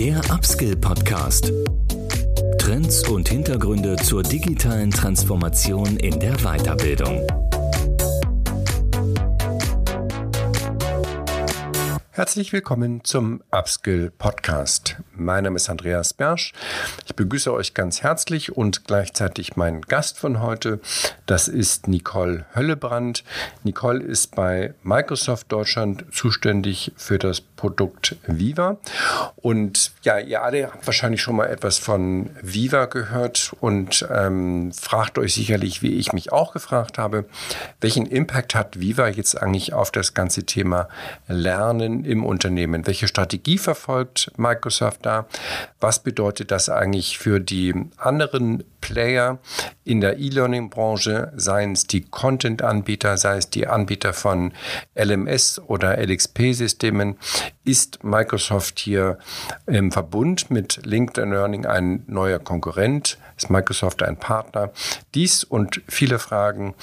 Der 0.00 0.18
Upskill 0.30 0.76
Podcast. 0.76 1.52
Trends 2.56 3.06
und 3.06 3.28
Hintergründe 3.28 3.96
zur 3.96 4.22
digitalen 4.22 4.90
Transformation 4.90 5.98
in 5.98 6.18
der 6.18 6.38
Weiterbildung. 6.38 7.26
Herzlich 12.12 12.52
willkommen 12.52 13.04
zum 13.04 13.42
Upskill 13.50 14.10
Podcast. 14.10 14.96
Mein 15.14 15.44
Name 15.44 15.56
ist 15.56 15.68
Andreas 15.68 16.14
Bersch. 16.14 16.52
Ich 17.06 17.14
begrüße 17.14 17.52
euch 17.52 17.74
ganz 17.74 18.02
herzlich 18.02 18.56
und 18.56 18.86
gleichzeitig 18.86 19.56
meinen 19.56 19.82
Gast 19.82 20.18
von 20.18 20.40
heute. 20.40 20.80
Das 21.26 21.46
ist 21.46 21.88
Nicole 21.88 22.46
Höllebrand. 22.54 23.22
Nicole 23.64 24.02
ist 24.02 24.34
bei 24.34 24.74
Microsoft 24.82 25.52
Deutschland 25.52 26.06
zuständig 26.10 26.92
für 26.96 27.18
das 27.18 27.42
Produkt 27.60 28.16
Viva. 28.26 28.78
Und 29.36 29.92
ja, 30.02 30.18
ihr 30.18 30.42
alle 30.42 30.72
habt 30.72 30.86
wahrscheinlich 30.86 31.20
schon 31.20 31.36
mal 31.36 31.44
etwas 31.44 31.76
von 31.76 32.30
Viva 32.40 32.86
gehört 32.86 33.54
und 33.60 34.08
ähm, 34.10 34.72
fragt 34.72 35.18
euch 35.18 35.34
sicherlich, 35.34 35.82
wie 35.82 35.96
ich 35.96 36.14
mich 36.14 36.32
auch 36.32 36.54
gefragt 36.54 36.96
habe, 36.96 37.26
welchen 37.82 38.06
Impact 38.06 38.54
hat 38.54 38.80
Viva 38.80 39.08
jetzt 39.08 39.34
eigentlich 39.34 39.74
auf 39.74 39.90
das 39.90 40.14
ganze 40.14 40.46
Thema 40.46 40.88
Lernen 41.28 42.06
im 42.06 42.24
Unternehmen? 42.24 42.86
Welche 42.86 43.08
Strategie 43.08 43.58
verfolgt 43.58 44.32
Microsoft 44.38 45.04
da? 45.04 45.26
Was 45.80 46.02
bedeutet 46.02 46.50
das 46.50 46.70
eigentlich 46.70 47.18
für 47.18 47.40
die 47.40 47.74
anderen 47.98 48.64
Player 48.80 49.38
in 49.84 50.00
der 50.00 50.18
E-Learning-Branche, 50.18 51.32
seien 51.36 51.72
es 51.72 51.86
die 51.86 52.02
Content-Anbieter, 52.02 53.16
sei 53.16 53.36
es 53.36 53.50
die 53.50 53.66
Anbieter 53.66 54.12
von 54.12 54.52
LMS 54.94 55.60
oder 55.66 55.98
LXP-Systemen, 55.98 57.16
ist 57.64 58.02
Microsoft 58.04 58.78
hier 58.78 59.18
im 59.66 59.92
Verbund 59.92 60.50
mit 60.50 60.80
LinkedIn 60.84 61.30
Learning 61.30 61.66
ein 61.66 62.04
neuer 62.06 62.38
Konkurrent? 62.38 63.18
Ist 63.36 63.50
Microsoft 63.50 64.02
ein 64.02 64.16
Partner? 64.16 64.70
Dies 65.14 65.44
und 65.44 65.82
viele 65.88 66.18
Fragen 66.18 66.74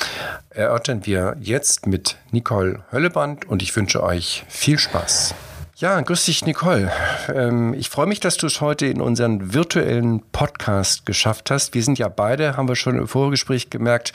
erörtern 0.49 1.05
wir 1.05 1.35
jetzt 1.39 1.87
mit 1.87 2.17
Nicole 2.31 2.83
Hölleband 2.91 3.45
und 3.45 3.61
ich 3.61 3.75
wünsche 3.75 4.03
euch 4.03 4.43
viel 4.47 4.79
Spaß. 4.79 5.33
Ja, 5.79 6.01
grüß 6.01 6.25
dich, 6.25 6.43
Nicole. 6.43 6.91
Ähm, 7.31 7.75
ich 7.75 7.89
freue 7.89 8.07
mich, 8.07 8.19
dass 8.19 8.35
du 8.35 8.47
es 8.47 8.61
heute 8.61 8.87
in 8.87 8.99
unseren 8.99 9.53
virtuellen 9.53 10.23
Podcast 10.31 11.05
geschafft 11.05 11.51
hast. 11.51 11.75
Wir 11.75 11.83
sind 11.83 11.99
ja 11.99 12.07
beide, 12.07 12.57
haben 12.57 12.67
wir 12.67 12.75
schon 12.75 12.97
im 12.97 13.07
Vorgespräch 13.07 13.69
gemerkt, 13.69 14.11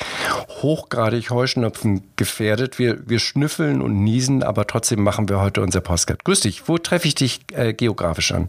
hochgradig 0.48 1.30
Heuschnupfen 1.30 2.02
gefährdet. 2.16 2.80
Wir, 2.80 3.08
wir 3.08 3.20
schnüffeln 3.20 3.80
und 3.80 4.02
niesen, 4.02 4.42
aber 4.42 4.66
trotzdem 4.66 5.04
machen 5.04 5.28
wir 5.28 5.40
heute 5.40 5.62
unser 5.62 5.80
Podcast. 5.80 6.24
Grüß 6.24 6.40
dich. 6.40 6.66
Wo 6.66 6.78
treffe 6.78 7.06
ich 7.06 7.14
dich 7.14 7.42
äh, 7.52 7.72
geografisch 7.72 8.32
an? 8.32 8.48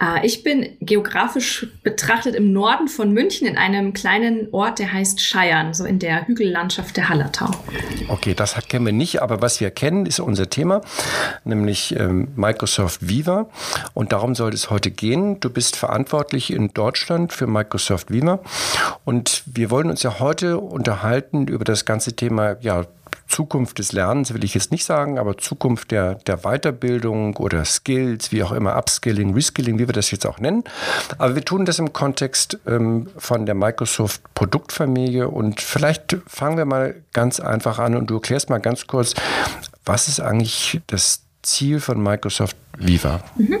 Äh, 0.00 0.26
ich 0.26 0.42
bin 0.42 0.76
geografisch 0.80 1.66
betrachtet 1.82 2.34
im 2.34 2.52
Norden 2.52 2.88
von 2.88 3.12
München 3.12 3.46
in 3.46 3.58
einem 3.58 3.92
kleinen 3.92 4.48
Ort, 4.52 4.78
der 4.78 4.92
heißt 4.92 5.20
Scheiern, 5.20 5.74
so 5.74 5.84
in 5.84 5.98
der 5.98 6.26
Hügellandschaft 6.26 6.96
der 6.96 7.08
Hallertau. 7.08 7.50
Okay, 8.08 8.34
das 8.34 8.54
kennen 8.68 8.86
wir 8.86 8.92
nicht, 8.92 9.22
aber 9.22 9.42
was 9.42 9.60
wir 9.60 9.70
kennen, 9.70 10.06
ist 10.06 10.20
unser 10.20 10.48
Thema, 10.48 10.80
nämlich 11.44 11.94
ähm, 11.96 12.28
Microsoft 12.36 13.08
Viva. 13.08 13.48
Und 13.94 14.12
darum 14.12 14.34
soll 14.34 14.52
es 14.52 14.70
heute 14.70 14.90
gehen. 14.90 15.40
Du 15.40 15.50
bist 15.50 15.76
verantwortlich 15.76 16.52
in 16.52 16.68
Deutschland 16.72 17.32
für 17.32 17.46
Microsoft 17.46 18.10
Viva. 18.10 18.40
Und 19.04 19.42
wir 19.46 19.70
wollen 19.70 19.90
uns 19.90 20.02
ja 20.02 20.18
heute 20.18 20.58
unterhalten 20.58 21.46
über 21.46 21.64
das 21.64 21.84
ganze 21.84 22.14
Thema 22.14 22.56
ja, 22.60 22.86
Zukunft 23.26 23.78
des 23.78 23.92
Lernens 23.92 24.34
will 24.34 24.44
ich 24.44 24.54
jetzt 24.54 24.70
nicht 24.72 24.84
sagen, 24.84 25.18
aber 25.18 25.38
Zukunft 25.38 25.90
der, 25.90 26.14
der 26.14 26.38
Weiterbildung 26.38 27.36
oder 27.36 27.64
Skills, 27.64 28.32
wie 28.32 28.42
auch 28.42 28.52
immer, 28.52 28.76
Upskilling, 28.76 29.34
Reskilling, 29.34 29.78
wie 29.78 29.88
wir 29.88 29.92
das 29.92 30.10
jetzt 30.10 30.26
auch 30.26 30.38
nennen. 30.38 30.64
Aber 31.18 31.34
wir 31.34 31.44
tun 31.44 31.64
das 31.64 31.78
im 31.78 31.92
Kontext 31.92 32.58
ähm, 32.66 33.08
von 33.16 33.46
der 33.46 33.54
Microsoft 33.54 34.22
Produktfamilie 34.34 35.28
und 35.28 35.60
vielleicht 35.60 36.16
fangen 36.26 36.56
wir 36.56 36.64
mal 36.64 36.96
ganz 37.12 37.40
einfach 37.40 37.78
an 37.78 37.96
und 37.96 38.10
du 38.10 38.14
erklärst 38.14 38.50
mal 38.50 38.58
ganz 38.58 38.86
kurz, 38.86 39.14
was 39.84 40.08
ist 40.08 40.20
eigentlich 40.20 40.80
das 40.86 41.22
Ziel 41.42 41.80
von 41.80 42.02
Microsoft 42.02 42.56
Viva? 42.76 43.22
Mhm. 43.36 43.58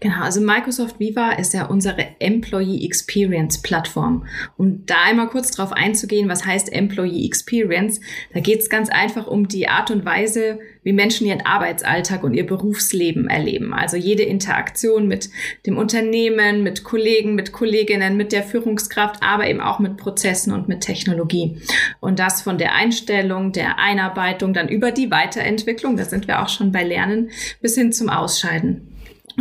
Genau, 0.00 0.22
also 0.22 0.40
Microsoft 0.40 0.98
Viva 0.98 1.32
ist 1.32 1.54
ja 1.54 1.66
unsere 1.66 2.06
Employee 2.18 2.84
Experience 2.84 3.62
Plattform. 3.62 4.26
Um 4.56 4.84
da 4.86 4.96
einmal 5.06 5.28
kurz 5.28 5.50
drauf 5.50 5.72
einzugehen, 5.72 6.28
was 6.28 6.44
heißt 6.44 6.72
Employee 6.72 7.26
Experience, 7.26 8.00
da 8.32 8.40
geht 8.40 8.60
es 8.60 8.70
ganz 8.70 8.88
einfach 8.88 9.26
um 9.26 9.48
die 9.48 9.68
Art 9.68 9.90
und 9.90 10.04
Weise, 10.04 10.58
wie 10.82 10.92
Menschen 10.92 11.26
ihren 11.26 11.46
Arbeitsalltag 11.46 12.24
und 12.24 12.34
ihr 12.34 12.46
Berufsleben 12.46 13.28
erleben. 13.28 13.72
Also 13.72 13.96
jede 13.96 14.24
Interaktion 14.24 15.06
mit 15.06 15.30
dem 15.66 15.76
Unternehmen, 15.76 16.62
mit 16.62 16.82
Kollegen, 16.82 17.34
mit 17.34 17.52
Kolleginnen, 17.52 18.16
mit 18.16 18.32
der 18.32 18.42
Führungskraft, 18.42 19.22
aber 19.22 19.48
eben 19.48 19.60
auch 19.60 19.78
mit 19.78 19.96
Prozessen 19.96 20.52
und 20.52 20.68
mit 20.68 20.80
Technologie. 20.80 21.58
Und 22.00 22.18
das 22.18 22.42
von 22.42 22.58
der 22.58 22.74
Einstellung, 22.74 23.52
der 23.52 23.78
Einarbeitung, 23.78 24.52
dann 24.52 24.68
über 24.68 24.90
die 24.90 25.10
Weiterentwicklung, 25.10 25.96
da 25.96 26.04
sind 26.04 26.26
wir 26.26 26.42
auch 26.42 26.48
schon 26.48 26.72
bei 26.72 26.82
Lernen, 26.82 27.30
bis 27.60 27.76
hin 27.76 27.92
zum 27.92 28.08
Ausscheiden. 28.08 28.91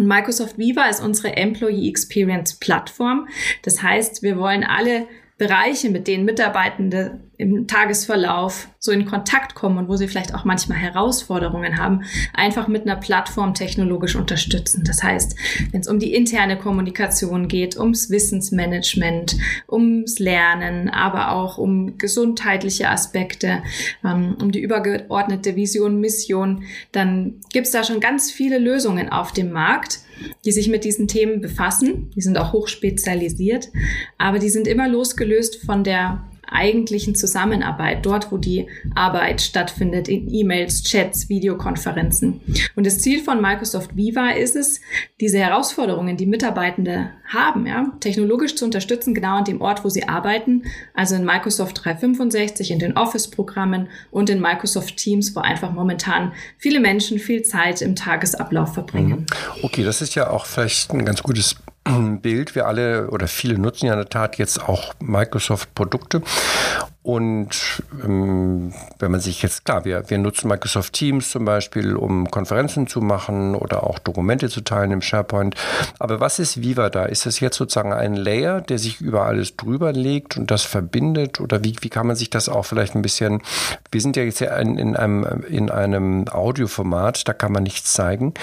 Und 0.02 0.08
Microsoft 0.08 0.58
Viva 0.58 0.90
ist 0.90 1.00
unsere 1.00 1.38
Employee 1.38 1.88
Experience 1.88 2.56
Plattform. 2.56 3.28
Das 3.62 3.84
heißt, 3.84 4.24
wir 4.24 4.36
wollen 4.40 4.64
alle 4.64 5.06
Bereiche, 5.38 5.92
mit 5.92 6.08
denen 6.08 6.26
Mitarbeitende 6.26 7.20
im 7.42 7.66
Tagesverlauf 7.66 8.68
so 8.78 8.92
in 8.92 9.06
Kontakt 9.06 9.56
kommen 9.56 9.80
und 9.80 9.88
wo 9.88 9.96
sie 9.96 10.08
vielleicht 10.08 10.36
auch 10.36 10.46
manchmal 10.46 10.78
Herausforderungen 10.78 11.80
haben, 11.80 12.04
einfach 12.36 12.68
mit 12.68 12.84
einer 12.84 12.96
Plattform 12.96 13.56
technologisch 13.56 14.16
unterstützen. 14.16 14.84
Das 14.86 15.02
heißt, 15.02 15.36
wenn 15.72 15.82
es 15.82 15.88
um 15.88 15.98
die 15.98 16.14
interne 16.14 16.58
Kommunikation 16.58 17.48
geht, 17.48 17.78
ums 17.78 18.12
Wissensmanagement, 18.12 19.38
ums 19.68 20.20
Lernen, 20.20 20.90
aber 20.90 21.32
auch 21.32 21.58
um 21.58 21.98
gesundheitliche 21.98 22.90
Aspekte, 22.90 23.64
ähm, 24.06 24.38
um 24.40 24.52
die 24.52 24.62
übergeordnete 24.62 25.56
Vision, 25.56 26.00
Mission, 26.00 26.64
dann 26.92 27.42
gibt 27.52 27.66
es 27.66 27.74
da 27.74 27.84
schon 27.84 28.00
ganz 28.00 28.32
viele 28.32 28.60
Lösungen 28.60 29.10
auf 29.10 29.32
dem 29.32 29.52
Markt 29.52 30.00
die 30.46 30.52
sich 30.52 30.68
mit 30.68 30.84
diesen 30.84 31.08
Themen 31.08 31.42
befassen. 31.42 32.12
Die 32.16 32.22
sind 32.22 32.38
auch 32.38 32.54
hochspezialisiert, 32.54 33.70
aber 34.20 34.38
die 34.38 34.50
sind 34.50 34.68
immer 34.68 34.88
losgelöst 34.88 35.66
von 35.66 35.84
der 35.84 36.24
eigentlichen 36.52 37.16
Zusammenarbeit, 37.16 38.06
dort 38.06 38.32
wo 38.32 38.38
die 38.38 38.68
Arbeit 38.94 39.42
stattfindet, 39.42 40.08
in 40.08 40.32
E-Mails, 40.32 40.84
Chats, 40.84 41.30
Videokonferenzen. 41.30 42.42
Und 42.76 42.86
das 42.86 43.00
Ziel 43.00 43.24
von 43.24 43.42
Microsoft 43.42 43.96
Viva 43.96 44.32
ist 44.32 44.56
es, 44.56 44.82
diese 45.20 45.40
Herausforderungen, 45.40 46.18
die 46.18 46.26
Mitarbeitende 46.26 47.12
haben, 47.28 47.66
ja, 47.66 47.92
technologisch 48.00 48.56
zu 48.56 48.66
unterstützen, 48.66 49.14
genau 49.14 49.38
an 49.38 49.46
dem 49.46 49.62
Ort, 49.62 49.84
wo 49.84 49.90
sie 49.90 50.08
arbeiten, 50.08 50.64
also 50.94 51.16
in 51.16 51.26
Microsoft 51.26 51.84
365, 51.84 52.72
in 52.72 52.80
den 52.80 52.98
Office-Programmen 52.98 53.88
und 54.12 54.30
in 54.30 54.42
Microsoft 54.42 54.98
Teams, 54.98 55.36
wo 55.36 55.40
einfach 55.40 55.72
momentan 55.72 56.34
viele 56.58 56.80
Menschen 56.80 57.20
viel 57.20 57.44
Zeit 57.44 57.82
im 57.82 57.96
Tagesablauf 57.96 58.74
verbringen. 58.74 59.22
Mhm. 59.22 59.64
Okay, 59.64 59.84
das 59.84 60.02
ist 60.02 60.16
ja 60.16 60.30
auch 60.30 60.46
vielleicht 60.46 60.92
ein 60.92 61.06
ganz 61.06 61.24
gutes 61.24 61.56
Bild. 62.22 62.56
Wir 62.56 62.68
alle 62.68 63.10
oder 63.10 63.28
viele 63.28 63.58
nutzen 63.58 63.88
ja 63.88 63.94
in 63.94 64.00
der 64.00 64.10
Tat 64.10 64.38
jetzt 64.38 64.68
auch 64.68 64.94
Microsoft-Produkte. 65.00 66.22
Und 67.04 67.82
ähm, 68.04 68.74
wenn 69.00 69.12
man 69.12 69.20
sich 69.20 69.42
jetzt, 69.42 69.66
klar, 69.66 69.86
wir, 69.86 70.08
wir 70.12 70.20
nutzen 70.20 70.48
Microsoft 70.48 70.94
Teams 70.94 71.32
zum 71.32 71.46
Beispiel, 71.46 71.96
um 71.96 72.30
Konferenzen 72.30 72.86
zu 72.86 73.02
machen 73.02 73.56
oder 73.56 73.84
auch 73.84 73.98
Dokumente 73.98 74.50
zu 74.50 74.62
teilen 74.62 74.92
im 74.92 75.02
SharePoint. 75.02 75.56
Aber 75.98 76.20
was 76.20 76.38
ist 76.38 76.62
Viva 76.62 76.92
da? 76.92 77.06
Ist 77.06 77.26
das 77.26 77.40
jetzt 77.40 77.58
sozusagen 77.58 77.92
ein 77.92 78.16
Layer, 78.16 78.62
der 78.62 78.78
sich 78.78 79.02
über 79.02 79.26
alles 79.26 79.58
drüber 79.58 79.94
legt 79.94 80.38
und 80.38 80.52
das 80.52 80.62
verbindet? 80.62 81.42
Oder 81.42 81.64
wie, 81.64 81.76
wie 81.82 81.90
kann 81.90 82.06
man 82.06 82.16
sich 82.16 82.30
das 82.30 82.50
auch 82.50 82.66
vielleicht 82.66 82.94
ein 82.94 83.02
bisschen, 83.02 83.42
wir 83.92 84.02
sind 84.02 84.16
ja 84.16 84.22
jetzt 84.22 84.40
ja 84.40 84.56
in, 84.58 84.78
in, 84.78 84.96
einem, 84.96 85.44
in 85.50 85.72
einem 85.72 86.28
Audioformat, 86.28 87.28
da 87.28 87.34
kann 87.34 87.52
man 87.52 87.64
nichts 87.64 87.94
zeigen. 87.94 88.36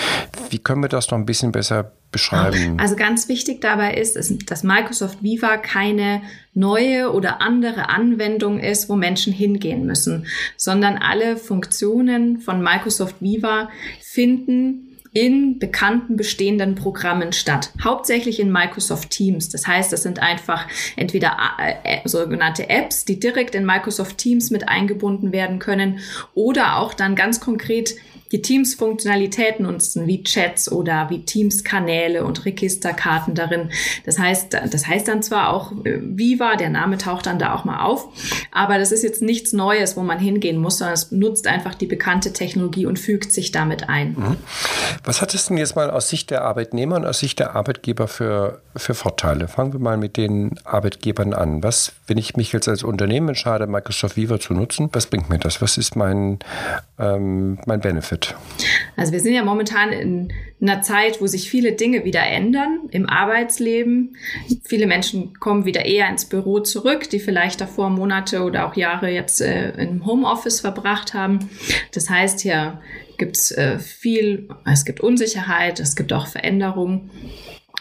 Wie 0.51 0.59
können 0.59 0.83
wir 0.83 0.89
das 0.89 1.13
noch 1.13 1.19
ein 1.19 1.27
bisschen 1.27 1.53
besser 1.53 1.93
beschreiben? 2.11 2.79
Also 2.79 2.97
ganz 2.97 3.29
wichtig 3.29 3.61
dabei 3.61 3.95
ist, 3.95 4.17
dass 4.47 4.63
Microsoft 4.63 5.23
Viva 5.23 5.57
keine 5.57 6.23
neue 6.55 7.13
oder 7.13 7.41
andere 7.41 7.89
Anwendung 7.89 8.59
ist, 8.59 8.89
wo 8.89 8.97
Menschen 8.97 9.33
hingehen 9.33 9.87
müssen, 9.87 10.27
sondern 10.57 10.97
alle 10.99 11.37
Funktionen 11.37 12.41
von 12.41 12.63
Microsoft 12.63 13.17
Viva 13.21 13.71
finden 14.01 14.89
in 15.13 15.59
bekannten 15.59 16.17
bestehenden 16.17 16.75
Programmen 16.75 17.33
statt. 17.33 17.73
Hauptsächlich 17.83 18.41
in 18.41 18.53
Microsoft 18.53 19.11
Teams. 19.11 19.49
Das 19.49 19.67
heißt, 19.67 19.93
es 19.93 20.03
sind 20.03 20.21
einfach 20.21 20.67
entweder 20.97 21.37
äh, 21.59 21.97
äh, 21.97 22.09
sogenannte 22.09 22.69
Apps, 22.69 23.05
die 23.05 23.19
direkt 23.19 23.55
in 23.55 23.65
Microsoft 23.65 24.19
Teams 24.19 24.51
mit 24.51 24.69
eingebunden 24.69 25.33
werden 25.33 25.59
können 25.59 26.01
oder 26.35 26.77
auch 26.77 26.95
dann 26.95 27.17
ganz 27.17 27.41
konkret 27.41 27.95
die 28.33 28.43
Teams 28.43 28.75
Funktionalitäten 28.75 29.65
nutzen, 29.67 30.07
wie 30.07 30.23
Chats 30.23 30.71
oder 30.71 31.09
wie 31.11 31.25
Teams-Kanäle 31.25 32.25
und 32.25 32.45
Registerkarten 32.45 33.35
darin. 33.35 33.71
Das 34.05 34.19
heißt, 34.19 34.55
das 34.71 34.87
heißt 34.87 35.09
dann 35.09 35.23
zwar 35.23 35.51
auch 35.51 35.73
äh, 35.85 35.99
Viva, 36.01 36.57
der 36.57 36.71
Name 36.71 36.99
taucht 36.99 37.27
dann 37.27 37.39
da 37.39 37.55
auch 37.55 37.65
mal 37.65 37.85
auf, 37.85 38.09
aber 38.53 38.79
das 38.79 38.93
ist 38.93 39.03
jetzt 39.03 39.23
nichts 39.23 39.53
Neues, 39.53 39.97
wo 39.97 40.03
man 40.03 40.19
hingehen 40.19 40.59
muss, 40.59 40.79
sondern 40.79 40.95
es 40.95 41.11
nutzt 41.11 41.47
einfach 41.47 41.75
die 41.75 41.87
bekannte 41.87 42.33
Technologie 42.33 42.87
und 42.87 42.99
fügt 42.99 43.33
sich 43.33 43.53
damit 43.53 43.89
ein. 43.89 44.15
Mhm. 44.17 44.37
Was 45.05 45.23
hat 45.23 45.35
es 45.35 45.47
denn 45.47 45.57
jetzt 45.57 45.77
mal 45.77 45.91
aus 45.91 46.09
Sicht 46.09 46.31
der 46.31 46.43
Arbeitnehmer 46.43 46.97
und 46.97 47.07
aus 47.07 47.21
Sicht 47.21 47.39
der 47.39 47.57
Arbeitgeber 47.57 48.09
für, 48.09 48.61
für 48.77 48.95
Vorteile? 48.95 49.49
Fangen 49.49 49.73
wir 49.73 49.81
mal 49.81 49.97
mit 49.97 50.17
den 50.17 50.59
Arbeitgebern 50.65 51.33
an. 51.33 51.63
Was, 51.63 51.93
wenn 52.07 52.19
ich 52.19 52.37
mich 52.37 52.53
jetzt 52.53 52.69
als 52.69 52.83
Unternehmen 52.83 53.29
entscheide, 53.29 53.67
Microsoft 53.67 54.17
Viva 54.17 54.39
zu 54.39 54.53
nutzen, 54.55 54.91
was 54.93 55.07
bringt 55.07 55.31
mir 55.31 55.39
das? 55.39 55.63
Was 55.63 55.79
ist 55.79 55.97
mein, 55.97 56.39
ähm, 56.99 57.59
mein 57.67 57.81
Benefit? 57.81 58.18
Also 58.97 59.13
wir 59.13 59.21
sind 59.21 59.35
ja 59.35 59.45
momentan 59.45 59.93
in 59.93 60.33
einer 60.61 60.83
Zeit, 60.83 61.21
wo 61.21 61.27
sich 61.27 61.49
viele 61.49 61.73
Dinge 61.73 62.05
wieder 62.05 62.23
ändern 62.23 62.89
im 62.91 63.09
Arbeitsleben. 63.09 64.17
Viele 64.65 64.87
Menschen 64.87 65.35
kommen 65.39 65.65
wieder 65.65 65.85
eher 65.85 66.09
ins 66.09 66.25
Büro 66.25 66.61
zurück, 66.61 67.09
die 67.09 67.21
vielleicht 67.21 67.61
davor 67.61 67.91
Monate 67.91 68.43
oder 68.43 68.67
auch 68.67 68.75
Jahre 68.75 69.11
jetzt 69.11 69.41
äh, 69.41 69.71
im 69.81 70.05
Homeoffice 70.05 70.61
verbracht 70.61 71.15
haben. 71.15 71.49
Das 71.93 72.11
heißt, 72.11 72.41
hier 72.41 72.81
gibt 73.19 73.37
es 73.37 73.51
äh, 73.53 73.79
viel, 73.79 74.49
es 74.65 74.85
gibt 74.85 75.01
Unsicherheit, 75.01 75.81
es 75.81 75.95
gibt 75.95 76.13
auch 76.13 76.27
Veränderungen. 76.27 77.11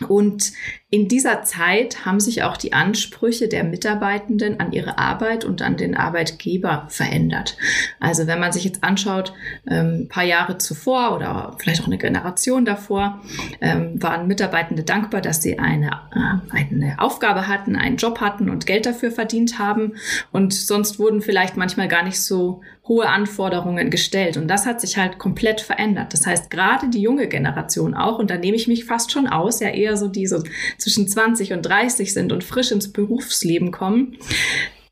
Und 0.08 0.54
in 0.90 1.08
dieser 1.08 1.44
Zeit 1.44 2.06
haben 2.06 2.20
sich 2.20 2.44
auch 2.44 2.56
die 2.56 2.72
Ansprüche 2.72 3.48
der 3.48 3.64
Mitarbeitenden 3.64 4.60
an 4.60 4.72
ihre 4.72 4.98
Arbeit 4.98 5.44
und 5.44 5.62
an 5.62 5.76
den 5.76 5.96
Arbeitgeber 5.96 6.86
verändert. 6.90 7.58
Also 8.00 8.28
wenn 8.28 8.40
man 8.40 8.52
sich 8.52 8.64
jetzt 8.64 8.84
anschaut, 8.84 9.34
ähm, 9.68 10.04
ein 10.04 10.08
paar 10.08 10.24
Jahre 10.24 10.58
zuvor 10.60 11.16
oder 11.16 11.56
vielleicht 11.58 11.82
auch 11.82 11.88
eine 11.88 11.98
Generation 11.98 12.64
davor, 12.64 13.22
ähm, 13.60 14.02
waren 14.02 14.28
Mitarbeitende 14.28 14.84
dankbar, 14.84 15.22
dass 15.22 15.42
sie 15.42 15.58
eine, 15.58 15.88
äh, 16.14 16.58
eine 16.58 16.96
Aufgabe 17.00 17.48
hatten, 17.48 17.76
einen 17.76 17.98
Job 17.98 18.22
hatten 18.22 18.50
und 18.50 18.66
Geld 18.66 18.86
dafür 18.86 19.12
verdient 19.12 19.60
haben. 19.60 19.94
Und 20.32 20.54
sonst 20.54 21.00
wurden 21.00 21.22
vielleicht 21.22 21.58
manchmal 21.58 21.88
gar 21.88 22.04
nicht 22.04 22.22
so 22.22 22.62
hohe 22.88 23.08
Anforderungen 23.08 23.90
gestellt. 23.90 24.38
Und 24.38 24.48
das 24.48 24.66
hat 24.66 24.82
sich 24.82 24.98
halt 24.98 25.18
komplett 25.18 25.62
verändert. 25.62 26.14
Das 26.14 26.26
heißt, 26.26 26.50
gerade 26.50 26.90
die 26.90 27.02
junge 27.02 27.28
Generation 27.28 27.94
auch, 27.94 28.20
und 28.20 28.30
da 28.30 28.38
nehme 28.38 28.56
ich 28.56 28.68
mich 28.68 28.86
fast 28.86 29.12
schon 29.12 29.28
aus, 29.28 29.60
ja 29.60 29.70
eher 29.70 29.98
so 29.98 30.08
diese 30.08 30.44
zwischen 30.78 31.08
20 31.08 31.54
und 31.54 31.64
30 31.64 32.14
sind 32.14 32.32
und 32.32 32.44
frisch 32.44 32.72
ins 32.72 32.92
Berufsleben 32.92 33.72
kommen, 33.72 34.18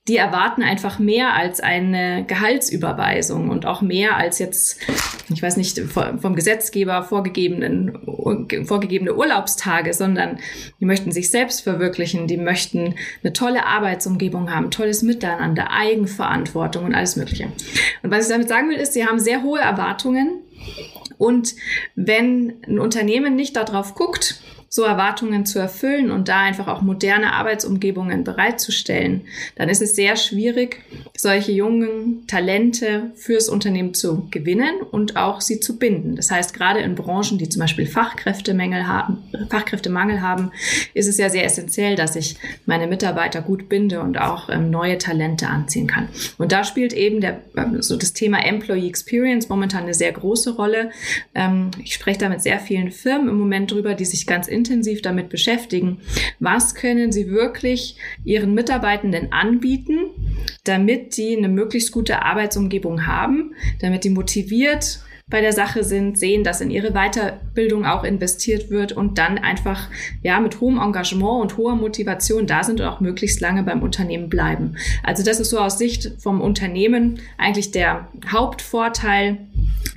die 0.07 0.17
erwarten 0.17 0.61
einfach 0.61 0.99
mehr 0.99 1.33
als 1.33 1.61
eine 1.61 2.25
Gehaltsüberweisung 2.27 3.49
und 3.49 3.65
auch 3.65 3.81
mehr 3.81 4.17
als 4.17 4.37
jetzt, 4.37 4.79
ich 5.33 5.41
weiß 5.41 5.57
nicht, 5.57 5.79
vom 5.79 6.35
Gesetzgeber 6.35 7.03
vorgegebenen, 7.03 7.97
vorgegebene 8.65 9.15
Urlaubstage, 9.15 9.95
sondern 9.95 10.37
die 10.79 10.85
möchten 10.85 11.11
sich 11.11 11.31
selbst 11.31 11.61
verwirklichen, 11.61 12.27
die 12.27 12.37
möchten 12.37 12.93
eine 13.23 13.33
tolle 13.33 13.65
Arbeitsumgebung 13.65 14.53
haben, 14.53 14.69
tolles 14.69 15.01
Miteinander, 15.01 15.71
Eigenverantwortung 15.71 16.85
und 16.85 16.93
alles 16.93 17.15
Mögliche. 17.15 17.51
Und 18.03 18.11
was 18.11 18.25
ich 18.25 18.31
damit 18.31 18.47
sagen 18.47 18.69
will, 18.69 18.77
ist, 18.77 18.93
sie 18.93 19.07
haben 19.07 19.19
sehr 19.19 19.41
hohe 19.41 19.59
Erwartungen 19.59 20.41
und 21.17 21.55
wenn 21.95 22.53
ein 22.67 22.79
Unternehmen 22.79 23.35
nicht 23.35 23.55
darauf 23.55 23.95
guckt, 23.95 24.39
so 24.69 24.83
Erwartungen 24.83 25.45
zu 25.45 25.59
erfüllen 25.59 26.11
und 26.11 26.27
da 26.27 26.39
einfach 26.39 26.67
auch 26.67 26.81
moderne 26.81 27.33
Arbeitsumgebungen 27.33 28.23
bereitzustellen, 28.23 29.21
dann 29.55 29.69
ist 29.69 29.81
es 29.81 29.95
sehr 29.95 30.15
schwierig, 30.17 30.81
solche 31.17 31.51
jungen 31.51 32.27
Talente 32.27 33.11
fürs 33.15 33.49
Unternehmen 33.49 33.93
zu 33.93 34.27
gewinnen 34.31 34.81
und 34.91 35.15
auch 35.15 35.41
sie 35.41 35.59
zu 35.59 35.77
binden. 35.77 36.15
Das 36.15 36.31
heißt, 36.31 36.53
gerade 36.53 36.79
in 36.81 36.95
Branchen, 36.95 37.37
die 37.37 37.49
zum 37.49 37.61
Beispiel 37.61 37.85
Fachkräftemangel 37.85 38.87
haben, 38.87 39.23
Fachkräftemangel 39.49 40.21
haben, 40.21 40.51
ist 40.93 41.07
es 41.07 41.17
ja 41.17 41.29
sehr 41.29 41.45
essentiell, 41.45 41.95
dass 41.95 42.15
ich 42.15 42.37
meine 42.65 42.87
Mitarbeiter 42.87 43.41
gut 43.41 43.69
binde 43.69 44.01
und 44.01 44.19
auch 44.19 44.49
ähm, 44.49 44.69
neue 44.69 44.97
Talente 44.97 45.47
anziehen 45.47 45.87
kann. 45.87 46.09
Und 46.37 46.51
da 46.51 46.63
spielt 46.63 46.93
eben 46.93 47.21
der, 47.21 47.41
ähm, 47.55 47.81
so 47.81 47.95
das 47.97 48.13
Thema 48.13 48.45
Employee 48.45 48.87
Experience 48.87 49.49
momentan 49.49 49.83
eine 49.83 49.93
sehr 49.93 50.11
große 50.11 50.55
Rolle. 50.55 50.91
Ähm, 51.33 51.71
ich 51.83 51.93
spreche 51.93 52.19
da 52.19 52.29
mit 52.29 52.41
sehr 52.41 52.59
vielen 52.59 52.91
Firmen 52.91 53.29
im 53.29 53.37
Moment 53.37 53.71
drüber, 53.71 53.93
die 53.93 54.05
sich 54.05 54.27
ganz 54.27 54.47
intensiv 54.55 55.01
damit 55.01 55.29
beschäftigen. 55.29 55.99
Was 56.39 56.73
können 56.73 57.11
sie 57.11 57.29
wirklich 57.29 57.97
ihren 58.23 58.53
Mitarbeitenden 58.53 59.31
anbieten, 59.31 59.97
damit 60.63 61.17
die 61.17 61.37
eine 61.37 61.49
möglichst 61.49 61.91
gute 61.91 62.23
Arbeitsumgebung 62.23 63.05
haben, 63.05 63.53
damit 63.79 64.03
die 64.03 64.09
motiviert 64.09 64.99
bei 65.27 65.41
der 65.41 65.53
Sache 65.53 65.83
sind, 65.83 66.19
sehen, 66.19 66.43
dass 66.43 66.61
in 66.61 66.69
ihre 66.69 66.91
Weiterbildung 66.91 67.83
auch 67.83 68.03
investiert 68.03 68.69
wird 68.69 68.91
und 68.91 69.17
dann 69.17 69.39
einfach 69.39 69.89
ja 70.21 70.39
mit 70.39 70.61
hohem 70.61 70.79
Engagement 70.79 71.41
und 71.41 71.57
hoher 71.57 71.75
Motivation 71.75 72.45
da 72.45 72.63
sind 72.63 72.79
und 72.79 72.85
auch 72.85 72.99
möglichst 72.99 73.41
lange 73.41 73.63
beim 73.63 73.81
Unternehmen 73.81 74.29
bleiben. 74.29 74.75
Also 75.01 75.23
das 75.23 75.39
ist 75.39 75.49
so 75.49 75.57
aus 75.57 75.79
Sicht 75.79 76.11
vom 76.19 76.41
Unternehmen 76.41 77.19
eigentlich 77.39 77.71
der 77.71 78.07
Hauptvorteil 78.31 79.39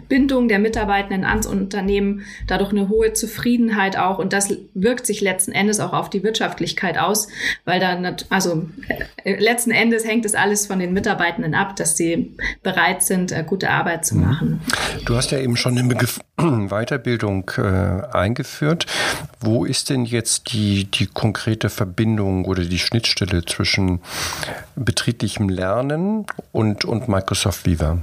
Bindung 0.08 0.48
der 0.48 0.58
Mitarbeitenden 0.58 1.24
ans 1.24 1.46
Unternehmen, 1.46 2.22
dadurch 2.46 2.70
eine 2.70 2.88
hohe 2.88 3.12
Zufriedenheit 3.12 3.98
auch 3.98 4.18
und 4.18 4.32
das 4.32 4.54
wirkt 4.74 5.06
sich 5.06 5.20
letzten 5.20 5.52
Endes 5.52 5.80
auch 5.80 5.92
auf 5.92 6.08
die 6.08 6.22
Wirtschaftlichkeit 6.22 6.98
aus, 6.98 7.28
weil 7.64 7.80
dann, 7.80 8.16
also 8.30 8.68
äh, 9.24 9.36
letzten 9.38 9.70
Endes 9.70 10.06
hängt 10.06 10.24
es 10.24 10.34
alles 10.34 10.66
von 10.66 10.78
den 10.78 10.92
Mitarbeitenden 10.92 11.54
ab, 11.54 11.76
dass 11.76 11.96
sie 11.96 12.34
bereit 12.62 13.02
sind, 13.02 13.32
äh, 13.32 13.44
gute 13.46 13.70
Arbeit 13.70 14.06
zu 14.06 14.14
mhm. 14.14 14.22
machen. 14.22 14.60
Du 15.04 15.14
hast 15.18 15.32
ja 15.32 15.38
eben 15.38 15.56
schon 15.56 15.74
den 15.74 15.88
Begriff 15.88 16.20
Weiterbildung 16.36 17.50
äh, 17.58 18.06
eingeführt. 18.12 18.86
Wo 19.40 19.64
ist 19.64 19.90
denn 19.90 20.04
jetzt 20.04 20.52
die, 20.52 20.84
die 20.84 21.06
konkrete 21.06 21.70
Verbindung 21.70 22.44
oder 22.44 22.64
die 22.64 22.78
Schnittstelle 22.78 23.44
zwischen 23.44 24.00
betrieblichem 24.76 25.48
Lernen 25.48 26.24
und, 26.52 26.84
und 26.84 27.08
Microsoft 27.08 27.66
Viva? 27.66 27.98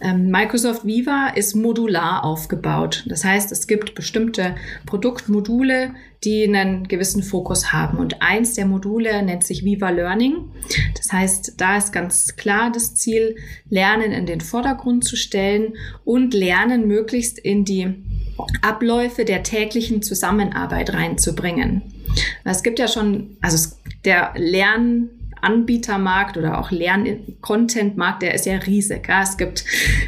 Ähm, 0.00 0.30
Microsoft 0.30 0.84
Viva 0.84 1.28
ist 1.34 1.54
modular 1.54 2.22
aufgebaut. 2.24 3.04
Das 3.08 3.24
heißt, 3.24 3.50
es 3.50 3.66
gibt 3.66 3.94
bestimmte 3.94 4.54
Produktmodule, 4.84 5.94
die 6.22 6.44
einen 6.44 6.86
gewissen 6.86 7.22
Fokus 7.22 7.72
haben. 7.72 7.98
Und 7.98 8.20
eins 8.20 8.54
der 8.54 8.66
Module 8.66 9.22
nennt 9.22 9.44
sich 9.44 9.64
Viva 9.64 9.90
Learning. 9.90 10.50
Das 10.96 11.12
heißt, 11.12 11.54
da 11.58 11.78
ist 11.78 11.92
ganz 11.92 12.36
klar 12.36 12.70
das 12.70 12.94
Ziel, 12.94 13.36
Lernen 13.70 14.12
in 14.12 14.26
den 14.26 14.40
Vordergrund 14.40 15.04
zu 15.04 15.16
stellen 15.16 15.74
und 16.04 16.34
Lernen 16.34 16.86
möglichst 16.86 17.38
in 17.38 17.64
die 17.64 17.94
Abläufe 18.60 19.24
der 19.24 19.42
täglichen 19.42 20.02
Zusammenarbeit 20.02 20.92
reinzubringen. 20.92 21.82
Es 22.44 22.62
gibt 22.62 22.78
ja 22.78 22.88
schon, 22.88 23.36
also 23.40 23.74
der 24.04 24.32
Lern 24.36 25.10
Anbietermarkt 25.46 26.36
oder 26.36 26.58
auch 26.58 26.72
Lern-Content-Markt, 26.72 28.22
der 28.22 28.34
ist 28.34 28.46
ja 28.46 28.56
riesig. 28.56 29.06
Ja. 29.08 29.22
Es 29.22 29.36
gibt 29.36 29.64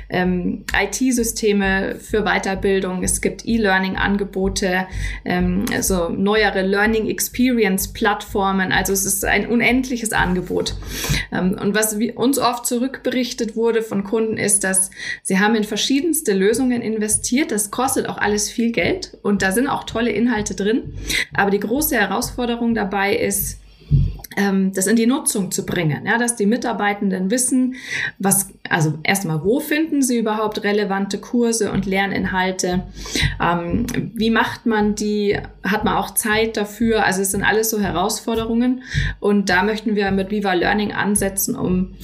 ähm, 0.08 0.64
IT-Systeme 0.76 1.96
für 2.00 2.24
Weiterbildung, 2.24 3.04
es 3.04 3.20
gibt 3.20 3.46
E-Learning-Angebote, 3.46 4.88
ähm, 5.24 5.64
also 5.72 6.08
neuere 6.08 6.62
Learning 6.62 7.08
Experience-Plattformen. 7.08 8.72
Also 8.72 8.92
es 8.92 9.04
ist 9.04 9.24
ein 9.24 9.46
unendliches 9.46 10.12
Angebot. 10.12 10.74
Ähm, 11.30 11.56
und 11.60 11.74
was 11.74 11.96
uns 12.16 12.38
oft 12.38 12.66
zurückberichtet 12.66 13.54
wurde 13.54 13.82
von 13.82 14.02
Kunden 14.02 14.36
ist, 14.36 14.64
dass 14.64 14.90
sie 15.22 15.38
haben 15.38 15.54
in 15.54 15.64
verschiedenste 15.64 16.32
Lösungen 16.32 16.82
investiert. 16.82 17.52
Das 17.52 17.70
kostet 17.70 18.08
auch 18.08 18.18
alles 18.18 18.50
viel 18.50 18.72
Geld 18.72 19.16
und 19.22 19.42
da 19.42 19.52
sind 19.52 19.68
auch 19.68 19.84
tolle 19.84 20.10
Inhalte 20.10 20.56
drin. 20.56 20.94
Aber 21.32 21.52
die 21.52 21.60
große 21.60 21.94
Herausforderung 21.94 22.74
dabei 22.74 23.14
ist, 23.14 23.60
das 24.36 24.86
in 24.86 24.96
die 24.96 25.06
Nutzung 25.06 25.50
zu 25.50 25.64
bringen, 25.64 26.06
ja, 26.06 26.18
dass 26.18 26.36
die 26.36 26.46
Mitarbeitenden 26.46 27.30
wissen, 27.30 27.76
was, 28.18 28.50
also 28.68 28.98
erstmal, 29.02 29.42
wo 29.42 29.58
finden 29.58 30.02
sie 30.02 30.18
überhaupt 30.18 30.62
relevante 30.64 31.18
Kurse 31.18 31.72
und 31.72 31.86
Lerninhalte, 31.86 32.84
ähm, 33.42 33.86
wie 34.14 34.30
macht 34.30 34.66
man 34.66 34.94
die, 34.94 35.38
hat 35.64 35.84
man 35.84 35.96
auch 35.96 36.14
Zeit 36.14 36.56
dafür, 36.56 37.04
also 37.04 37.22
es 37.22 37.32
sind 37.32 37.42
alles 37.42 37.70
so 37.70 37.80
Herausforderungen. 37.80 38.82
Und 39.20 39.48
da 39.48 39.62
möchten 39.62 39.96
wir 39.96 40.10
mit 40.10 40.30
Viva 40.30 40.52
Learning 40.52 40.92
ansetzen, 40.92 41.56
um 41.56 41.94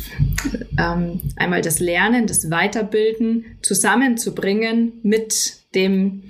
ähm, 0.78 1.20
einmal 1.36 1.60
das 1.60 1.78
Lernen, 1.78 2.26
das 2.26 2.50
Weiterbilden 2.50 3.44
zusammenzubringen 3.62 4.92
mit 5.02 5.58
dem 5.74 6.22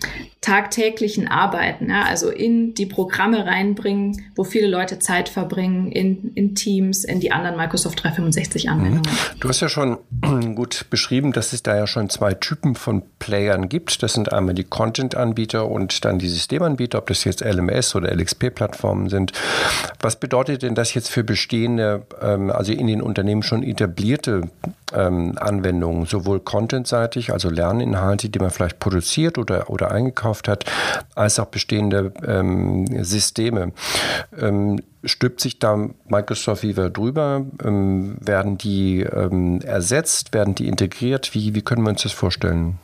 tagtäglichen 0.45 1.27
Arbeiten, 1.27 1.89
ja, 1.89 2.03
also 2.03 2.29
in 2.29 2.75
die 2.75 2.85
Programme 2.85 3.47
reinbringen, 3.47 4.23
wo 4.37 4.45
viele 4.45 4.67
Leute 4.67 4.99
Zeit 4.99 5.31
verbringen, 5.31 5.91
in, 5.91 6.33
in 6.35 6.55
Teams, 6.55 7.03
in 7.03 7.19
die 7.19 7.33
anderen 7.33 7.57
Microsoft 7.57 8.05
365 8.05 8.69
Anwendungen. 8.69 9.11
Mhm. 9.11 9.41
Du 9.41 9.49
hast 9.49 9.61
ja 9.61 9.71
schon 9.71 9.97
gut 10.55 10.85
beschrieben, 10.91 11.33
dass 11.33 11.55
es 11.55 11.63
da 11.63 11.75
ja 11.75 11.87
schon 11.87 12.11
zwei 12.11 12.35
Typen 12.35 12.75
von 12.75 13.03
Playern 13.19 13.71
gibt. 13.71 14.03
Das 14.03 14.13
sind 14.13 14.35
einmal 14.35 14.55
die 14.55 14.65
Content-Anbieter 14.65 15.67
und 15.67 16.05
dann 16.05 16.19
die 16.19 16.29
Systemanbieter, 16.29 16.99
ob 16.99 17.07
das 17.07 17.25
jetzt 17.25 17.43
LMS 17.43 17.95
oder 17.95 18.15
LXP-Plattformen 18.15 19.09
sind. 19.09 19.33
Was 20.01 20.21
bedeutet 20.21 20.63
denn 20.63 20.75
das 20.75 20.93
jetzt 20.93 21.09
für 21.09 21.25
bestehende, 21.25 22.03
ähm, 22.21 22.51
also 22.51 22.71
in 22.71 22.87
den 22.87 23.01
Unternehmen 23.01 23.43
schon 23.43 23.63
etablierte 23.63 24.43
ähm, 24.93 25.39
Anwendungen, 25.39 26.07
sowohl 26.07 26.41
contentseitig, 26.41 27.33
also 27.33 27.49
Lerninhalte, 27.49 28.29
die 28.29 28.39
man 28.39 28.51
vielleicht 28.51 28.79
produziert 28.79 29.39
oder, 29.39 29.71
oder 29.71 29.91
eingekauft 29.91 30.34
hat, 30.49 30.65
als 31.15 31.39
auch 31.39 31.47
bestehende 31.47 32.13
ähm, 32.27 32.87
Systeme. 33.05 33.73
Ähm, 34.37 34.81
stülpt 35.05 35.41
sich 35.41 35.59
da 35.59 35.89
Microsoft 36.09 36.63
Viva 36.63 36.89
drüber? 36.89 37.45
Ähm, 37.63 38.17
werden 38.21 38.59
die 38.59 39.01
ähm, 39.01 39.61
ersetzt? 39.63 40.35
Werden 40.35 40.55
die 40.55 40.69
integriert? 40.69 41.35
Wie, 41.35 41.55
wie 41.55 41.63
können 41.63 41.83
wir 41.83 41.91
uns 41.91 42.03
das 42.03 42.13
vorstellen? 42.13 42.79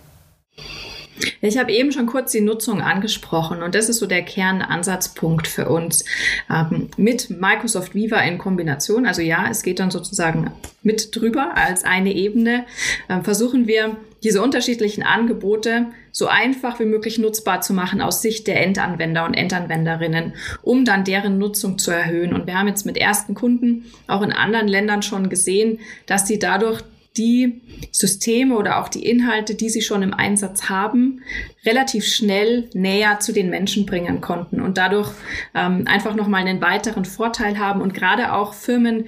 Ich 1.40 1.58
habe 1.58 1.72
eben 1.72 1.92
schon 1.92 2.06
kurz 2.06 2.32
die 2.32 2.40
Nutzung 2.40 2.80
angesprochen 2.80 3.62
und 3.62 3.74
das 3.74 3.88
ist 3.88 3.98
so 3.98 4.06
der 4.06 4.22
Kernansatzpunkt 4.22 5.46
für 5.46 5.68
uns 5.68 6.04
ähm, 6.50 6.88
mit 6.96 7.30
Microsoft 7.30 7.94
Viva 7.94 8.20
in 8.20 8.38
Kombination. 8.38 9.06
Also 9.06 9.22
ja, 9.22 9.48
es 9.50 9.62
geht 9.62 9.78
dann 9.78 9.90
sozusagen 9.90 10.50
mit 10.82 11.14
drüber 11.14 11.56
als 11.56 11.84
eine 11.84 12.14
Ebene. 12.14 12.64
Äh, 13.08 13.22
versuchen 13.22 13.66
wir 13.66 13.96
diese 14.22 14.42
unterschiedlichen 14.42 15.02
Angebote 15.02 15.86
so 16.12 16.26
einfach 16.26 16.78
wie 16.80 16.84
möglich 16.84 17.18
nutzbar 17.18 17.60
zu 17.60 17.72
machen 17.72 18.00
aus 18.00 18.22
Sicht 18.22 18.46
der 18.46 18.62
Endanwender 18.62 19.24
und 19.24 19.34
Endanwenderinnen, 19.34 20.34
um 20.62 20.84
dann 20.84 21.04
deren 21.04 21.38
Nutzung 21.38 21.78
zu 21.78 21.90
erhöhen. 21.90 22.34
Und 22.34 22.46
wir 22.46 22.58
haben 22.58 22.68
jetzt 22.68 22.84
mit 22.86 22.96
ersten 22.96 23.34
Kunden 23.34 23.86
auch 24.06 24.22
in 24.22 24.32
anderen 24.32 24.68
Ländern 24.68 25.02
schon 25.02 25.30
gesehen, 25.30 25.78
dass 26.06 26.26
sie 26.26 26.38
dadurch 26.38 26.82
die 27.16 27.60
Systeme 27.90 28.56
oder 28.56 28.80
auch 28.80 28.88
die 28.88 29.04
Inhalte, 29.04 29.54
die 29.54 29.68
sie 29.68 29.82
schon 29.82 30.02
im 30.02 30.14
Einsatz 30.14 30.68
haben, 30.68 31.22
relativ 31.66 32.06
schnell 32.06 32.70
näher 32.72 33.18
zu 33.20 33.32
den 33.32 33.50
Menschen 33.50 33.84
bringen 33.84 34.20
konnten 34.20 34.60
und 34.60 34.78
dadurch 34.78 35.10
ähm, 35.54 35.84
einfach 35.86 36.14
nochmal 36.14 36.42
einen 36.42 36.60
weiteren 36.60 37.04
Vorteil 37.04 37.58
haben 37.58 37.80
und 37.82 37.94
gerade 37.94 38.32
auch 38.32 38.54
Firmen, 38.54 39.06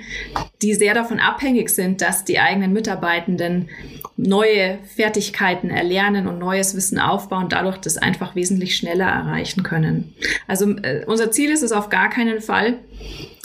die 0.61 0.75
sehr 0.75 0.94
davon 0.94 1.21
abhängig 1.21 1.71
sind, 1.71 2.02
dass 2.02 2.25
die 2.25 2.40
eigenen 2.40 2.73
Mitarbeitenden 2.73 3.71
neue 4.16 4.78
Fertigkeiten 4.94 5.71
erlernen 5.71 6.26
und 6.26 6.38
neues 6.38 6.76
Wissen 6.76 6.99
aufbauen, 6.99 7.49
dadurch 7.49 7.78
das 7.78 7.97
einfach 7.99 8.35
wesentlich 8.35 8.76
schneller 8.76 9.06
erreichen 9.06 9.62
können. 9.62 10.14
Also 10.49 10.71
äh, 10.82 11.04
unser 11.06 11.30
Ziel 11.30 11.50
ist 11.50 11.62
es 11.62 11.73
auf 11.73 11.88
gar 11.88 12.11
keinen 12.11 12.40
Fall, 12.40 12.78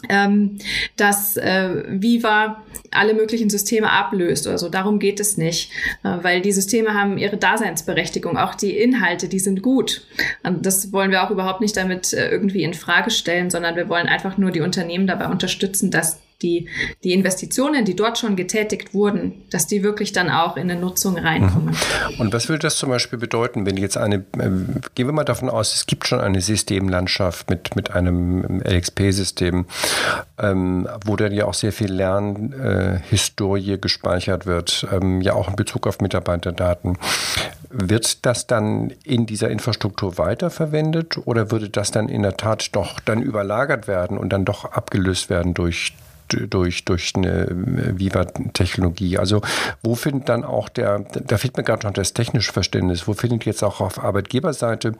ähm, 0.10 0.58
dass 0.96 1.38
äh, 1.38 1.84
Viva 1.88 2.64
alle 2.92 3.14
möglichen 3.14 3.50
Systeme 3.50 3.92
ablöst 3.92 4.48
oder 4.48 4.58
so. 4.58 4.70
Darum 4.70 5.00
geht 5.00 5.20
es 5.20 5.38
nicht, 5.38 5.72
äh, 6.04 6.18
weil 6.22 6.42
die 6.42 6.52
Systeme 6.52 6.94
haben 6.94 7.18
ihre 7.18 7.38
Daseinsberechtigung. 7.38 8.38
Auch 8.38 8.56
die 8.56 8.78
Inhalte, 8.78 9.28
die 9.28 9.40
sind 9.40 9.62
gut. 9.62 10.06
Und 10.44 10.66
das 10.66 10.94
wollen 10.94 11.12
wir 11.12 11.24
auch 11.24 11.32
überhaupt 11.32 11.62
nicht 11.62 11.76
damit 11.76 12.14
äh, 12.14 12.30
irgendwie 12.30 12.64
in 12.64 12.74
Frage 12.74 13.10
stellen, 13.10 13.50
sondern 13.50 13.76
wir 13.76 13.90
wollen 13.90 14.08
einfach 14.08 14.38
nur 14.38 14.52
die 14.52 14.62
Unternehmen 14.62 15.08
dabei 15.08 15.28
unterstützen, 15.28 15.90
dass 15.90 16.20
die, 16.42 16.70
die 17.04 17.14
Investitionen, 17.14 17.84
die 17.86 17.96
dort 17.96 18.18
schon 18.18 18.36
getätigt 18.36 18.94
wurden, 18.94 19.46
dass 19.50 19.66
die 19.66 19.82
wirklich 19.84 20.12
dann 20.12 20.30
auch 20.30 20.56
in 20.56 20.70
eine 20.70 20.80
Nutzung 20.80 21.18
reinkommen. 21.18 21.70
Mhm. 21.70 22.20
Und 22.20 22.34
was 22.34 22.48
würde 22.48 22.60
das 22.60 22.78
zum 22.78 22.90
Beispiel 22.90 23.18
bedeuten, 23.18 23.66
wenn 23.66 23.78
jetzt 23.78 23.98
eine, 23.98 24.18
äh, 24.38 24.50
gehen 24.96 25.08
wir 25.08 25.14
mal 25.14 25.24
davon 25.24 25.50
aus, 25.50 25.74
es 25.74 25.86
gibt 25.88 26.08
schon 26.08 26.20
eine 26.20 26.42
Systemlandschaft 26.42 27.50
mit, 27.50 27.76
mit 27.76 27.92
einem 27.92 28.62
LXP-System, 28.62 29.66
ähm, 30.38 30.88
wo 31.06 31.16
dann 31.16 31.34
ja 31.34 31.46
auch 31.46 31.56
sehr 31.56 31.72
viel 31.72 31.92
Lernhistorie 31.92 33.74
äh, 33.74 33.78
gespeichert 33.78 34.46
wird, 34.46 34.88
ähm, 34.92 35.22
ja 35.22 35.34
auch 35.34 35.50
in 35.50 35.56
Bezug 35.56 35.88
auf 35.88 36.02
Mitarbeiterdaten. 36.02 36.98
Wird 37.70 38.26
das 38.26 38.48
dann 38.48 38.94
in 39.04 39.26
dieser 39.26 39.50
Infrastruktur 39.50 40.18
weiterverwendet 40.18 41.18
oder 41.26 41.52
würde 41.52 41.70
das 41.70 41.92
dann 41.92 42.10
in 42.10 42.22
der 42.22 42.38
Tat 42.38 42.70
doch 42.76 43.00
dann 43.00 43.22
überlagert 43.22 43.88
werden 43.88 44.18
und 44.18 44.30
dann 44.30 44.46
doch 44.46 44.66
abgelöst 44.66 45.30
werden 45.30 45.54
durch 45.54 45.94
durch, 46.28 46.86
durch 46.86 47.14
eine 47.16 47.48
äh, 47.48 48.00
Viva-Technologie. 48.00 49.18
Also 49.18 49.42
wo 49.84 49.96
findet 49.96 50.30
dann 50.30 50.44
auch 50.44 50.70
der, 50.70 51.00
da 51.00 51.38
fehlt 51.38 51.58
mir 51.58 51.64
gerade 51.64 51.86
noch 51.86 51.94
das 51.94 52.14
technische 52.14 52.54
Verständnis, 52.54 53.08
wo 53.08 53.14
findet 53.14 53.46
jetzt 53.46 53.64
auch 53.64 53.82
auf 53.82 54.04
Arbeitgeberseite 54.04 54.94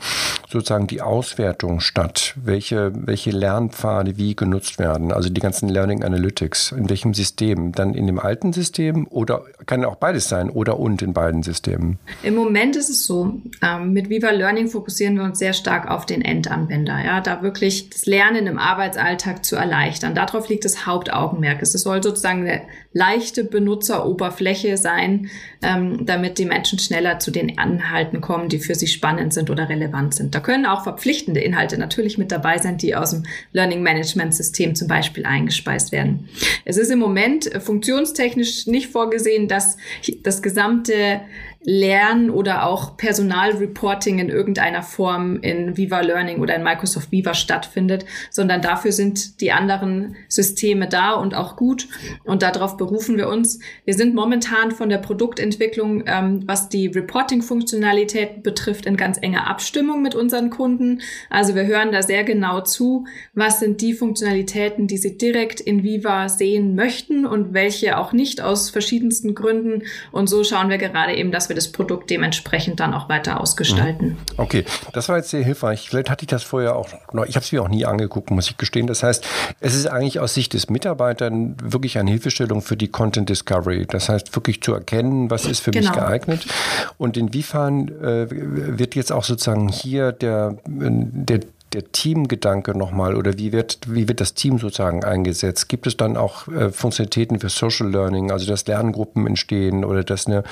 sozusagen 0.50 0.88
die 0.88 1.02
Auswertung 1.02 1.80
statt? 1.80 2.34
Welche, 2.36 2.92
welche 2.96 3.32
Lernpfade 3.32 4.18
wie 4.18 4.36
genutzt 4.36 4.80
werden? 4.80 5.12
Also 5.12 5.30
die 5.30 5.42
ganzen 5.42 5.70
Learning 5.70 6.04
Analytics, 6.04 6.72
in 6.72 6.90
welchem 6.90 7.14
System? 7.14 7.72
Dann 7.72 7.94
in 7.94 8.08
dem 8.08 8.20
alten 8.20 8.54
System 8.54 9.08
oder 9.08 9.44
kann 9.66 9.84
auch 9.86 9.96
beides 9.96 10.30
sein 10.30 10.50
oder 10.50 10.80
und 10.80 11.02
in 11.02 11.14
beiden 11.14 11.44
Systemen? 11.44 12.00
Im 12.24 12.36
Moment 12.36 12.76
ist 12.76 12.90
es 12.90 13.06
so, 13.06 13.42
ähm, 13.62 13.94
mit 13.94 14.10
Viva 14.10 14.30
Learning 14.30 14.68
fokussieren 14.68 15.16
wir 15.16 15.24
uns 15.24 15.40
sehr 15.40 15.54
stark 15.54 15.90
auf 15.90 16.06
den 16.06 16.22
Endanwender, 16.22 17.04
ja, 17.04 17.22
da 17.22 17.42
wirklich 17.42 17.90
das 17.90 18.06
Lernen 18.06 18.48
im 18.48 18.58
Arbeitsalltag 18.58 19.44
zu 19.44 19.56
erleichtern. 19.56 20.16
Darauf 20.16 20.50
liegt 20.50 20.66
das 20.66 20.86
Hauptaugenmerk. 20.86 21.17
Augenmerk 21.18 21.62
ist. 21.62 21.76
Es 21.76 21.84
soll 21.84 22.02
sozusagen 22.04 22.42
eine 22.42 22.62
leichte 22.94 23.44
Benutzeroberfläche 23.44 24.78
sein, 24.78 25.30
ähm, 25.62 26.06
damit 26.06 26.38
die 26.38 26.46
Menschen 26.46 26.80
schneller 26.80 27.20
zu 27.20 27.32
den 27.32 27.50
Inhalten 27.50 28.22
kommen, 28.22 28.50
die 28.50 28.60
für 28.60 28.76
sie 28.76 28.88
spannend 28.88 29.34
sind 29.34 29.50
oder 29.50 29.70
relevant 29.70 30.14
sind. 30.14 30.36
Da 30.36 30.40
können 30.40 30.66
auch 30.66 30.84
verpflichtende 30.84 31.40
Inhalte 31.40 31.78
natürlich 31.78 32.18
mit 32.18 32.32
dabei 32.32 32.58
sein, 32.58 32.78
die 32.78 32.96
aus 32.96 33.12
dem 33.12 33.24
Learning 33.52 33.82
Management 33.82 34.34
System 34.34 34.76
zum 34.76 34.88
Beispiel 34.88 35.26
eingespeist 35.26 35.92
werden. 35.92 36.30
Es 36.66 36.78
ist 36.78 36.90
im 36.92 37.00
Moment 37.00 37.50
funktionstechnisch 37.60 38.68
nicht 38.68 38.88
vorgesehen, 38.92 39.48
dass 39.48 39.78
das 40.24 40.42
gesamte 40.42 41.22
Lernen 41.64 42.30
oder 42.30 42.66
auch 42.66 42.98
Personalreporting 42.98 44.20
in 44.20 44.30
irgendeiner 44.30 44.84
Form 44.84 45.40
in 45.42 45.78
Viva 45.78 46.02
Learning 46.02 46.40
oder 46.40 46.56
in 46.56 46.64
Microsoft 46.64 47.12
Viva 47.12 47.34
stattfindet, 47.34 48.06
sondern 48.30 48.62
dafür 48.62 48.92
sind 48.92 49.42
die 49.42 49.52
anderen 49.52 50.16
Systeme 50.28 50.88
da 50.88 51.14
und 51.14 51.36
auch 51.36 51.56
gut 51.56 51.88
und 52.24 52.42
darauf 52.42 52.78
berufen 52.78 53.18
wir 53.18 53.28
uns. 53.28 53.60
Wir 53.86 53.94
sind 53.94 54.16
momentan 54.16 54.72
von 54.72 54.90
der 54.90 55.00
Produktentwicklung, 55.00 56.04
ähm, 56.06 56.44
was 56.46 56.70
die 56.70 56.88
Reporting-Funktionalität 56.88 58.44
betrifft, 58.44 58.86
in 58.86 58.98
ganz 58.98 59.18
enger 59.22 59.48
Abstimmung 59.48 60.02
mit 60.02 60.16
unseren 60.16 60.50
Kunden. 60.50 61.02
Also 61.30 61.56
wir 61.56 61.66
hören 61.66 61.92
da 61.92 62.02
sehr 62.02 62.24
genau 62.24 62.62
zu, 62.62 63.06
was 63.34 63.60
sind 63.60 63.82
die 63.82 63.94
Funktionalitäten, 63.94 64.88
die 64.88 64.98
sie 64.98 65.18
direkt 65.18 65.60
in 65.60 65.84
Viva 65.84 66.30
sehen 66.30 66.76
möchten 66.76 67.26
und 67.26 67.54
welche 67.54 67.98
auch 67.98 68.14
nicht 68.14 68.42
aus 68.42 68.70
verschiedensten 68.70 69.36
Gründen. 69.36 69.84
Und 70.12 70.28
so 70.28 70.44
schauen 70.44 70.70
wir 70.70 70.78
gerade 70.78 71.16
eben, 71.16 71.32
dass 71.32 71.47
wir 71.50 71.56
das 71.56 71.72
Produkt 71.72 72.10
dementsprechend 72.10 72.80
dann 72.80 72.94
auch 72.94 73.10
weiter 73.10 73.40
ausgestalten. 73.40 74.10
Mhm. 74.10 74.18
Okay, 74.38 74.66
das 74.94 75.10
war 75.10 75.18
jetzt 75.18 75.30
sehr 75.30 75.44
hilfreich. 75.44 75.90
Vielleicht 75.90 76.10
hatte 76.10 76.24
ich 76.24 76.28
das 76.28 76.44
vorher 76.44 76.76
auch 76.76 76.90
noch, 77.14 77.26
ich 77.26 77.36
habe 77.36 77.44
es 77.44 77.52
mir 77.52 77.62
auch 77.62 77.70
nie 77.70 77.86
angeguckt, 77.86 78.32
muss 78.32 78.50
ich 78.50 78.58
gestehen. 78.58 78.88
Das 78.88 79.04
heißt, 79.04 79.26
es 79.60 79.76
ist 79.76 79.88
eigentlich 79.88 80.20
aus 80.20 80.34
Sicht 80.34 80.54
des 80.54 80.70
Mitarbeiters 80.70 81.32
wirklich 81.62 81.98
eine 81.98 82.12
Hilfestellung 82.12 82.62
für 82.62 82.78
die 82.78 82.88
Content 82.88 83.30
Discovery. 83.30 83.86
Das 83.88 84.10
heißt, 84.10 84.36
wirklich 84.36 84.62
zu 84.62 84.74
erkennen, 84.74 85.30
was 85.30 85.46
ist 85.46 85.60
für 85.60 85.72
genau. 85.72 85.90
mich 85.90 86.00
geeignet 86.00 86.46
und 86.98 87.18
inwiefern 87.18 87.88
äh, 87.88 88.28
wird 88.30 88.96
jetzt 88.96 89.12
auch 89.12 89.24
sozusagen 89.24 89.70
hier 89.70 90.12
der, 90.12 90.58
der 90.66 91.40
der 91.78 91.92
Teamgedanke 91.92 92.76
nochmal 92.76 93.16
oder 93.16 93.38
wie 93.38 93.52
wird, 93.52 93.82
wie 93.86 94.08
wird 94.08 94.20
das 94.20 94.34
Team 94.34 94.58
sozusagen 94.58 95.04
eingesetzt? 95.04 95.70
Gibt 95.70 95.86
es 95.86 95.96
dann 95.96 96.18
auch 96.18 96.48
äh, 96.48 96.72
Funktionalitäten 96.72 97.40
für 97.40 97.50
Social 97.50 97.92
Learning, 97.92 98.32
also 98.32 98.48
dass 98.48 98.66
Lerngruppen 98.66 99.28
entstehen 99.28 99.86
oder 99.86 100.04
dass, 100.04 100.26
eine, 100.26 100.44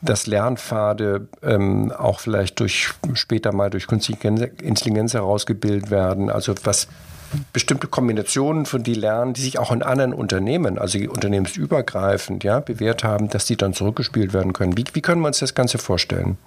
dass 0.00 0.28
Lernpfade 0.28 1.26
ähm, 1.42 1.90
auch 1.90 2.20
vielleicht 2.20 2.60
durch 2.60 2.90
später 3.14 3.52
mal 3.52 3.68
durch 3.68 3.88
künstliche 3.88 4.28
Intelligenz 4.62 5.14
herausgebildet 5.14 5.90
werden? 5.90 6.30
Also 6.30 6.54
was 6.62 6.86
bestimmte 7.52 7.88
Kombinationen 7.88 8.64
von 8.64 8.84
die 8.84 8.94
lernen, 8.94 9.34
die 9.34 9.40
sich 9.40 9.58
auch 9.58 9.72
in 9.72 9.82
anderen 9.82 10.14
Unternehmen, 10.14 10.78
also 10.78 11.00
unternehmensübergreifend, 11.00 12.44
ja, 12.44 12.60
bewährt 12.60 13.02
haben, 13.02 13.28
dass 13.28 13.46
die 13.46 13.56
dann 13.56 13.72
zurückgespielt 13.72 14.32
werden 14.32 14.52
können. 14.52 14.76
Wie, 14.76 14.84
wie 14.92 15.00
können 15.00 15.20
wir 15.20 15.26
uns 15.26 15.40
das 15.40 15.54
Ganze 15.56 15.78
vorstellen? 15.78 16.38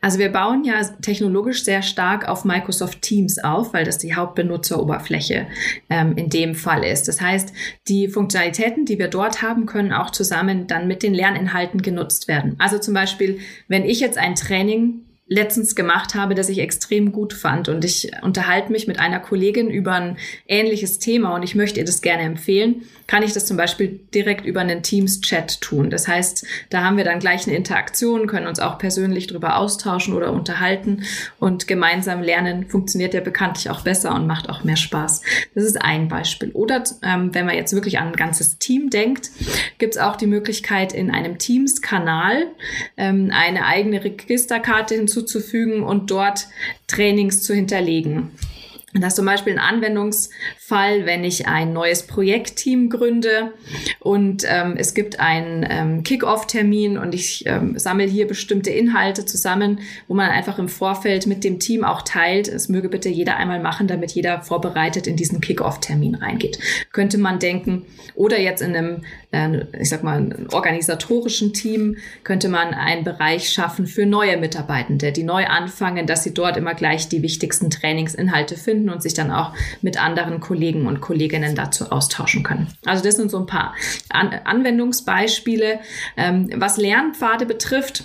Also 0.00 0.18
wir 0.18 0.30
bauen 0.30 0.64
ja 0.64 0.82
technologisch 1.02 1.64
sehr 1.64 1.82
stark 1.82 2.28
auf 2.28 2.44
Microsoft 2.44 3.02
Teams 3.02 3.38
auf, 3.38 3.74
weil 3.74 3.84
das 3.84 3.98
die 3.98 4.14
Hauptbenutzeroberfläche 4.14 5.46
ähm, 5.90 6.16
in 6.16 6.30
dem 6.30 6.54
Fall 6.54 6.84
ist. 6.84 7.08
Das 7.08 7.20
heißt, 7.20 7.52
die 7.88 8.08
Funktionalitäten, 8.08 8.84
die 8.84 8.98
wir 8.98 9.08
dort 9.08 9.42
haben, 9.42 9.66
können 9.66 9.92
auch 9.92 10.10
zusammen 10.10 10.66
dann 10.66 10.88
mit 10.88 11.02
den 11.02 11.14
Lerninhalten 11.14 11.82
genutzt 11.82 12.28
werden. 12.28 12.56
Also 12.58 12.78
zum 12.78 12.94
Beispiel, 12.94 13.40
wenn 13.66 13.84
ich 13.84 14.00
jetzt 14.00 14.18
ein 14.18 14.34
Training 14.34 15.04
letztens 15.28 15.74
gemacht 15.74 16.14
habe, 16.14 16.34
das 16.34 16.48
ich 16.48 16.58
extrem 16.58 17.12
gut 17.12 17.34
fand. 17.34 17.68
Und 17.68 17.84
ich 17.84 18.10
unterhalte 18.22 18.72
mich 18.72 18.86
mit 18.86 18.98
einer 18.98 19.20
Kollegin 19.20 19.70
über 19.70 19.92
ein 19.92 20.16
ähnliches 20.46 20.98
Thema 20.98 21.34
und 21.34 21.42
ich 21.42 21.54
möchte 21.54 21.80
ihr 21.80 21.86
das 21.86 22.00
gerne 22.00 22.22
empfehlen, 22.22 22.82
kann 23.06 23.22
ich 23.22 23.32
das 23.32 23.46
zum 23.46 23.56
Beispiel 23.56 24.00
direkt 24.14 24.44
über 24.46 24.60
einen 24.60 24.82
Teams-Chat 24.82 25.60
tun. 25.60 25.90
Das 25.90 26.08
heißt, 26.08 26.46
da 26.70 26.82
haben 26.82 26.96
wir 26.96 27.04
dann 27.04 27.20
gleich 27.20 27.46
eine 27.46 27.56
Interaktion, 27.56 28.26
können 28.26 28.46
uns 28.46 28.58
auch 28.58 28.78
persönlich 28.78 29.26
darüber 29.26 29.56
austauschen 29.56 30.14
oder 30.14 30.32
unterhalten 30.32 31.04
und 31.38 31.68
gemeinsam 31.68 32.22
lernen 32.22 32.68
funktioniert 32.68 33.14
ja 33.14 33.20
bekanntlich 33.20 33.70
auch 33.70 33.82
besser 33.82 34.14
und 34.14 34.26
macht 34.26 34.48
auch 34.48 34.64
mehr 34.64 34.76
Spaß. 34.76 35.22
Das 35.54 35.64
ist 35.64 35.80
ein 35.80 36.08
Beispiel. 36.08 36.50
Oder 36.52 36.84
ähm, 37.02 37.34
wenn 37.34 37.46
man 37.46 37.54
jetzt 37.54 37.74
wirklich 37.74 37.98
an 37.98 38.08
ein 38.08 38.16
ganzes 38.16 38.58
Team 38.58 38.90
denkt, 38.90 39.30
gibt 39.78 39.94
es 39.94 40.00
auch 40.00 40.16
die 40.16 40.26
Möglichkeit, 40.26 40.92
in 40.94 41.10
einem 41.10 41.38
Teams-Kanal 41.38 42.46
ähm, 42.96 43.30
eine 43.32 43.66
eigene 43.66 44.02
Registerkarte 44.02 44.94
hinzuzufügen 44.94 45.17
und 45.82 46.10
dort 46.10 46.48
Trainings 46.86 47.42
zu 47.42 47.54
hinterlegen. 47.54 48.32
Das 48.94 49.08
ist 49.08 49.16
zum 49.16 49.26
Beispiel 49.26 49.52
ein 49.52 49.58
Anwendungsfall, 49.58 51.04
wenn 51.04 51.22
ich 51.22 51.46
ein 51.46 51.74
neues 51.74 52.06
Projektteam 52.06 52.88
gründe 52.88 53.52
und 54.00 54.44
ähm, 54.48 54.76
es 54.78 54.94
gibt 54.94 55.20
einen 55.20 55.66
ähm, 55.68 56.02
Kick-Off-Termin 56.04 56.96
und 56.96 57.14
ich 57.14 57.44
ähm, 57.46 57.78
sammle 57.78 58.06
hier 58.06 58.26
bestimmte 58.26 58.70
Inhalte 58.70 59.26
zusammen, 59.26 59.80
wo 60.08 60.14
man 60.14 60.30
einfach 60.30 60.58
im 60.58 60.68
Vorfeld 60.68 61.26
mit 61.26 61.44
dem 61.44 61.60
Team 61.60 61.84
auch 61.84 62.00
teilt. 62.00 62.48
Es 62.48 62.70
möge 62.70 62.88
bitte 62.88 63.10
jeder 63.10 63.36
einmal 63.36 63.60
machen, 63.60 63.88
damit 63.88 64.12
jeder 64.12 64.40
vorbereitet 64.40 65.06
in 65.06 65.16
diesen 65.16 65.42
Kick-Off-Termin 65.42 66.14
reingeht. 66.14 66.58
Könnte 66.90 67.18
man 67.18 67.38
denken, 67.38 67.84
oder 68.14 68.40
jetzt 68.40 68.62
in 68.62 68.74
einem, 68.74 69.04
ich 69.30 69.90
sag 69.90 70.02
mal, 70.02 70.46
organisatorischen 70.52 71.52
Team 71.52 71.96
könnte 72.24 72.48
man 72.48 72.72
einen 72.72 73.04
Bereich 73.04 73.50
schaffen 73.50 73.86
für 73.86 74.06
neue 74.06 74.38
Mitarbeitende, 74.38 75.12
die 75.12 75.24
neu 75.24 75.46
anfangen, 75.46 76.06
dass 76.06 76.24
sie 76.24 76.32
dort 76.32 76.56
immer 76.56 76.74
gleich 76.74 77.08
die 77.08 77.22
wichtigsten 77.22 77.70
Trainingsinhalte 77.70 78.56
finden 78.56 78.78
finden 78.78 78.90
und 78.90 79.02
sich 79.02 79.14
dann 79.14 79.30
auch 79.30 79.52
mit 79.82 80.02
anderen 80.02 80.40
Kollegen 80.40 80.86
und 80.86 81.00
Kolleginnen 81.00 81.54
dazu 81.54 81.90
austauschen 81.90 82.42
können. 82.42 82.68
Also 82.84 83.02
das 83.02 83.16
sind 83.16 83.30
so 83.30 83.38
ein 83.38 83.46
paar 83.46 83.74
An 84.10 84.28
Anwendungsbeispiele. 84.44 85.80
Ähm, 86.16 86.50
was 86.54 86.76
Lernpfade 86.76 87.46
betrifft, 87.46 88.04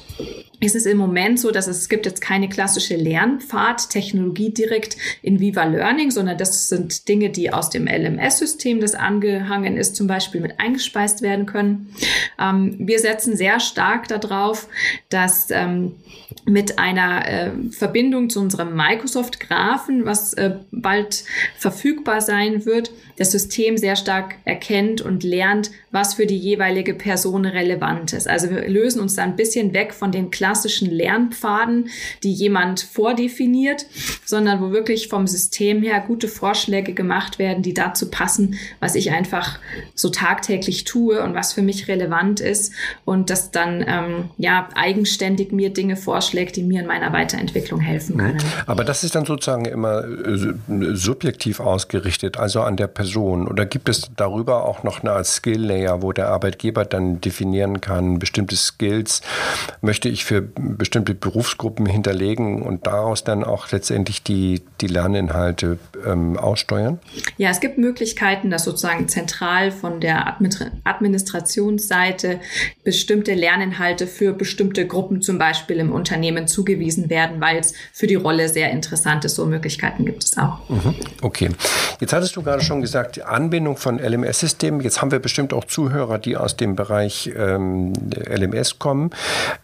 ist 0.64 0.76
es 0.76 0.86
im 0.86 0.98
Moment 0.98 1.40
so, 1.40 1.52
dass 1.52 1.68
es, 1.68 1.80
es 1.80 1.90
gibt 1.90 2.06
jetzt 2.06 2.22
keine 2.22 2.48
klassische 2.48 2.96
Lernpfad-Technologie 2.96 4.52
direkt 4.52 4.96
in 5.22 5.40
Viva 5.40 5.66
Learning, 5.66 6.10
sondern 6.10 6.38
das 6.38 6.70
sind 6.70 7.08
Dinge, 7.10 7.30
die 7.30 7.52
aus 7.52 7.70
dem 7.70 7.86
LMS-System, 7.86 8.80
das 8.80 8.96
angehangen 8.96 9.76
ist, 9.76 9.96
zum 9.96 10.08
Beispiel 10.08 10.40
mit 10.40 10.60
eingespeist 10.60 11.22
werden 11.22 11.46
können. 11.46 11.94
Ähm, 12.40 12.76
wir 12.80 13.00
setzen 13.00 13.36
sehr 13.36 13.60
stark 13.60 14.08
darauf, 14.08 14.70
dass 15.10 15.52
ähm, 15.52 15.96
mit 16.46 16.80
einer 16.80 17.28
äh, 17.28 17.52
Verbindung 17.72 18.30
zu 18.30 18.40
unserem 18.40 18.76
Microsoft-Graphen, 18.76 20.06
was 20.06 20.34
äh, 20.34 20.58
bald 20.72 21.24
verfügbar 21.58 22.22
sein 22.22 22.66
wird, 22.66 22.92
das 23.18 23.32
System 23.32 23.78
sehr 23.78 23.96
stark 23.96 24.36
erkennt 24.44 25.02
und 25.02 25.24
lernt, 25.24 25.72
was 25.92 26.16
für 26.16 26.26
die 26.26 26.38
jeweilige 26.38 26.96
Person 26.96 27.46
relevant 27.46 28.14
ist. 28.14 28.28
Also 28.28 28.50
wir 28.50 28.68
lösen 28.68 29.00
uns 29.00 29.16
da 29.16 29.24
ein 29.24 29.36
bisschen 29.36 29.74
weg 29.74 29.94
von 29.94 30.12
den 30.12 30.32
klassischen 30.32 30.90
Lernpfaden, 30.90 31.90
die 32.24 32.34
jemand 32.34 32.82
vordefiniert, 32.82 33.86
sondern 34.26 34.62
wo 34.62 34.72
wirklich 34.72 35.08
vom 35.08 35.28
System 35.28 35.84
her 35.84 36.04
gute 36.06 36.28
Vorschläge 36.28 36.94
gemacht 36.94 37.38
werden, 37.40 37.62
die 37.62 37.74
dazu 37.74 38.10
passen, 38.10 38.58
was 38.80 38.96
ich 38.96 39.12
einfach 39.12 39.60
so 39.94 40.10
tagtäglich 40.10 40.84
tue 40.84 41.22
und 41.24 41.36
was 41.36 41.54
für 41.54 41.62
mich 41.62 41.88
relevant 41.88 42.40
ist 42.40 42.74
und 43.06 43.30
das 43.30 43.52
dann 43.52 43.86
ähm, 43.88 44.30
ja 44.38 44.70
eigenständig 44.76 45.52
mir 45.52 45.72
Dinge 45.72 45.96
vorschlägt, 45.96 46.33
die 46.34 46.64
mir 46.64 46.82
in 46.82 46.88
meiner 46.88 47.14
Weiterentwicklung 47.14 47.80
helfen 47.80 48.18
können. 48.18 48.44
Aber 48.66 48.84
das 48.84 49.04
ist 49.04 49.16
dann 49.16 49.26
sozusagen 49.26 49.66
immer 49.66 50.04
äh, 50.04 50.54
subjektiv 50.94 51.60
ausgerichtet, 51.60 52.38
also 52.38 52.62
an 52.62 52.76
der 52.76 52.88
Person. 52.88 53.48
Oder 53.48 53.66
gibt 53.66 53.88
es 53.90 54.10
darüber 54.16 54.66
auch 54.66 54.84
noch 54.84 55.04
eine 55.04 55.24
Skill-Layer, 55.24 56.02
wo 56.02 56.12
der 56.12 56.30
Arbeitgeber 56.30 56.86
dann 56.86 57.22
definieren 57.22 57.82
kann, 57.82 58.20
bestimmte 58.20 58.56
Skills 58.56 59.22
möchte 59.82 60.10
ich 60.10 60.26
für 60.26 60.42
bestimmte 60.42 61.14
Berufsgruppen 61.14 61.86
hinterlegen 61.86 62.62
und 62.62 62.88
daraus 62.88 63.24
dann 63.24 63.44
auch 63.44 63.72
letztendlich 63.72 64.24
die, 64.24 64.62
die 64.82 64.88
Lerninhalte 64.88 65.78
ähm, 66.06 66.38
aussteuern? 66.38 67.00
Ja, 67.38 67.50
es 67.50 67.60
gibt 67.60 67.78
Möglichkeiten, 67.78 68.50
dass 68.50 68.64
sozusagen 68.64 69.08
zentral 69.08 69.72
von 69.72 70.00
der 70.00 70.38
Administrationsseite 70.84 72.40
bestimmte 72.84 73.34
Lerninhalte 73.34 74.08
für 74.08 74.34
bestimmte 74.34 74.88
Gruppen 74.88 75.22
zum 75.22 75.38
Beispiel 75.38 75.78
im 75.78 75.92
Unternehmen 75.92 76.23
zugewiesen 76.48 77.10
werden, 77.10 77.42
weil 77.42 77.58
es 77.58 77.74
für 77.92 78.08
die 78.08 78.16
Rolle 78.16 78.50
sehr 78.50 78.72
interessant 78.72 79.26
ist. 79.26 79.36
So 79.36 79.46
Möglichkeiten 79.46 80.06
gibt 80.06 80.24
es 80.24 80.38
auch. 80.38 80.70
Mhm. 80.70 80.96
Okay. 81.22 81.50
Jetzt 82.00 82.14
hattest 82.14 82.36
du 82.36 82.44
gerade 82.44 82.64
schon 82.64 82.82
gesagt, 82.82 83.16
die 83.16 83.24
Anbindung 83.24 83.78
von 83.78 84.00
LMS-Systemen. 84.00 84.82
Jetzt 84.82 85.02
haben 85.02 85.12
wir 85.12 85.20
bestimmt 85.20 85.54
auch 85.54 85.66
Zuhörer, 85.66 86.20
die 86.20 86.38
aus 86.38 86.58
dem 86.58 86.76
Bereich 86.76 87.32
ähm, 87.36 87.94
LMS 88.30 88.80
kommen. 88.80 89.12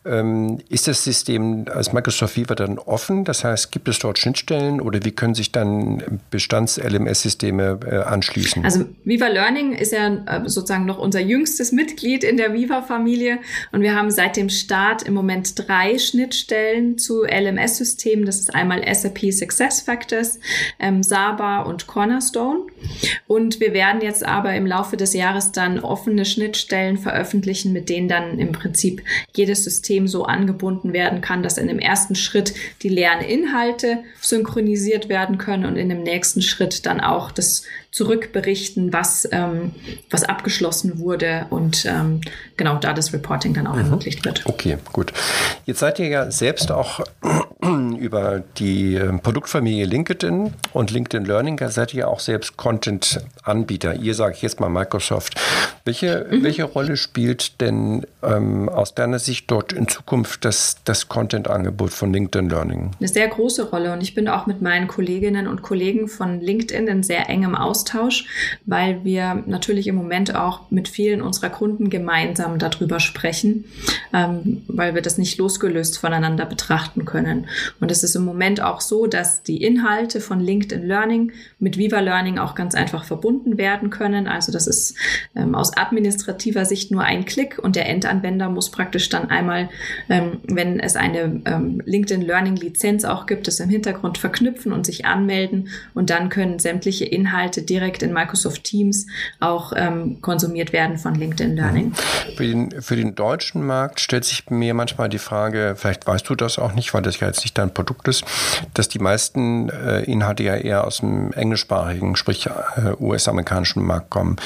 Ähm, 0.06 0.60
ist 0.70 0.88
das 0.88 1.04
System 1.04 1.66
als 1.74 1.94
Microsoft 1.94 2.38
Viva 2.38 2.56
dann 2.56 2.78
offen? 2.78 3.24
Das 3.26 3.44
heißt, 3.44 3.72
gibt 3.72 3.88
es 3.88 4.00
dort 4.00 4.20
Schnittstellen 4.20 4.82
oder 4.82 5.04
wie 5.04 5.12
können 5.12 5.36
sich 5.36 5.52
dann 5.52 6.20
Bestands-LMS-Systeme 6.32 7.80
äh, 7.86 7.96
anschließen? 7.98 8.64
Also 8.64 8.86
Viva 9.04 9.28
Learning 9.28 9.74
ist 9.74 9.92
ja 9.92 10.08
äh, 10.08 10.50
sozusagen 10.50 10.86
noch 10.86 10.98
unser 10.98 11.20
jüngstes 11.20 11.72
Mitglied 11.72 12.24
in 12.24 12.38
der 12.38 12.54
Viva-Familie 12.54 13.40
und 13.72 13.82
wir 13.82 13.96
haben 13.96 14.12
seit 14.12 14.38
dem 14.38 14.50
Start 14.50 15.04
im 15.04 15.14
Moment 15.14 15.54
drei 15.56 15.98
Schnittstellen 15.98 16.49
zu 16.98 17.24
LMS-Systemen. 17.24 18.26
Das 18.26 18.40
ist 18.40 18.54
einmal 18.54 18.84
SAP 18.94 19.32
SuccessFactors, 19.32 20.40
ähm, 20.80 21.04
Saba 21.04 21.62
und 21.62 21.88
Cornerstone. 21.88 22.68
Und 23.28 23.60
wir 23.60 23.74
werden 23.74 24.02
jetzt 24.02 24.26
aber 24.26 24.54
im 24.56 24.66
Laufe 24.66 24.98
des 24.98 25.14
Jahres 25.14 25.52
dann 25.52 25.80
offene 25.80 26.26
Schnittstellen 26.26 26.98
veröffentlichen, 26.98 27.74
mit 27.74 27.90
denen 27.90 28.08
dann 28.08 28.40
im 28.40 28.52
Prinzip 28.52 29.04
jedes 29.36 29.64
System 29.64 30.08
so 30.08 30.26
angebunden 30.26 30.94
werden 30.94 31.22
kann, 31.22 31.44
dass 31.44 31.58
in 31.58 31.68
dem 31.68 31.80
ersten 31.80 32.16
Schritt 32.16 32.54
die 32.82 32.90
Lerninhalte 32.90 34.04
synchronisiert 34.22 35.10
werden 35.10 35.38
können 35.38 35.66
und 35.66 35.76
in 35.76 35.90
dem 35.90 36.04
nächsten 36.04 36.42
Schritt 36.42 36.86
dann 36.86 37.00
auch 37.00 37.32
das 37.32 37.64
zurückberichten, 37.92 38.94
was, 38.94 39.28
ähm, 39.32 39.72
was 40.10 40.24
abgeschlossen 40.24 41.00
wurde 41.00 41.48
und 41.50 41.86
ähm, 41.86 42.22
genau 42.56 42.78
da 42.78 42.94
das 42.94 43.14
Reporting 43.14 43.54
dann 43.54 43.66
auch 43.66 43.74
mhm. 43.74 43.86
ermöglicht 43.86 44.24
wird. 44.26 44.46
Okay, 44.46 44.78
gut. 44.94 45.12
Jetzt 45.66 45.80
seid 45.80 45.98
ihr 46.00 46.08
ja 46.08 46.32
selbst 46.32 46.72
auch 46.72 47.02
über 48.00 48.44
die 48.58 48.96
ähm, 48.96 49.22
Produktfamilie 49.22 49.86
LinkedIn 49.86 50.54
und 50.74 50.92
LinkedIn 50.92 51.26
Learning, 51.26 51.58
da 51.58 51.70
seid 51.70 51.94
ihr 51.94 52.08
auch 52.08 52.20
selbst 52.20 52.58
Content-Anbieter. 52.58 53.96
Ihr 53.96 54.14
sage 54.14 54.36
ich 54.36 54.44
jetzt 54.44 54.60
mal 54.60 54.70
Microsoft. 54.70 55.36
Welche, 55.90 56.28
mhm. 56.30 56.44
welche 56.44 56.66
Rolle 56.66 56.98
spielt 56.98 57.60
denn 57.62 58.06
ähm, 58.22 58.70
aus 58.70 58.94
deiner 58.94 59.18
Sicht 59.18 59.50
dort 59.50 59.74
in 59.74 59.88
Zukunft 59.88 60.46
das, 60.46 60.78
das 60.84 61.10
Content-Angebot 61.10 61.90
von 61.90 62.14
LinkedIn 62.14 62.48
Learning? 62.48 62.92
Eine 63.00 63.08
sehr 63.08 63.28
große 63.28 63.72
Rolle 63.72 63.92
und 63.92 64.04
ich 64.04 64.14
bin 64.14 64.28
auch 64.28 64.46
mit 64.46 64.62
meinen 64.62 64.88
Kolleginnen 64.88 65.48
und 65.48 65.64
Kollegen 65.64 66.08
von 66.08 66.42
LinkedIn 66.42 66.88
in 66.88 67.02
sehr 67.02 67.28
engem 67.28 67.56
Austausch, 67.56 68.28
weil 68.68 69.04
wir 69.04 69.42
natürlich 69.48 69.88
im 69.88 69.96
Moment 69.96 70.36
auch 70.36 70.70
mit 70.70 70.88
vielen 70.88 71.24
unserer 71.24 71.50
Kunden 71.50 71.90
gemeinsam 71.90 72.60
darüber 72.60 73.00
sprechen, 73.00 73.66
ähm, 74.14 74.62
weil 74.68 74.94
wir 74.94 75.02
das 75.02 75.18
nicht 75.18 75.40
losgelöst 75.40 75.98
voneinander 75.98 76.46
betrachten 76.46 77.06
können. 77.06 77.48
Und 77.80 77.90
es 77.90 78.04
ist 78.04 78.16
im 78.16 78.26
Moment 78.26 78.62
auch 78.62 78.82
so, 78.82 79.08
dass 79.08 79.42
die 79.42 79.64
Inhalte 79.64 80.22
von 80.22 80.40
LinkedIn 80.40 80.86
Learning 80.86 81.32
mit 81.58 81.80
Viva 81.80 82.00
Learning 82.00 82.38
auch 82.38 82.54
ganz 82.54 82.76
einfach 82.76 83.06
verbunden 83.06 83.58
werden 83.58 83.90
können. 83.90 84.28
Also 84.28 84.52
das 84.52 84.68
ist 84.68 84.94
ähm, 85.36 85.56
aus 85.56 85.79
administrativer 85.80 86.66
Sicht 86.66 86.92
nur 86.92 87.04
ein 87.04 87.26
Klick 87.26 87.60
und 87.60 87.76
der 87.76 87.88
Endanwender 87.88 88.50
muss 88.50 88.72
praktisch 88.72 89.10
dann 89.10 89.30
einmal, 89.30 89.70
ähm, 90.10 90.40
wenn 90.48 90.80
es 90.80 90.96
eine 90.96 91.42
ähm, 91.46 91.82
LinkedIn 91.86 92.22
Learning 92.22 92.56
Lizenz 92.56 93.06
auch 93.06 93.26
gibt, 93.26 93.48
es 93.48 93.60
im 93.60 93.70
Hintergrund 93.70 94.18
verknüpfen 94.18 94.72
und 94.72 94.86
sich 94.86 95.06
anmelden 95.06 95.70
und 95.94 96.10
dann 96.10 96.30
können 96.30 96.60
sämtliche 96.60 97.06
Inhalte 97.06 97.62
direkt 97.62 98.04
in 98.04 98.14
Microsoft 98.14 98.64
Teams 98.64 99.08
auch 99.40 99.74
ähm, 99.76 100.22
konsumiert 100.22 100.74
werden 100.74 100.98
von 100.98 101.16
LinkedIn 101.16 101.56
Learning. 101.56 101.94
Für 102.36 102.44
den, 102.44 102.82
für 102.82 102.96
den 102.96 103.16
deutschen 103.16 103.66
Markt 103.66 104.00
stellt 104.00 104.26
sich 104.26 104.50
mir 104.50 104.74
manchmal 104.74 105.10
die 105.10 105.20
Frage, 105.20 105.76
vielleicht 105.78 106.08
weißt 106.08 106.28
du 106.30 106.36
das 106.36 106.60
auch 106.60 106.74
nicht, 106.74 106.94
weil 106.94 107.02
das 107.02 107.20
ja 107.20 107.28
jetzt 107.28 107.42
nicht 107.42 107.58
dein 107.58 107.74
Produkt 107.74 108.08
ist, 108.08 108.24
dass 108.74 108.90
die 108.90 109.00
meisten 109.00 109.70
äh, 109.70 110.04
Inhalte 110.04 110.44
ja 110.44 110.56
eher 110.56 110.86
aus 110.86 111.00
dem 111.00 111.32
englischsprachigen, 111.34 112.16
sprich 112.16 112.48
äh, 112.48 112.94
US-amerikanischen 113.00 113.84
Markt 113.84 114.10
kommen. 114.10 114.38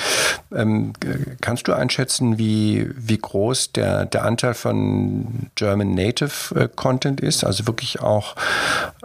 Ähm, 0.56 0.94
kannst 1.42 1.68
du 1.68 1.74
einschätzen, 1.74 2.38
wie, 2.38 2.90
wie 2.96 3.18
groß 3.18 3.74
der, 3.74 4.06
der 4.06 4.26
Anteil 4.26 4.54
von 4.54 5.50
German 5.56 5.94
Native 5.94 6.56
äh, 6.56 6.70
Content 6.74 7.22
ist? 7.22 7.44
Also 7.44 7.68
wirklich 7.68 8.02
auch, 8.02 8.36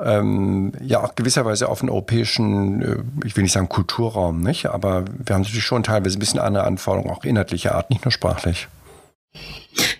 ähm, 0.02 0.72
ja, 0.80 1.02
auch 1.02 1.14
gewisserweise 1.14 1.68
auf 1.68 1.80
den 1.80 1.90
europäischen, 1.90 2.82
äh, 2.82 2.96
ich 3.26 3.36
will 3.36 3.42
nicht 3.42 3.52
sagen 3.52 3.68
Kulturraum, 3.68 4.40
nicht? 4.40 4.66
Aber 4.66 5.04
wir 5.06 5.34
haben 5.34 5.42
natürlich 5.42 5.64
schon 5.64 5.82
teilweise 5.82 6.16
ein 6.16 6.20
bisschen 6.20 6.40
andere 6.40 6.64
Anforderungen, 6.64 7.10
auch 7.10 7.24
inhaltlicher 7.24 7.74
Art, 7.74 7.90
nicht 7.90 8.04
nur 8.04 8.12
sprachlich. 8.12 8.68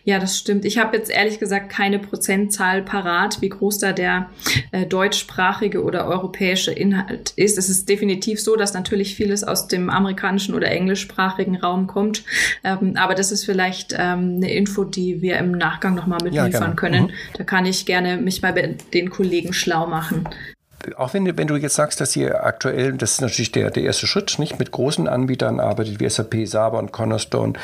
Ja, 0.08 0.18
das 0.18 0.38
stimmt. 0.38 0.64
Ich 0.64 0.78
habe 0.78 0.96
jetzt 0.96 1.10
ehrlich 1.10 1.38
gesagt 1.38 1.68
keine 1.68 1.98
Prozentzahl 1.98 2.80
parat, 2.80 3.42
wie 3.42 3.50
groß 3.50 3.76
da 3.76 3.92
der 3.92 4.30
äh, 4.72 4.86
deutschsprachige 4.86 5.82
oder 5.84 6.06
europäische 6.06 6.72
Inhalt 6.72 7.34
ist. 7.36 7.58
Es 7.58 7.68
ist 7.68 7.90
definitiv 7.90 8.40
so, 8.40 8.56
dass 8.56 8.72
natürlich 8.72 9.14
vieles 9.14 9.44
aus 9.44 9.68
dem 9.68 9.90
amerikanischen 9.90 10.54
oder 10.54 10.70
englischsprachigen 10.70 11.56
Raum 11.56 11.88
kommt. 11.88 12.24
Ähm, 12.64 12.94
aber 12.96 13.14
das 13.14 13.32
ist 13.32 13.44
vielleicht 13.44 13.92
ähm, 13.92 14.36
eine 14.36 14.50
Info, 14.50 14.84
die 14.84 15.20
wir 15.20 15.36
im 15.36 15.52
Nachgang 15.52 15.94
nochmal 15.94 16.20
mitliefern 16.22 16.70
ja, 16.70 16.74
können. 16.74 17.02
Mhm. 17.04 17.10
Da 17.36 17.44
kann 17.44 17.66
ich 17.66 17.84
gerne 17.84 18.16
mich 18.16 18.40
mal 18.40 18.54
bei 18.54 18.76
den 18.94 19.10
Kollegen 19.10 19.52
schlau 19.52 19.86
machen. 19.86 20.26
Auch 20.96 21.14
wenn, 21.14 21.36
wenn 21.36 21.46
du 21.46 21.56
jetzt 21.56 21.74
sagst, 21.74 22.00
dass 22.00 22.14
ihr 22.14 22.44
aktuell, 22.44 22.92
das 22.92 23.12
ist 23.12 23.20
natürlich 23.20 23.52
der, 23.52 23.70
der 23.70 23.82
erste 23.82 24.06
Schritt, 24.06 24.38
nicht 24.38 24.58
mit 24.58 24.70
großen 24.70 25.08
Anbietern 25.08 25.60
arbeitet, 25.60 26.00
wie 26.00 26.08
SAP, 26.08 26.46
Saber 26.46 26.78
und 26.78 26.92
Cornerstone, 26.92 27.54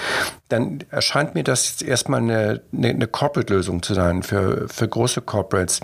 dann 0.48 0.80
erscheint 0.90 1.34
mir 1.34 1.44
das 1.44 1.68
jetzt 1.68 1.82
erstmal 1.82 2.20
eine, 2.20 2.60
eine, 2.72 2.88
eine 2.88 3.06
Corporate-Lösung 3.06 3.82
zu 3.82 3.94
sein 3.94 4.22
für, 4.22 4.68
für 4.68 4.88
große 4.88 5.20
Corporates. 5.20 5.80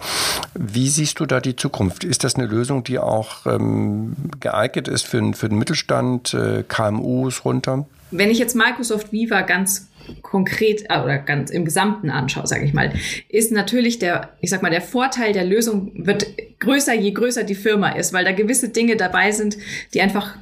Wie 0.54 0.88
siehst 0.88 1.20
du 1.20 1.26
da 1.26 1.40
die 1.40 1.56
Zukunft? 1.56 2.04
Ist 2.04 2.24
das 2.24 2.34
eine 2.34 2.46
Lösung, 2.46 2.84
die 2.84 2.98
auch 2.98 3.46
ähm, 3.46 4.16
geeignet 4.40 4.88
ist 4.88 5.06
für, 5.06 5.32
für 5.32 5.48
den 5.48 5.58
Mittelstand, 5.58 6.34
äh, 6.34 6.64
KMUs 6.66 7.44
runter? 7.44 7.86
Wenn 8.10 8.30
ich 8.30 8.38
jetzt 8.38 8.56
Microsoft 8.56 9.12
Viva 9.12 9.42
ganz 9.42 9.90
konkret 10.22 10.84
äh, 10.88 11.00
oder 11.00 11.18
ganz 11.18 11.50
im 11.50 11.64
Gesamten 11.64 12.10
anschaue, 12.10 12.46
sage 12.46 12.64
ich 12.64 12.72
mal, 12.72 12.92
ist 13.28 13.52
natürlich 13.52 13.98
der, 13.98 14.30
ich 14.40 14.50
sag 14.50 14.62
mal, 14.62 14.70
der 14.70 14.82
Vorteil 14.82 15.32
der 15.32 15.44
Lösung 15.44 15.92
wird 15.94 16.26
größer, 16.60 16.94
je 16.94 17.12
größer 17.12 17.44
die 17.44 17.54
Firma 17.54 17.90
ist, 17.90 18.12
weil 18.12 18.24
da 18.24 18.32
gewisse 18.32 18.68
Dinge 18.68 18.96
dabei 18.96 19.32
sind, 19.32 19.56
die 19.94 20.02
einfach, 20.02 20.36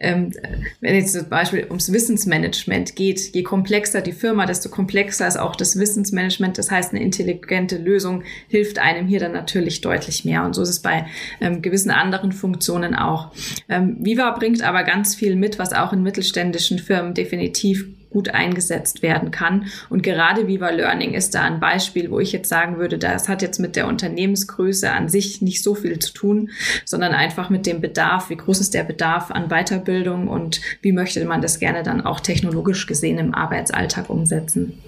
ähm, 0.00 0.32
wenn 0.80 0.96
es 0.96 1.12
zum 1.12 1.28
Beispiel 1.28 1.64
ums 1.68 1.92
Wissensmanagement 1.92 2.96
geht, 2.96 3.34
je 3.34 3.42
komplexer 3.42 4.00
die 4.00 4.12
Firma, 4.12 4.46
desto 4.46 4.70
komplexer 4.70 5.28
ist 5.28 5.38
auch 5.38 5.56
das 5.56 5.78
Wissensmanagement. 5.78 6.56
Das 6.56 6.70
heißt, 6.70 6.92
eine 6.92 7.02
intelligente 7.02 7.76
Lösung 7.76 8.22
hilft 8.48 8.78
einem 8.78 9.06
hier 9.06 9.20
dann 9.20 9.32
natürlich 9.32 9.82
deutlich 9.82 10.24
mehr. 10.24 10.44
Und 10.44 10.54
so 10.54 10.62
ist 10.62 10.70
es 10.70 10.80
bei 10.80 11.06
ähm, 11.40 11.60
gewissen 11.60 11.90
anderen 11.90 12.32
Funktionen 12.32 12.94
auch. 12.94 13.32
Ähm, 13.68 13.98
Viva 14.00 14.30
bringt 14.30 14.62
aber 14.62 14.84
ganz 14.84 15.14
viel 15.14 15.36
mit, 15.36 15.58
was 15.58 15.72
auch 15.74 15.92
in 15.92 16.02
mittelständischen 16.02 16.78
Firmen 16.78 17.07
definitiv 17.14 17.86
gut 18.10 18.30
eingesetzt 18.30 19.02
werden 19.02 19.30
kann. 19.30 19.66
Und 19.90 20.02
gerade 20.02 20.48
Viva 20.48 20.70
Learning 20.70 21.14
ist 21.14 21.34
da 21.34 21.42
ein 21.42 21.60
Beispiel, 21.60 22.10
wo 22.10 22.20
ich 22.20 22.32
jetzt 22.32 22.48
sagen 22.48 22.78
würde, 22.78 22.98
das 22.98 23.28
hat 23.28 23.42
jetzt 23.42 23.58
mit 23.58 23.76
der 23.76 23.86
Unternehmensgröße 23.86 24.90
an 24.90 25.08
sich 25.08 25.42
nicht 25.42 25.62
so 25.62 25.74
viel 25.74 25.98
zu 25.98 26.12
tun, 26.12 26.50
sondern 26.84 27.12
einfach 27.12 27.50
mit 27.50 27.66
dem 27.66 27.80
Bedarf, 27.80 28.30
wie 28.30 28.36
groß 28.36 28.60
ist 28.60 28.74
der 28.74 28.84
Bedarf 28.84 29.30
an 29.30 29.48
Weiterbildung 29.48 30.28
und 30.28 30.60
wie 30.82 30.92
möchte 30.92 31.24
man 31.24 31.42
das 31.42 31.58
gerne 31.58 31.82
dann 31.82 32.00
auch 32.00 32.20
technologisch 32.20 32.86
gesehen 32.86 33.18
im 33.18 33.34
Arbeitsalltag 33.34 34.08
umsetzen. 34.08 34.78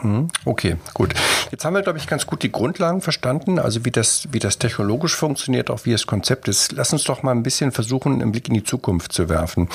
Mhm. 0.00 0.28
Okay, 0.44 0.76
gut. 0.94 1.14
Jetzt 1.50 1.64
haben 1.64 1.74
wir, 1.74 1.82
glaube 1.82 1.98
ich, 1.98 2.06
ganz 2.06 2.24
gut 2.26 2.44
die 2.44 2.52
Grundlagen 2.52 3.00
verstanden, 3.00 3.58
also 3.58 3.84
wie 3.84 3.90
das, 3.90 4.28
wie 4.30 4.38
das 4.38 4.58
technologisch 4.58 5.16
funktioniert, 5.16 5.70
auch 5.70 5.86
wie 5.86 5.92
das 5.92 6.06
Konzept 6.06 6.46
ist. 6.46 6.72
Lass 6.72 6.92
uns 6.92 7.02
doch 7.02 7.24
mal 7.24 7.32
ein 7.32 7.42
bisschen 7.42 7.72
versuchen, 7.72 8.22
einen 8.22 8.30
Blick 8.30 8.46
in 8.48 8.54
die 8.54 8.62
Zukunft 8.62 9.12
zu 9.12 9.28
werfen. 9.28 9.68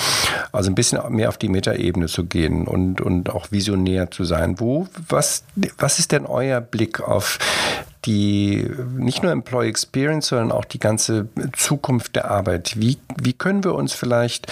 Also 0.54 0.72
ein 0.72 0.76
bisschen 0.76 1.02
mehr 1.14 1.28
auf 1.28 1.38
die 1.38 1.50
Metaebene 1.50 2.08
zu 2.08 2.24
gehen 2.24 2.68
und, 2.68 3.02
und 3.02 3.30
auch 3.32 3.52
visionär 3.52 4.12
zu 4.12 4.24
sein. 4.24 4.62
Wo, 4.62 4.88
was, 5.10 5.44
was 5.78 6.00
ist 6.00 6.14
denn 6.14 6.26
euer 6.26 6.62
Blick 6.62 7.02
auf 7.02 7.38
die 8.06 8.70
nicht 8.98 9.24
nur 9.24 9.32
Employee 9.32 9.70
Experience, 9.70 10.28
sondern 10.28 10.52
auch 10.52 10.66
die 10.66 10.80
ganze 10.80 11.30
Zukunft 11.54 12.16
der 12.16 12.30
Arbeit. 12.30 12.74
Wie, 12.76 12.98
wie 13.22 13.34
können 13.34 13.64
wir 13.64 13.76
uns 13.76 13.94
vielleicht 13.94 14.52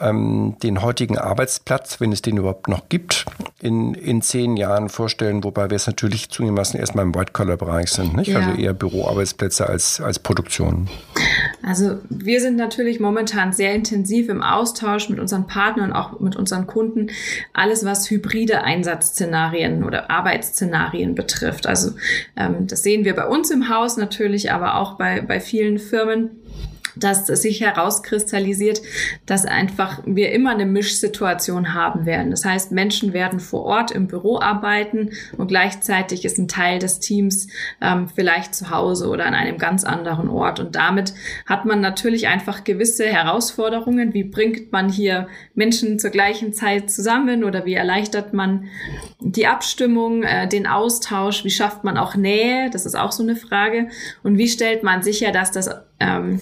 ähm, 0.00 0.56
den 0.62 0.82
heutigen 0.82 1.18
Arbeitsplatz, 1.18 2.00
wenn 2.00 2.12
es 2.12 2.22
den 2.22 2.36
überhaupt 2.36 2.68
noch 2.68 2.88
gibt, 2.88 3.26
in, 3.60 3.94
in 3.94 4.22
zehn 4.22 4.56
Jahren 4.56 4.88
vorstellen, 4.88 5.44
wobei 5.44 5.70
wir 5.70 5.76
es 5.76 5.86
natürlich 5.86 6.28
zugegebenermaßen 6.30 6.78
erstmal 6.80 7.04
im 7.04 7.14
White-Collar-Bereich 7.14 7.90
sind, 7.90 8.16
nicht? 8.16 8.28
Ja. 8.28 8.40
Also 8.40 8.60
eher 8.60 8.72
Büroarbeitsplätze 8.72 9.68
als, 9.68 10.00
als 10.00 10.18
Produktion. 10.18 10.88
Also 11.62 11.98
wir 12.08 12.40
sind 12.40 12.56
natürlich 12.56 12.98
momentan 12.98 13.52
sehr 13.52 13.74
intensiv 13.74 14.28
im 14.28 14.42
Austausch 14.42 15.08
mit 15.08 15.20
unseren 15.20 15.46
Partnern 15.46 15.92
auch 15.92 16.18
mit 16.18 16.34
unseren 16.34 16.66
Kunden, 16.66 17.10
alles 17.52 17.84
was 17.84 18.10
hybride 18.10 18.64
Einsatzszenarien 18.64 19.84
oder 19.84 20.10
Arbeitsszenarien 20.10 21.14
betrifft. 21.14 21.66
Also 21.66 21.92
ähm, 22.36 22.66
das 22.66 22.82
sehen 22.82 23.04
wir 23.04 23.14
bei 23.14 23.26
uns 23.26 23.50
im 23.50 23.68
Haus 23.68 23.96
natürlich, 23.96 24.50
aber 24.50 24.76
auch 24.76 24.96
bei, 24.96 25.20
bei 25.20 25.38
vielen 25.38 25.78
Firmen 25.78 26.30
dass 26.96 27.26
sich 27.26 27.60
herauskristallisiert, 27.60 28.82
dass 29.26 29.46
einfach 29.46 30.00
wir 30.04 30.32
immer 30.32 30.50
eine 30.50 30.66
Mischsituation 30.66 31.74
haben 31.74 32.06
werden. 32.06 32.30
Das 32.30 32.44
heißt, 32.44 32.72
Menschen 32.72 33.12
werden 33.12 33.40
vor 33.40 33.64
Ort 33.64 33.90
im 33.90 34.06
Büro 34.06 34.38
arbeiten 34.40 35.10
und 35.36 35.48
gleichzeitig 35.48 36.24
ist 36.24 36.38
ein 36.38 36.48
Teil 36.48 36.78
des 36.78 37.00
Teams 37.00 37.48
ähm, 37.80 38.08
vielleicht 38.08 38.54
zu 38.54 38.70
Hause 38.70 39.08
oder 39.08 39.26
an 39.26 39.34
einem 39.34 39.58
ganz 39.58 39.84
anderen 39.84 40.28
Ort. 40.28 40.60
Und 40.60 40.76
damit 40.76 41.14
hat 41.46 41.64
man 41.64 41.80
natürlich 41.80 42.28
einfach 42.28 42.64
gewisse 42.64 43.06
Herausforderungen. 43.06 44.14
Wie 44.14 44.24
bringt 44.24 44.72
man 44.72 44.90
hier 44.90 45.28
Menschen 45.54 45.98
zur 45.98 46.10
gleichen 46.10 46.52
Zeit 46.52 46.90
zusammen 46.90 47.44
oder 47.44 47.64
wie 47.64 47.74
erleichtert 47.74 48.32
man 48.32 48.66
die 49.20 49.46
Abstimmung, 49.46 50.22
äh, 50.22 50.48
den 50.48 50.66
Austausch? 50.66 51.44
Wie 51.44 51.50
schafft 51.50 51.84
man 51.84 51.96
auch 51.96 52.14
Nähe? 52.16 52.70
Das 52.70 52.86
ist 52.86 52.94
auch 52.94 53.12
so 53.12 53.22
eine 53.22 53.36
Frage. 53.36 53.88
Und 54.22 54.38
wie 54.38 54.48
stellt 54.48 54.82
man 54.82 55.02
sicher, 55.02 55.32
dass 55.32 55.52
das 55.52 55.70
ähm, 56.00 56.40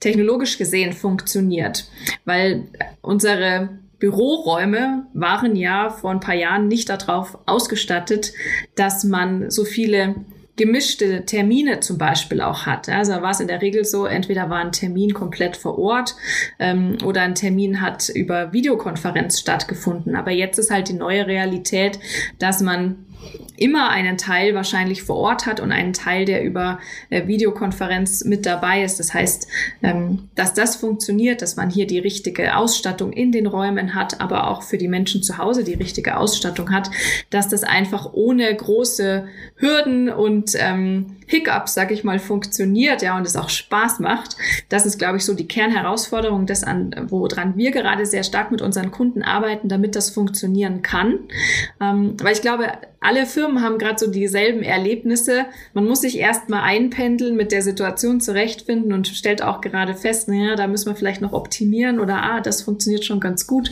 technologisch 0.00 0.58
gesehen 0.58 0.92
funktioniert. 0.92 1.88
Weil 2.24 2.64
unsere 3.02 3.68
Büroräume 3.98 5.06
waren 5.12 5.54
ja 5.54 5.90
vor 5.90 6.10
ein 6.10 6.20
paar 6.20 6.34
Jahren 6.34 6.68
nicht 6.68 6.88
darauf 6.88 7.38
ausgestattet, 7.46 8.32
dass 8.74 9.04
man 9.04 9.50
so 9.50 9.64
viele 9.64 10.16
gemischte 10.56 11.24
Termine 11.24 11.80
zum 11.80 11.96
Beispiel 11.96 12.42
auch 12.42 12.66
hat. 12.66 12.88
Also 12.88 13.12
war 13.12 13.30
es 13.30 13.40
in 13.40 13.48
der 13.48 13.62
Regel 13.62 13.84
so, 13.84 14.04
entweder 14.04 14.50
war 14.50 14.58
ein 14.58 14.72
Termin 14.72 15.14
komplett 15.14 15.56
vor 15.56 15.78
Ort 15.78 16.16
ähm, 16.58 16.98
oder 17.04 17.22
ein 17.22 17.34
Termin 17.34 17.80
hat 17.80 18.10
über 18.10 18.52
Videokonferenz 18.52 19.40
stattgefunden. 19.40 20.16
Aber 20.16 20.32
jetzt 20.32 20.58
ist 20.58 20.70
halt 20.70 20.88
die 20.88 20.94
neue 20.94 21.26
Realität, 21.26 21.98
dass 22.38 22.60
man 22.60 23.06
immer 23.56 23.90
einen 23.90 24.16
Teil 24.16 24.54
wahrscheinlich 24.54 25.02
vor 25.02 25.16
Ort 25.16 25.46
hat 25.46 25.60
und 25.60 25.70
einen 25.70 25.92
Teil, 25.92 26.24
der 26.24 26.42
über 26.42 26.78
äh, 27.10 27.26
Videokonferenz 27.26 28.24
mit 28.24 28.46
dabei 28.46 28.82
ist. 28.82 28.98
Das 28.98 29.12
heißt, 29.12 29.46
ähm, 29.82 30.30
dass 30.34 30.54
das 30.54 30.76
funktioniert, 30.76 31.42
dass 31.42 31.56
man 31.56 31.68
hier 31.68 31.86
die 31.86 31.98
richtige 31.98 32.56
Ausstattung 32.56 33.12
in 33.12 33.32
den 33.32 33.46
Räumen 33.46 33.94
hat, 33.94 34.20
aber 34.20 34.48
auch 34.48 34.62
für 34.62 34.78
die 34.78 34.88
Menschen 34.88 35.22
zu 35.22 35.36
Hause 35.36 35.62
die 35.62 35.74
richtige 35.74 36.16
Ausstattung 36.16 36.70
hat, 36.70 36.90
dass 37.28 37.48
das 37.48 37.62
einfach 37.62 38.12
ohne 38.12 38.54
große 38.54 39.28
Hürden 39.56 40.08
und 40.08 40.52
ähm, 40.56 41.16
Hiccups, 41.26 41.74
sag 41.74 41.90
ich 41.90 42.02
mal, 42.02 42.18
funktioniert, 42.18 43.02
ja, 43.02 43.16
und 43.16 43.26
es 43.26 43.36
auch 43.36 43.50
Spaß 43.50 44.00
macht. 44.00 44.36
Das 44.68 44.84
ist, 44.84 44.98
glaube 44.98 45.18
ich, 45.18 45.24
so 45.24 45.34
die 45.34 45.46
Kernherausforderung, 45.46 46.46
das 46.46 46.64
an, 46.64 46.94
woran 47.08 47.56
wir 47.56 47.70
gerade 47.70 48.04
sehr 48.06 48.24
stark 48.24 48.50
mit 48.50 48.62
unseren 48.62 48.90
Kunden 48.90 49.22
arbeiten, 49.22 49.68
damit 49.68 49.94
das 49.94 50.10
funktionieren 50.10 50.82
kann. 50.82 51.18
Ähm, 51.80 52.16
weil 52.20 52.32
ich 52.32 52.42
glaube, 52.42 52.66
alle 53.00 53.24
Firmen 53.24 53.62
haben 53.62 53.78
gerade 53.78 53.98
so 53.98 54.10
dieselben 54.10 54.62
Erlebnisse. 54.62 55.46
Man 55.72 55.86
muss 55.86 56.02
sich 56.02 56.18
erstmal 56.18 56.60
einpendeln, 56.62 57.34
mit 57.34 57.50
der 57.50 57.62
Situation 57.62 58.20
zurechtfinden 58.20 58.92
und 58.92 59.08
stellt 59.08 59.42
auch 59.42 59.62
gerade 59.62 59.94
fest, 59.94 60.28
naja, 60.28 60.54
da 60.54 60.66
müssen 60.66 60.90
wir 60.90 60.96
vielleicht 60.96 61.22
noch 61.22 61.32
optimieren 61.32 61.98
oder 61.98 62.22
ah, 62.22 62.40
das 62.40 62.60
funktioniert 62.60 63.06
schon 63.06 63.18
ganz 63.18 63.46
gut. 63.46 63.70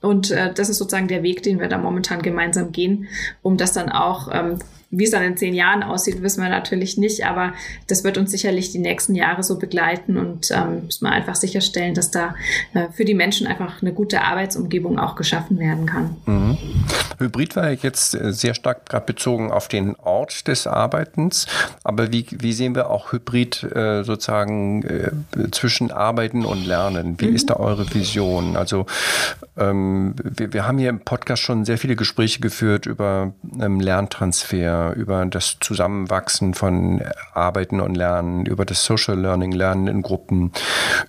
Und 0.00 0.30
äh, 0.30 0.52
das 0.54 0.70
ist 0.70 0.78
sozusagen 0.78 1.08
der 1.08 1.22
Weg, 1.22 1.42
den 1.42 1.60
wir 1.60 1.68
da 1.68 1.76
momentan 1.76 2.22
gemeinsam 2.22 2.72
gehen, 2.72 3.06
um 3.42 3.58
das 3.58 3.74
dann 3.74 3.90
auch 3.90 4.30
ähm, 4.32 4.58
wie 4.90 5.04
es 5.04 5.10
dann 5.10 5.22
in 5.22 5.36
zehn 5.36 5.54
Jahren 5.54 5.82
aussieht, 5.82 6.20
wissen 6.22 6.42
wir 6.42 6.48
natürlich 6.48 6.96
nicht, 6.96 7.24
aber 7.24 7.52
das 7.86 8.02
wird 8.02 8.18
uns 8.18 8.32
sicherlich 8.32 8.72
die 8.72 8.78
nächsten 8.78 9.14
Jahre 9.14 9.42
so 9.44 9.58
begleiten 9.58 10.16
und 10.18 10.50
ähm, 10.50 10.86
müssen 10.86 11.04
wir 11.04 11.12
einfach 11.12 11.36
sicherstellen, 11.36 11.94
dass 11.94 12.10
da 12.10 12.34
äh, 12.74 12.88
für 12.92 13.04
die 13.04 13.14
Menschen 13.14 13.46
einfach 13.46 13.82
eine 13.82 13.92
gute 13.92 14.22
Arbeitsumgebung 14.22 14.98
auch 14.98 15.14
geschaffen 15.14 15.58
werden 15.58 15.86
kann. 15.86 16.16
Mhm. 16.26 16.58
Hybrid 17.18 17.54
war 17.54 17.70
jetzt 17.70 18.14
äh, 18.14 18.32
sehr 18.32 18.54
stark 18.54 18.86
gerade 18.86 19.06
bezogen 19.06 19.52
auf 19.52 19.68
den 19.68 19.94
Ort 19.96 20.48
des 20.48 20.66
Arbeitens, 20.66 21.46
aber 21.84 22.10
wie, 22.10 22.26
wie 22.30 22.52
sehen 22.52 22.74
wir 22.74 22.90
auch 22.90 23.12
Hybrid 23.12 23.62
äh, 23.62 24.02
sozusagen 24.02 24.82
äh, 24.82 25.50
zwischen 25.52 25.92
Arbeiten 25.92 26.44
und 26.44 26.66
Lernen? 26.66 27.14
Wie 27.18 27.28
mhm. 27.28 27.36
ist 27.36 27.50
da 27.50 27.54
eure 27.54 27.94
Vision? 27.94 28.56
Also 28.56 28.86
ähm, 29.56 30.16
wir, 30.18 30.52
wir 30.52 30.66
haben 30.66 30.78
hier 30.78 30.88
im 30.88 31.00
Podcast 31.00 31.42
schon 31.42 31.64
sehr 31.64 31.78
viele 31.78 31.94
Gespräche 31.94 32.40
geführt 32.40 32.86
über 32.86 33.32
ähm, 33.60 33.78
Lerntransfer 33.78 34.79
über 34.88 35.24
das 35.26 35.58
Zusammenwachsen 35.60 36.54
von 36.54 37.02
Arbeiten 37.34 37.80
und 37.80 37.94
Lernen, 37.94 38.46
über 38.46 38.64
das 38.64 38.84
Social 38.84 39.18
Learning, 39.18 39.52
Lernen 39.52 39.86
in 39.86 40.02
Gruppen, 40.02 40.52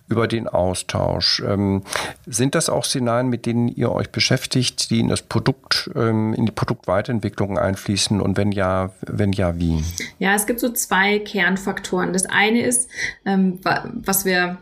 über 0.08 0.28
den 0.28 0.48
Austausch. 0.48 1.42
Ähm, 1.46 1.84
sind 2.26 2.56
das 2.56 2.70
auch 2.70 2.86
Szenarien, 2.86 3.30
mit 3.30 3.46
denen 3.46 3.68
ihr 3.68 3.92
euch 3.92 4.10
beschäftigt, 4.12 4.90
die 4.90 5.00
in 5.00 5.08
das 5.08 5.22
Produkt, 5.22 5.90
ähm, 5.96 6.34
in 6.34 6.46
die 6.46 6.52
Produktweiterentwicklung 6.52 7.58
einfließen 7.58 8.22
und 8.22 8.38
wenn 8.38 8.52
ja, 8.52 8.92
wenn 9.02 9.32
ja, 9.32 9.58
wie? 9.58 9.84
Ja, 10.20 10.36
es 10.36 10.46
gibt 10.46 10.60
so 10.60 10.70
zwei 10.70 11.20
Kernfaktoren. 11.20 12.14
Das 12.14 12.26
eine 12.26 12.62
ist, 12.62 12.90
ähm, 13.26 13.60
was 13.64 14.26
wir 14.26 14.58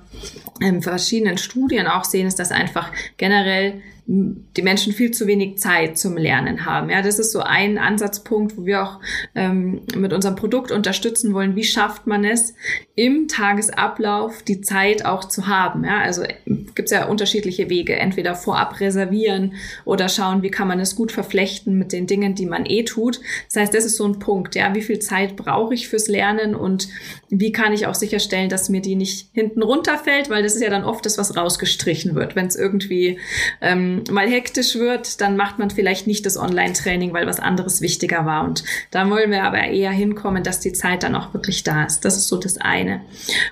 in 0.60 0.82
verschiedenen 0.82 1.38
Studien 1.38 1.88
auch 1.88 2.04
sehen, 2.04 2.28
ist, 2.28 2.40
dass 2.40 2.52
einfach 2.52 2.92
generell 3.18 3.82
die 4.12 4.64
Menschen 4.64 4.92
viel 4.92 5.12
zu 5.12 5.28
wenig 5.28 5.60
Zeit 5.60 6.00
zum 6.00 6.18
Lernen 6.18 6.66
haben. 6.66 6.90
Ja, 6.90 7.04
das 7.04 7.20
ist 7.20 7.32
so 7.32 7.42
ein 7.42 7.78
Ansatzpunkt, 7.78 8.58
wo 8.58 8.66
wir 8.66 8.82
auch 8.82 9.00
ähm, 9.36 9.82
mit 9.96 10.14
unserem 10.14 10.36
Produkt 10.36 10.72
unterstützen 10.72 11.32
wollen. 11.36 11.56
Wie 11.56 11.64
schafft 11.64 12.08
man 12.08 12.26
es, 12.26 12.56
im 12.96 13.28
Tagesablauf 13.28 14.42
die 14.42 14.62
Zeit 14.62 15.06
auch 15.06 15.26
zu 15.26 15.46
haben? 15.46 15.84
Ja, 15.84 16.00
also 16.00 16.24
gibt 16.46 16.88
es 16.88 16.92
ja 16.92 17.06
unterschiedliche 17.06 17.70
Wege. 17.70 17.98
Entweder 17.98 18.34
vorab 18.34 18.80
reservieren 18.80 19.54
oder 19.86 20.10
schauen, 20.10 20.42
wie 20.42 20.50
kann 20.50 20.68
man 20.68 20.80
es 20.80 20.96
gut 20.96 21.12
verflechten 21.12 21.78
mit 21.78 21.94
den 21.94 22.08
Dingen, 22.08 22.34
die 22.34 22.48
man 22.48 22.66
eh 22.66 22.86
tut. 22.86 23.22
Das 23.46 23.62
heißt, 23.62 23.76
das 23.76 23.86
ist 23.86 23.98
so 23.98 24.06
ein 24.06 24.18
Punkt. 24.18 24.56
Ja, 24.56 24.74
wie 24.74 24.82
viel 24.82 24.98
Zeit 24.98 25.36
brauche 25.36 25.76
ich 25.76 25.88
fürs 25.88 26.08
Lernen 26.08 26.56
und 26.56 26.88
wie 27.30 27.52
kann 27.52 27.74
ich 27.74 27.86
auch 27.86 27.94
sicherstellen, 27.96 28.50
dass 28.50 28.70
mir 28.70 28.82
die 28.82 28.96
nicht 28.96 29.30
hinten 29.34 29.62
runterfällt, 29.62 30.32
weil 30.32 30.42
das 30.42 30.56
ist 30.56 30.64
ja 30.64 30.72
dann 30.72 30.84
oft 30.84 31.06
das, 31.06 31.20
was 31.20 31.38
rausgestrichen 31.38 32.16
wird. 32.16 32.36
Wenn 32.36 32.48
es 32.48 32.56
irgendwie 32.56 33.20
ähm, 33.62 33.99
mal 34.10 34.28
hektisch 34.28 34.76
wird, 34.76 35.22
dann 35.22 35.38
macht 35.38 35.60
man 35.60 35.70
vielleicht 35.70 36.08
nicht 36.08 36.26
das 36.26 36.38
Online-Training, 36.38 37.14
weil 37.14 37.28
was 37.28 37.40
anderes 37.40 37.82
wichtiger 37.82 38.26
war. 38.26 38.44
Und 38.44 38.64
da 38.92 39.10
wollen 39.10 39.32
wir 39.32 39.44
aber 39.44 39.60
eher 39.60 39.92
hinkommen, 39.92 40.44
dass 40.44 40.60
die 40.60 40.74
Zeit 40.74 41.04
dann 41.04 41.16
auch 41.16 41.34
wirklich 41.34 41.64
da 41.64 41.84
ist. 41.84 42.06
Das 42.06 42.18
ist 42.18 42.28
so 42.28 42.38
das 42.38 42.58
eine. 42.58 43.02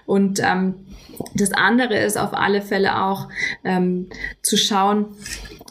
Und 0.05 0.39
ähm, 0.43 0.75
das 1.33 1.51
andere 1.53 1.97
ist 1.97 2.17
auf 2.17 2.33
alle 2.33 2.61
Fälle 2.61 3.01
auch 3.01 3.29
ähm, 3.63 4.07
zu 4.41 4.57
schauen, 4.57 5.05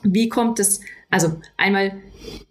wie 0.02 0.28
kommt 0.28 0.58
es, 0.58 0.80
also 1.10 1.40
einmal 1.56 1.92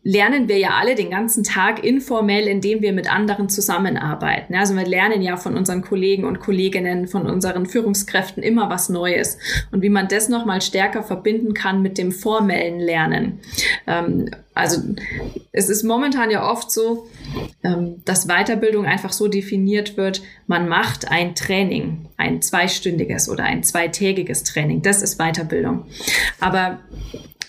lernen 0.04 0.48
wir 0.48 0.58
ja 0.58 0.72
alle 0.80 0.96
den 0.96 1.10
ganzen 1.10 1.44
Tag 1.44 1.84
informell, 1.84 2.48
indem 2.48 2.82
wir 2.82 2.94
mit 2.94 3.12
anderen 3.12 3.50
zusammenarbeiten. 3.50 4.56
Also 4.56 4.76
wir 4.76 4.86
lernen 4.86 5.22
ja 5.22 5.36
von 5.36 5.58
unseren 5.58 5.82
Kollegen 5.82 6.26
und 6.26 6.40
Kolleginnen, 6.40 7.08
von 7.08 7.26
unseren 7.26 7.66
Führungskräften 7.66 8.44
immer 8.44 8.70
was 8.70 8.88
Neues. 8.90 9.38
Und 9.72 9.82
wie 9.82 9.90
man 9.90 10.08
das 10.08 10.30
nochmal 10.30 10.62
stärker 10.62 11.04
verbinden 11.04 11.54
kann 11.54 11.82
mit 11.82 11.98
dem 11.98 12.12
formellen 12.12 12.80
Lernen. 12.80 13.40
Ähm, 13.88 14.30
also 14.54 14.82
es 15.52 15.70
ist 15.70 15.84
momentan 15.84 16.32
ja 16.32 16.50
oft 16.50 16.72
so, 16.72 17.08
ähm, 17.64 18.02
dass 18.06 18.28
Weiterbildung 18.28 18.86
einfach 18.86 19.12
so 19.12 19.28
definiert 19.28 19.98
wird, 19.98 20.22
man 20.48 20.70
macht 20.70 21.12
ein 21.12 21.36
Training, 21.36 22.08
ein 22.16 22.42
zweistündiges 22.42 23.28
oder 23.28 23.44
ein 23.44 23.64
zweitägiges 23.64 24.44
Training. 24.44 24.82
Das 24.82 25.02
ist 25.02 25.18
Weiterbildung. 25.18 25.88
Aber 26.40 26.80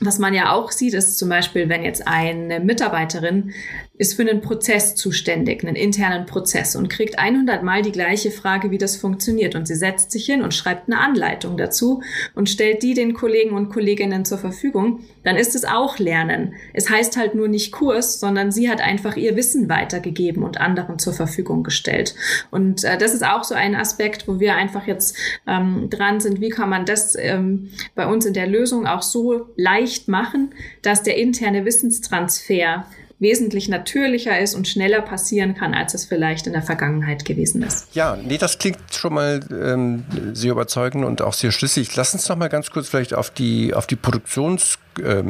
was 0.01 0.19
man 0.19 0.35
ja 0.35 0.53
auch 0.53 0.73
sieht, 0.73 0.95
ist 0.95 1.19
zum 1.19 1.29
Beispiel, 1.29 1.69
wenn 1.69 1.83
jetzt 1.83 2.07
eine 2.07 2.61
Mitarbeiterin 2.61 3.53
ist 3.99 4.15
für 4.15 4.23
einen 4.23 4.43
Prozess 4.43 4.95
zuständig, 4.95 5.65
einen 5.65 5.77
internen 5.77 6.27
Prozess 6.27 6.77
und 6.77 6.89
kriegt 6.89 7.19
100 7.19 7.63
Mal 7.63 7.83
die 7.83 7.93
gleiche 7.93 8.31
Frage, 8.31 8.71
wie 8.71 8.79
das 8.79 8.97
funktioniert. 8.97 9.55
Und 9.55 9.67
sie 9.67 9.75
setzt 9.75 10.11
sich 10.11 10.27
hin 10.27 10.43
und 10.43 10.55
schreibt 10.55 10.89
eine 10.89 11.01
Anleitung 11.01 11.57
dazu 11.57 12.03
und 12.35 12.51
stellt 12.51 12.83
die 12.83 12.95
den 12.95 13.15
Kollegen 13.15 13.53
und 13.53 13.71
Kolleginnen 13.71 14.25
zur 14.25 14.39
Verfügung. 14.39 15.01
Dann 15.27 15.37
ist 15.37 15.57
es 15.57 15.65
auch 15.65 15.99
Lernen. 15.99 16.55
Es 16.73 16.89
heißt 16.89 17.17
halt 17.17 17.35
nur 17.35 17.49
nicht 17.49 17.73
Kurs, 17.73 18.21
sondern 18.21 18.53
sie 18.53 18.71
hat 18.71 18.81
einfach 18.81 19.17
ihr 19.17 19.35
Wissen 19.35 19.69
weitergegeben 19.69 20.45
und 20.45 20.61
anderen 20.61 21.01
zur 21.01 21.15
Verfügung 21.15 21.65
gestellt. 21.65 22.15
Und 22.53 22.85
äh, 22.85 22.97
das 22.97 23.13
ist 23.13 23.27
auch 23.27 23.43
so 23.43 23.57
ein 23.57 23.75
Aspekt, 23.75 24.29
wo 24.29 24.39
wir 24.39 24.55
einfach 24.55 24.87
jetzt 24.87 25.17
ähm, 25.49 25.91
dran 25.91 26.21
sind, 26.21 26.41
wie 26.41 26.51
kann 26.51 26.69
man 26.69 26.85
das 26.87 27.17
ähm, 27.19 27.71
bei 27.97 28.07
uns 28.07 28.25
in 28.25 28.35
der 28.35 28.47
Lösung 28.47 28.87
auch 28.87 29.03
so 29.03 29.49
leicht 29.57 30.07
machen, 30.07 30.55
dass 30.83 31.03
der 31.03 31.17
interne 31.17 31.65
Wissenstransfer 31.65 32.87
wesentlich 33.19 33.69
natürlicher 33.69 34.39
ist 34.39 34.55
und 34.55 34.69
schneller 34.69 35.01
passieren 35.01 35.55
kann, 35.55 35.75
als 35.75 35.95
es 35.95 36.05
vielleicht 36.05 36.47
in 36.47 36.53
der 36.53 36.63
Vergangenheit 36.63 37.25
gewesen 37.25 37.63
ist. 37.63 37.95
Ja, 37.95 38.17
nee, 38.17 38.37
das 38.39 38.59
klingt 38.59 38.79
schon 38.93 39.15
mal 39.15 39.41
ähm, 39.51 40.05
sehr 40.35 40.53
überzeugend 40.53 41.05
und 41.05 41.23
auch 41.23 41.33
sehr 41.33 41.53
schlüssig. 41.53 41.95
Lass 41.97 42.13
uns 42.13 42.29
noch 42.29 42.37
mal 42.37 42.49
ganz 42.49 42.71
kurz 42.71 42.89
vielleicht 42.89 43.15
auf 43.15 43.31
die, 43.31 43.73
auf 43.73 43.87
die 43.87 43.97
Produktions 43.97 44.79
äh, 44.99 45.23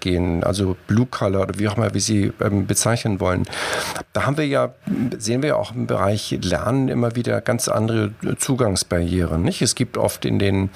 gehen, 0.00 0.44
also 0.44 0.76
Blue 0.86 1.06
Color 1.06 1.42
oder 1.42 1.58
wie 1.58 1.68
auch 1.68 1.76
immer 1.76 1.92
wir 1.94 2.00
sie 2.00 2.32
ähm, 2.40 2.66
bezeichnen 2.66 3.20
wollen. 3.20 3.44
Da 4.12 4.26
haben 4.26 4.36
wir 4.36 4.46
ja, 4.46 4.74
sehen 5.18 5.42
wir 5.42 5.50
ja 5.50 5.56
auch 5.56 5.74
im 5.74 5.86
Bereich 5.86 6.38
Lernen 6.42 6.88
immer 6.88 7.16
wieder 7.16 7.40
ganz 7.40 7.68
andere 7.68 8.12
Zugangsbarrieren. 8.38 9.42
Nicht? 9.42 9.62
Es 9.62 9.74
gibt 9.74 9.96
oft 9.96 10.24
in 10.24 10.38
den, 10.38 10.70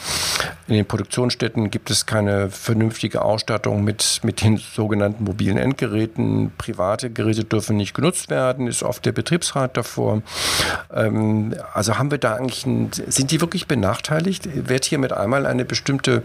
in 0.68 0.74
den 0.74 0.86
Produktionsstätten 0.86 1.70
gibt 1.70 1.90
es 1.90 2.06
keine 2.06 2.50
vernünftige 2.50 3.22
Ausstattung 3.22 3.84
mit, 3.84 4.20
mit 4.22 4.42
den 4.42 4.56
sogenannten 4.56 5.24
mobilen 5.24 5.58
Endgeräten. 5.58 6.35
Private 6.58 7.10
Geräte 7.10 7.44
dürfen 7.44 7.76
nicht 7.76 7.94
genutzt 7.94 8.30
werden, 8.30 8.66
ist 8.66 8.82
oft 8.82 9.04
der 9.04 9.12
Betriebsrat 9.12 9.76
davor. 9.76 10.22
Ähm, 10.92 11.54
also 11.72 11.98
haben 11.98 12.10
wir 12.10 12.18
da 12.18 12.34
eigentlich, 12.34 12.66
ein, 12.66 12.90
sind 12.92 13.30
die 13.30 13.40
wirklich 13.40 13.66
benachteiligt? 13.66 14.68
Wird 14.68 14.84
hier 14.84 14.98
mit 14.98 15.12
einmal 15.12 15.46
eine 15.46 15.64
bestimmte 15.64 16.22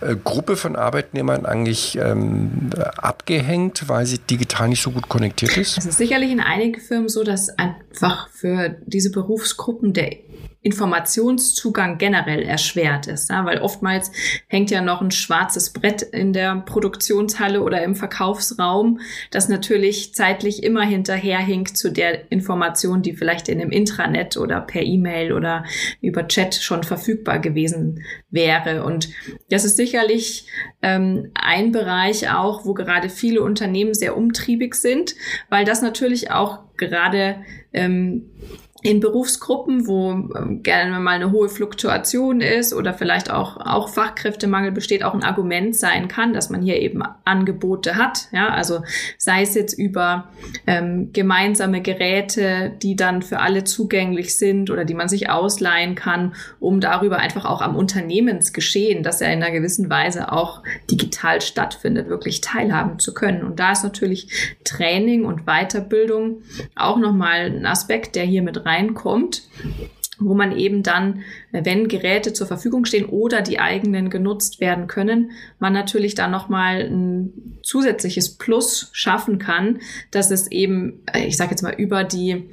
äh, 0.00 0.16
Gruppe 0.16 0.56
von 0.56 0.76
Arbeitnehmern 0.76 1.46
eigentlich 1.46 1.98
ähm, 1.98 2.70
abgehängt, 2.96 3.88
weil 3.88 4.06
sie 4.06 4.18
digital 4.18 4.68
nicht 4.68 4.82
so 4.82 4.90
gut 4.90 5.08
konnektiert 5.08 5.56
ist? 5.56 5.78
Es 5.78 5.86
ist 5.86 5.98
sicherlich 5.98 6.30
in 6.30 6.40
einigen 6.40 6.80
Firmen 6.80 7.08
so, 7.08 7.24
dass 7.24 7.50
einfach 7.58 8.28
für 8.30 8.76
diese 8.86 9.10
Berufsgruppen 9.10 9.92
der 9.92 10.12
Informationszugang 10.64 11.98
generell 11.98 12.42
erschwert 12.42 13.08
ist, 13.08 13.30
ja, 13.30 13.44
weil 13.44 13.58
oftmals 13.58 14.12
hängt 14.46 14.70
ja 14.70 14.80
noch 14.80 15.00
ein 15.00 15.10
schwarzes 15.10 15.72
Brett 15.72 16.02
in 16.02 16.32
der 16.32 16.54
Produktionshalle 16.54 17.62
oder 17.62 17.82
im 17.82 17.96
Verkaufsraum, 17.96 19.00
das 19.32 19.48
natürlich 19.48 20.14
zeitlich 20.14 20.62
immer 20.62 20.82
hinterherhinkt 20.82 21.76
zu 21.76 21.90
der 21.90 22.30
Information, 22.30 23.02
die 23.02 23.12
vielleicht 23.12 23.48
in 23.48 23.60
einem 23.60 23.72
Intranet 23.72 24.36
oder 24.36 24.60
per 24.60 24.82
E-Mail 24.82 25.32
oder 25.32 25.64
über 26.00 26.28
Chat 26.28 26.54
schon 26.54 26.84
verfügbar 26.84 27.40
gewesen 27.40 28.04
wäre. 28.30 28.84
Und 28.84 29.08
das 29.50 29.64
ist 29.64 29.76
sicherlich 29.76 30.46
ähm, 30.80 31.32
ein 31.34 31.72
Bereich 31.72 32.30
auch, 32.30 32.64
wo 32.64 32.72
gerade 32.72 33.08
viele 33.08 33.42
Unternehmen 33.42 33.94
sehr 33.94 34.16
umtriebig 34.16 34.76
sind, 34.76 35.16
weil 35.50 35.64
das 35.64 35.82
natürlich 35.82 36.30
auch 36.30 36.60
gerade 36.76 37.44
ähm, 37.72 38.30
in 38.82 38.98
Berufsgruppen, 38.98 39.86
wo 39.86 40.10
ähm, 40.10 40.62
gerne 40.64 40.98
mal 40.98 41.12
eine 41.12 41.30
hohe 41.30 41.48
Fluktuation 41.48 42.40
ist 42.40 42.74
oder 42.74 42.92
vielleicht 42.92 43.30
auch, 43.30 43.56
auch 43.58 43.88
Fachkräftemangel 43.88 44.72
besteht, 44.72 45.04
auch 45.04 45.14
ein 45.14 45.22
Argument 45.22 45.76
sein 45.76 46.08
kann, 46.08 46.34
dass 46.34 46.50
man 46.50 46.62
hier 46.62 46.80
eben 46.80 47.00
Angebote 47.24 47.94
hat. 47.94 48.26
Ja, 48.32 48.48
also 48.48 48.82
sei 49.18 49.42
es 49.42 49.54
jetzt 49.54 49.74
über 49.74 50.28
ähm, 50.66 51.10
gemeinsame 51.12 51.80
Geräte, 51.80 52.72
die 52.82 52.96
dann 52.96 53.22
für 53.22 53.38
alle 53.38 53.62
zugänglich 53.62 54.36
sind 54.36 54.68
oder 54.68 54.84
die 54.84 54.94
man 54.94 55.08
sich 55.08 55.30
ausleihen 55.30 55.94
kann, 55.94 56.34
um 56.58 56.80
darüber 56.80 57.18
einfach 57.18 57.44
auch 57.44 57.62
am 57.62 57.76
Unternehmensgeschehen, 57.76 59.04
das 59.04 59.20
ja 59.20 59.28
in 59.28 59.44
einer 59.44 59.52
gewissen 59.52 59.90
Weise 59.90 60.32
auch 60.32 60.64
digital 60.90 61.40
stattfindet, 61.40 62.08
wirklich 62.08 62.40
teilhaben 62.40 62.98
zu 62.98 63.14
können. 63.14 63.44
Und 63.44 63.60
da 63.60 63.70
ist 63.70 63.84
natürlich 63.84 64.56
Training 64.64 65.24
und 65.24 65.46
Weiterbildung 65.46 66.42
auch 66.74 66.98
nochmal 66.98 67.42
ein 67.42 67.64
Aspekt, 67.66 68.16
der 68.16 68.24
hier 68.24 68.42
mit 68.42 68.64
rein 68.66 68.71
reinkommt 68.72 69.42
wo 70.24 70.34
man 70.34 70.56
eben 70.56 70.82
dann, 70.82 71.22
wenn 71.52 71.88
Geräte 71.88 72.32
zur 72.32 72.46
Verfügung 72.46 72.84
stehen 72.84 73.04
oder 73.04 73.42
die 73.42 73.60
eigenen 73.60 74.10
genutzt 74.10 74.60
werden 74.60 74.86
können, 74.86 75.32
man 75.58 75.72
natürlich 75.72 76.14
dann 76.14 76.30
nochmal 76.30 76.80
ein 76.80 77.58
zusätzliches 77.62 78.36
Plus 78.36 78.88
schaffen 78.92 79.38
kann, 79.38 79.80
dass 80.10 80.30
es 80.30 80.50
eben, 80.50 81.02
äh, 81.12 81.26
ich 81.26 81.36
sage 81.36 81.50
jetzt 81.50 81.62
mal, 81.62 81.74
über 81.74 82.04
die 82.04 82.48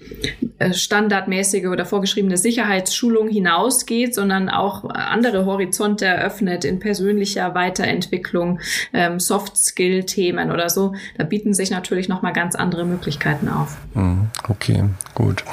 äh, 0.60 0.74
standardmäßige 0.74 1.68
oder 1.68 1.86
vorgeschriebene 1.86 2.38
Sicherheitsschulung 2.38 3.30
hinausgeht, 3.30 4.14
sondern 4.14 4.50
auch 4.50 4.84
andere 4.90 5.46
Horizonte 5.46 6.06
eröffnet 6.06 6.66
in 6.66 6.80
persönlicher 6.80 7.56
Weiterentwicklung, 7.56 8.60
ähm, 8.94 9.20
Soft-Skill-Themen 9.20 10.52
oder 10.52 10.70
so. 10.70 10.94
Da 11.18 11.24
bieten 11.24 11.54
sich 11.54 11.72
natürlich 11.72 12.10
nochmal 12.10 12.34
ganz 12.34 12.56
andere 12.56 12.86
Möglichkeiten 12.86 13.48
auf. 13.48 13.78
Mhm. 13.94 14.28
Okay, 14.48 14.84
gut. 15.16 15.44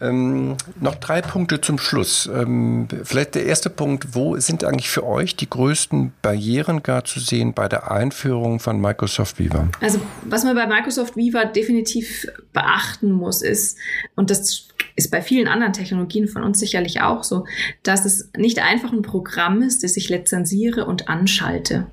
Ähm, 0.00 0.56
noch 0.80 0.96
drei 0.96 1.22
Punkte 1.22 1.60
zum 1.60 1.78
Schluss. 1.78 2.28
Ähm, 2.32 2.65
vielleicht 3.04 3.34
der 3.34 3.46
erste 3.46 3.70
Punkt, 3.70 4.14
wo 4.14 4.38
sind 4.38 4.64
eigentlich 4.64 4.88
für 4.88 5.04
euch 5.04 5.36
die 5.36 5.48
größten 5.48 6.12
Barrieren 6.22 6.82
gar 6.82 7.04
zu 7.04 7.20
sehen 7.20 7.52
bei 7.52 7.68
der 7.68 7.90
Einführung 7.90 8.60
von 8.60 8.80
Microsoft 8.80 9.38
Viva? 9.38 9.68
Also 9.80 10.00
was 10.24 10.44
man 10.44 10.54
bei 10.54 10.66
Microsoft 10.66 11.16
Viva 11.16 11.44
definitiv 11.44 12.26
beachten 12.52 13.12
muss, 13.12 13.42
ist, 13.42 13.78
und 14.14 14.30
das 14.30 14.68
ist 14.96 15.10
bei 15.10 15.20
vielen 15.20 15.48
anderen 15.48 15.72
Technologien 15.72 16.26
von 16.26 16.42
uns 16.42 16.58
sicherlich 16.58 17.02
auch 17.02 17.22
so, 17.22 17.44
dass 17.82 18.04
es 18.04 18.30
nicht 18.36 18.60
einfach 18.60 18.92
ein 18.92 19.02
Programm 19.02 19.62
ist, 19.62 19.84
das 19.84 19.96
ich 19.96 20.08
lizenziere 20.08 20.86
und 20.86 21.08
anschalte. 21.08 21.86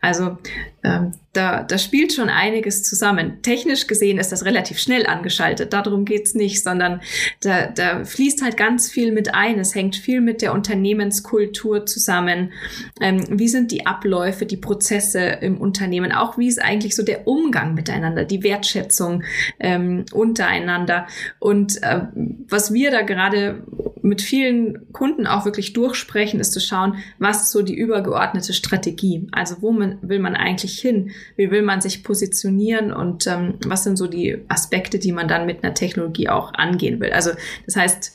Also 0.00 0.36
ähm, 0.84 1.12
da, 1.32 1.62
da 1.62 1.78
spielt 1.78 2.12
schon 2.12 2.28
einiges 2.28 2.82
zusammen. 2.82 3.42
Technisch 3.42 3.86
gesehen 3.86 4.18
ist 4.18 4.30
das 4.32 4.44
relativ 4.44 4.78
schnell 4.78 5.06
angeschaltet, 5.06 5.72
darum 5.72 6.04
geht's 6.04 6.34
nicht, 6.34 6.62
sondern 6.62 7.00
da, 7.40 7.66
da 7.66 8.04
fließt 8.04 8.42
halt 8.42 8.56
ganz 8.56 8.90
viel 8.90 9.12
mit 9.12 9.34
ein. 9.34 9.58
Es 9.58 9.74
hängt 9.74 9.96
viel 9.96 10.20
mit 10.20 10.42
der 10.42 10.52
Unternehmenskultur 10.52 11.86
zusammen. 11.86 12.52
Ähm, 13.00 13.24
wie 13.30 13.48
sind 13.48 13.72
die 13.72 13.86
Abläufe, 13.86 14.46
die 14.46 14.56
Prozesse 14.56 15.20
im 15.40 15.58
Unternehmen? 15.58 16.12
Auch 16.12 16.38
wie 16.38 16.48
ist 16.48 16.62
eigentlich 16.62 16.94
so 16.94 17.02
der 17.02 17.26
Umgang 17.26 17.74
miteinander, 17.74 18.24
die 18.24 18.42
Wertschätzung 18.42 19.24
ähm, 19.58 20.04
untereinander? 20.12 21.06
Und 21.40 21.82
äh, 21.82 22.02
was 22.48 22.72
wir 22.72 22.90
da 22.90 23.02
gerade 23.02 23.64
mit 24.02 24.20
vielen 24.20 24.92
Kunden 24.92 25.26
auch 25.26 25.46
wirklich 25.46 25.72
durchsprechen, 25.72 26.38
ist 26.38 26.52
zu 26.52 26.60
schauen, 26.60 26.98
was 27.18 27.44
ist 27.44 27.50
so 27.52 27.62
die 27.62 27.74
übergeordnete 27.74 28.52
Strategie. 28.52 29.26
Also 29.32 29.56
wo 29.60 29.72
man, 29.72 29.98
will 30.02 30.18
man 30.18 30.36
eigentlich 30.36 30.73
hin? 30.80 31.10
Wie 31.36 31.50
will 31.50 31.62
man 31.62 31.80
sich 31.80 32.02
positionieren 32.02 32.92
und 32.92 33.26
ähm, 33.26 33.54
was 33.66 33.84
sind 33.84 33.96
so 33.96 34.06
die 34.06 34.38
Aspekte, 34.48 34.98
die 34.98 35.12
man 35.12 35.28
dann 35.28 35.46
mit 35.46 35.62
einer 35.62 35.74
Technologie 35.74 36.28
auch 36.28 36.54
angehen 36.54 37.00
will? 37.00 37.12
Also 37.12 37.30
das 37.66 37.76
heißt, 37.76 38.12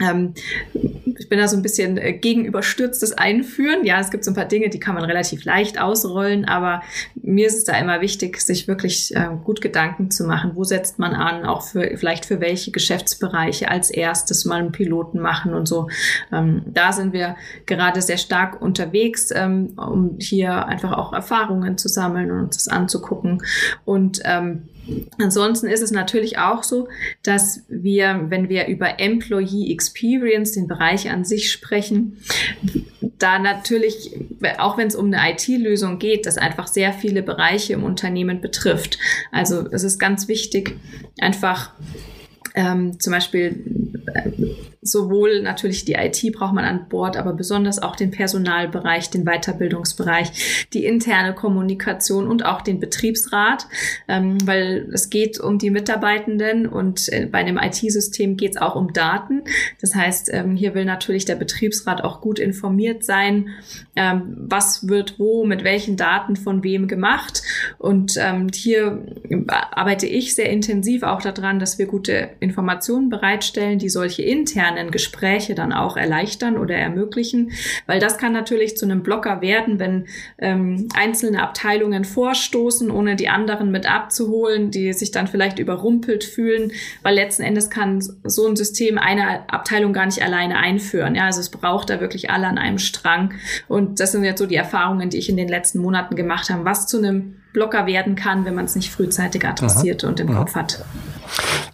ähm, 0.00 0.34
ich 1.18 1.28
bin 1.28 1.38
da 1.38 1.48
so 1.48 1.56
ein 1.56 1.62
bisschen 1.62 1.98
äh, 1.98 2.12
gegenüberstürztes 2.12 3.12
Einführen. 3.12 3.84
Ja, 3.84 4.00
es 4.00 4.10
gibt 4.10 4.24
so 4.24 4.30
ein 4.30 4.34
paar 4.34 4.44
Dinge, 4.44 4.68
die 4.68 4.80
kann 4.80 4.94
man 4.94 5.04
relativ 5.04 5.44
leicht 5.44 5.80
ausrollen, 5.80 6.44
aber 6.44 6.82
mir 7.14 7.46
ist 7.46 7.56
es 7.56 7.64
da 7.64 7.76
immer 7.78 8.00
wichtig, 8.00 8.40
sich 8.40 8.68
wirklich 8.68 9.14
äh, 9.14 9.28
gut 9.44 9.60
Gedanken 9.60 10.10
zu 10.10 10.24
machen. 10.24 10.52
Wo 10.54 10.64
setzt 10.64 10.98
man 10.98 11.14
an? 11.14 11.44
Auch 11.44 11.62
für, 11.62 11.96
vielleicht 11.96 12.24
für 12.24 12.40
welche 12.40 12.70
Geschäftsbereiche 12.70 13.70
als 13.70 13.90
erstes 13.90 14.44
mal 14.44 14.60
einen 14.60 14.72
Piloten 14.72 15.20
machen 15.20 15.54
und 15.54 15.66
so. 15.66 15.88
Ähm, 16.32 16.62
da 16.66 16.92
sind 16.92 17.12
wir 17.12 17.36
gerade 17.66 18.00
sehr 18.00 18.18
stark 18.18 18.62
unterwegs, 18.62 19.30
ähm, 19.34 19.74
um 19.76 20.16
hier 20.18 20.66
einfach 20.66 20.92
auch 20.92 21.12
Erfahrungen 21.12 21.78
zu 21.78 21.88
sammeln 21.88 22.30
und 22.30 22.40
uns 22.44 22.56
das 22.56 22.68
anzugucken. 22.68 23.42
Und 23.84 24.20
ähm, 24.24 24.68
Ansonsten 25.18 25.66
ist 25.66 25.82
es 25.82 25.90
natürlich 25.90 26.38
auch 26.38 26.62
so, 26.62 26.88
dass 27.22 27.62
wir, 27.68 28.26
wenn 28.28 28.48
wir 28.48 28.66
über 28.68 29.00
Employee 29.00 29.72
Experience, 29.72 30.52
den 30.52 30.68
Bereich 30.68 31.10
an 31.10 31.24
sich 31.24 31.50
sprechen, 31.50 32.18
da 33.18 33.38
natürlich, 33.38 34.16
auch 34.58 34.78
wenn 34.78 34.86
es 34.86 34.94
um 34.94 35.12
eine 35.12 35.32
IT-Lösung 35.32 35.98
geht, 35.98 36.26
das 36.26 36.38
einfach 36.38 36.68
sehr 36.68 36.92
viele 36.92 37.22
Bereiche 37.22 37.72
im 37.72 37.84
Unternehmen 37.84 38.40
betrifft. 38.40 38.98
Also 39.32 39.66
es 39.70 39.82
ist 39.82 39.98
ganz 39.98 40.28
wichtig, 40.28 40.76
einfach 41.20 41.72
ähm, 42.54 42.98
zum 43.00 43.12
Beispiel 43.12 43.64
äh, 44.14 44.30
sowohl 44.80 45.42
natürlich 45.42 45.84
die 45.84 45.94
IT 45.94 46.32
braucht 46.32 46.54
man 46.54 46.64
an 46.64 46.88
Bord, 46.88 47.16
aber 47.16 47.32
besonders 47.32 47.80
auch 47.80 47.96
den 47.96 48.10
Personalbereich, 48.10 49.10
den 49.10 49.24
Weiterbildungsbereich, 49.24 50.66
die 50.72 50.84
interne 50.84 51.34
Kommunikation 51.34 52.28
und 52.28 52.44
auch 52.44 52.62
den 52.62 52.80
Betriebsrat, 52.80 53.66
ähm, 54.06 54.38
weil 54.46 54.88
es 54.92 55.10
geht 55.10 55.40
um 55.40 55.58
die 55.58 55.70
Mitarbeitenden 55.70 56.66
und 56.66 57.12
äh, 57.12 57.26
bei 57.26 57.38
einem 57.38 57.58
IT-System 57.58 58.36
geht 58.36 58.52
es 58.52 58.56
auch 58.56 58.76
um 58.76 58.92
Daten. 58.92 59.42
Das 59.80 59.94
heißt, 59.94 60.30
ähm, 60.32 60.56
hier 60.56 60.74
will 60.74 60.84
natürlich 60.84 61.24
der 61.24 61.36
Betriebsrat 61.36 62.02
auch 62.02 62.20
gut 62.20 62.38
informiert 62.38 63.04
sein, 63.04 63.50
ähm, 63.96 64.36
was 64.36 64.88
wird 64.88 65.18
wo, 65.18 65.44
mit 65.44 65.64
welchen 65.64 65.96
Daten 65.96 66.36
von 66.36 66.62
wem 66.62 66.88
gemacht. 66.88 67.42
Und 67.78 68.16
ähm, 68.18 68.48
hier 68.54 69.04
arbeite 69.48 70.06
ich 70.06 70.34
sehr 70.34 70.50
intensiv 70.50 71.02
auch 71.02 71.20
daran, 71.20 71.58
dass 71.58 71.78
wir 71.78 71.86
gute 71.86 72.30
Informationen 72.40 73.08
bereitstellen, 73.08 73.78
die 73.78 73.88
solche 73.88 74.22
internen 74.68 74.90
Gespräche 74.90 75.54
dann 75.54 75.72
auch 75.72 75.96
erleichtern 75.96 76.56
oder 76.56 76.76
ermöglichen, 76.76 77.52
weil 77.86 78.00
das 78.00 78.18
kann 78.18 78.32
natürlich 78.32 78.76
zu 78.76 78.84
einem 78.84 79.02
Blocker 79.02 79.40
werden, 79.40 79.78
wenn 79.78 80.06
ähm, 80.38 80.88
einzelne 80.94 81.42
Abteilungen 81.42 82.04
vorstoßen, 82.04 82.90
ohne 82.90 83.16
die 83.16 83.28
anderen 83.28 83.70
mit 83.70 83.90
abzuholen, 83.90 84.70
die 84.70 84.92
sich 84.92 85.10
dann 85.10 85.26
vielleicht 85.26 85.58
überrumpelt 85.58 86.24
fühlen, 86.24 86.72
weil 87.02 87.14
letzten 87.14 87.42
Endes 87.42 87.70
kann 87.70 88.00
so 88.24 88.46
ein 88.46 88.56
System 88.56 88.98
eine 88.98 89.48
Abteilung 89.48 89.92
gar 89.92 90.06
nicht 90.06 90.22
alleine 90.22 90.58
einführen. 90.58 91.14
Ja, 91.14 91.26
also 91.26 91.40
es 91.40 91.50
braucht 91.50 91.90
da 91.90 92.00
wirklich 92.00 92.30
alle 92.30 92.46
an 92.46 92.58
einem 92.58 92.78
Strang. 92.78 93.34
Und 93.68 94.00
das 94.00 94.12
sind 94.12 94.24
jetzt 94.24 94.38
so 94.38 94.46
die 94.46 94.56
Erfahrungen, 94.56 95.10
die 95.10 95.18
ich 95.18 95.28
in 95.28 95.36
den 95.36 95.48
letzten 95.48 95.80
Monaten 95.80 96.16
gemacht 96.16 96.50
habe, 96.50 96.64
was 96.64 96.86
zu 96.86 96.98
einem 96.98 97.36
Blocker 97.52 97.86
werden 97.86 98.14
kann, 98.14 98.44
wenn 98.44 98.54
man 98.54 98.66
es 98.66 98.76
nicht 98.76 98.90
frühzeitig 98.90 99.44
adressiert 99.44 100.04
Aha. 100.04 100.10
und 100.10 100.20
im. 100.20 100.28
Kopf 100.28 100.54
hat. 100.54 100.84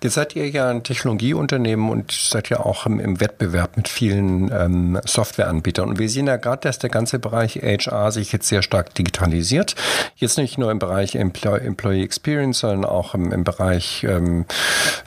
Jetzt 0.03 0.15
seid 0.15 0.37
ihr 0.37 0.49
ja 0.49 0.69
ein 0.69 0.83
Technologieunternehmen 0.83 1.89
und 1.89 2.13
seid 2.13 2.51
ja 2.51 2.61
auch 2.61 2.87
im, 2.87 3.01
im 3.01 3.21
Wettbewerb 3.21 3.77
mit 3.77 3.89
vielen 3.89 4.51
ähm, 4.53 5.01
Softwareanbietern. 5.05 5.89
Und 5.89 5.99
wir 5.99 6.09
sehen 6.09 6.27
ja 6.27 6.37
gerade, 6.37 6.61
dass 6.63 6.79
der 6.79 6.91
ganze 6.91 7.19
Bereich 7.19 7.57
HR 7.57 8.13
sich 8.13 8.33
jetzt 8.33 8.49
sehr 8.49 8.63
stark 8.63 8.95
digitalisiert. 8.95 9.75
Jetzt 10.17 10.39
nicht 10.39 10.59
nur 10.59 10.71
im 10.71 10.79
Bereich 10.79 11.15
Employee, 11.15 11.65
Employee 11.65 12.03
Experience, 12.03 12.61
sondern 12.61 12.85
auch 12.85 13.15
im, 13.15 13.33
im 13.33 13.45
Bereich 13.45 14.05
ähm, 14.05 14.45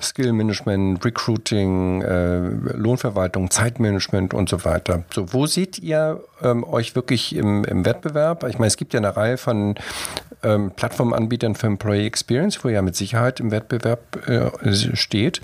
Skill 0.02 0.34
Management, 0.34 1.04
Recruiting, 1.06 2.02
äh, 2.02 2.40
Lohnverwaltung, 2.74 3.52
Zeitmanagement 3.52 4.34
und 4.34 4.50
so 4.50 4.66
weiter. 4.66 5.04
So, 5.14 5.34
wo 5.34 5.46
seht 5.46 5.80
ihr 5.80 6.22
ähm, 6.42 6.64
euch 6.64 6.96
wirklich 6.96 7.36
im, 7.36 7.64
im 7.64 7.86
Wettbewerb? 7.86 8.44
Ich 8.48 8.60
meine, 8.60 8.68
es 8.68 8.78
gibt 8.78 8.94
ja 8.94 9.00
eine 9.00 9.16
Reihe 9.16 9.38
von 9.38 9.76
ähm, 10.44 10.72
Plattformanbietern 10.76 11.56
für 11.56 11.68
Employee 11.68 12.06
Experience, 12.06 12.64
wo 12.64 12.70
ja 12.70 12.82
mit 12.82 12.96
Sicherheit 12.96 13.40
im 13.40 13.52
Wettbewerb 13.52 14.28
äh, 14.28 14.74
steht. 14.96 15.42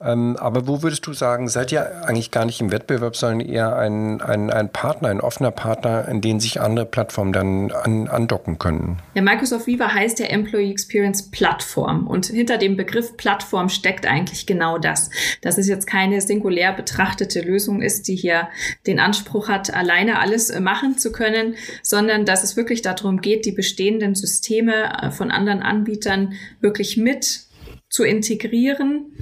Ähm, 0.00 0.36
aber 0.36 0.68
wo 0.68 0.82
würdest 0.82 1.06
du 1.06 1.12
sagen, 1.12 1.48
seid 1.48 1.72
ihr 1.72 2.04
eigentlich 2.06 2.30
gar 2.30 2.44
nicht 2.44 2.60
im 2.60 2.70
Wettbewerb, 2.70 3.16
sondern 3.16 3.40
eher 3.40 3.76
ein, 3.76 4.20
ein, 4.20 4.50
ein 4.50 4.70
Partner, 4.70 5.08
ein 5.08 5.20
offener 5.20 5.50
Partner, 5.50 6.06
in 6.08 6.20
den 6.20 6.38
sich 6.38 6.60
andere 6.60 6.86
Plattformen 6.86 7.32
dann 7.32 7.72
an, 7.72 8.06
andocken 8.06 8.58
können? 8.58 8.98
Ja, 9.14 9.22
Microsoft 9.22 9.66
Viva 9.66 9.92
heißt 9.92 10.20
ja 10.20 10.26
Employee 10.26 10.70
Experience 10.70 11.30
Plattform. 11.30 12.06
Und 12.06 12.26
hinter 12.26 12.58
dem 12.58 12.76
Begriff 12.76 13.16
Plattform 13.16 13.68
steckt 13.68 14.06
eigentlich 14.06 14.46
genau 14.46 14.78
das. 14.78 15.10
Dass 15.42 15.58
es 15.58 15.66
jetzt 15.66 15.86
keine 15.86 16.20
singulär 16.20 16.72
betrachtete 16.72 17.40
Lösung 17.40 17.82
ist, 17.82 18.06
die 18.06 18.14
hier 18.14 18.48
den 18.86 19.00
Anspruch 19.00 19.48
hat, 19.48 19.74
alleine 19.74 20.20
alles 20.20 20.50
äh, 20.50 20.60
machen 20.60 20.98
zu 20.98 21.10
können, 21.10 21.56
sondern 21.82 22.24
dass 22.24 22.44
es 22.44 22.56
wirklich 22.56 22.82
darum 22.82 23.20
geht, 23.20 23.46
die 23.46 23.52
bestehenden 23.52 24.14
Systeme 24.18 25.02
äh, 25.02 25.10
von 25.10 25.30
anderen 25.30 25.62
Anbietern 25.62 26.34
wirklich 26.60 26.96
mit 26.96 27.48
zu 27.90 28.04
integrieren, 28.04 29.12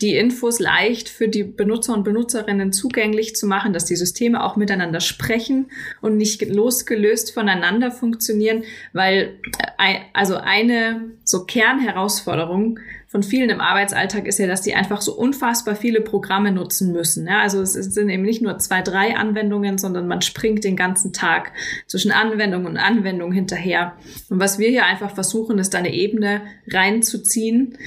die 0.00 0.16
Infos 0.16 0.58
leicht 0.58 1.08
für 1.08 1.28
die 1.28 1.44
Benutzer 1.44 1.94
und 1.94 2.02
Benutzerinnen 2.02 2.72
zugänglich 2.72 3.36
zu 3.36 3.46
machen, 3.46 3.72
dass 3.72 3.84
die 3.84 3.94
Systeme 3.94 4.42
auch 4.42 4.56
miteinander 4.56 5.00
sprechen 5.00 5.70
und 6.00 6.16
nicht 6.16 6.42
losgelöst 6.42 7.32
voneinander 7.32 7.92
funktionieren, 7.92 8.64
weil 8.92 9.38
äh, 9.78 9.98
also 10.12 10.36
eine 10.36 11.12
so 11.22 11.44
Kernherausforderung 11.44 12.80
von 13.16 13.22
vielen 13.22 13.48
im 13.48 13.62
Arbeitsalltag 13.62 14.26
ist 14.26 14.38
ja, 14.38 14.46
dass 14.46 14.60
die 14.60 14.74
einfach 14.74 15.00
so 15.00 15.14
unfassbar 15.14 15.74
viele 15.74 16.02
Programme 16.02 16.52
nutzen 16.52 16.92
müssen. 16.92 17.26
Ja, 17.26 17.40
also 17.40 17.62
es 17.62 17.72
sind 17.72 18.10
eben 18.10 18.24
nicht 18.24 18.42
nur 18.42 18.58
zwei, 18.58 18.82
drei 18.82 19.16
Anwendungen, 19.16 19.78
sondern 19.78 20.06
man 20.06 20.20
springt 20.20 20.64
den 20.64 20.76
ganzen 20.76 21.14
Tag 21.14 21.52
zwischen 21.86 22.12
Anwendung 22.12 22.66
und 22.66 22.76
Anwendung 22.76 23.32
hinterher. 23.32 23.94
Und 24.28 24.38
was 24.38 24.58
wir 24.58 24.68
hier 24.68 24.84
einfach 24.84 25.14
versuchen, 25.14 25.58
ist 25.58 25.74
eine 25.74 25.94
Ebene 25.94 26.42
reinzuziehen, 26.70 27.78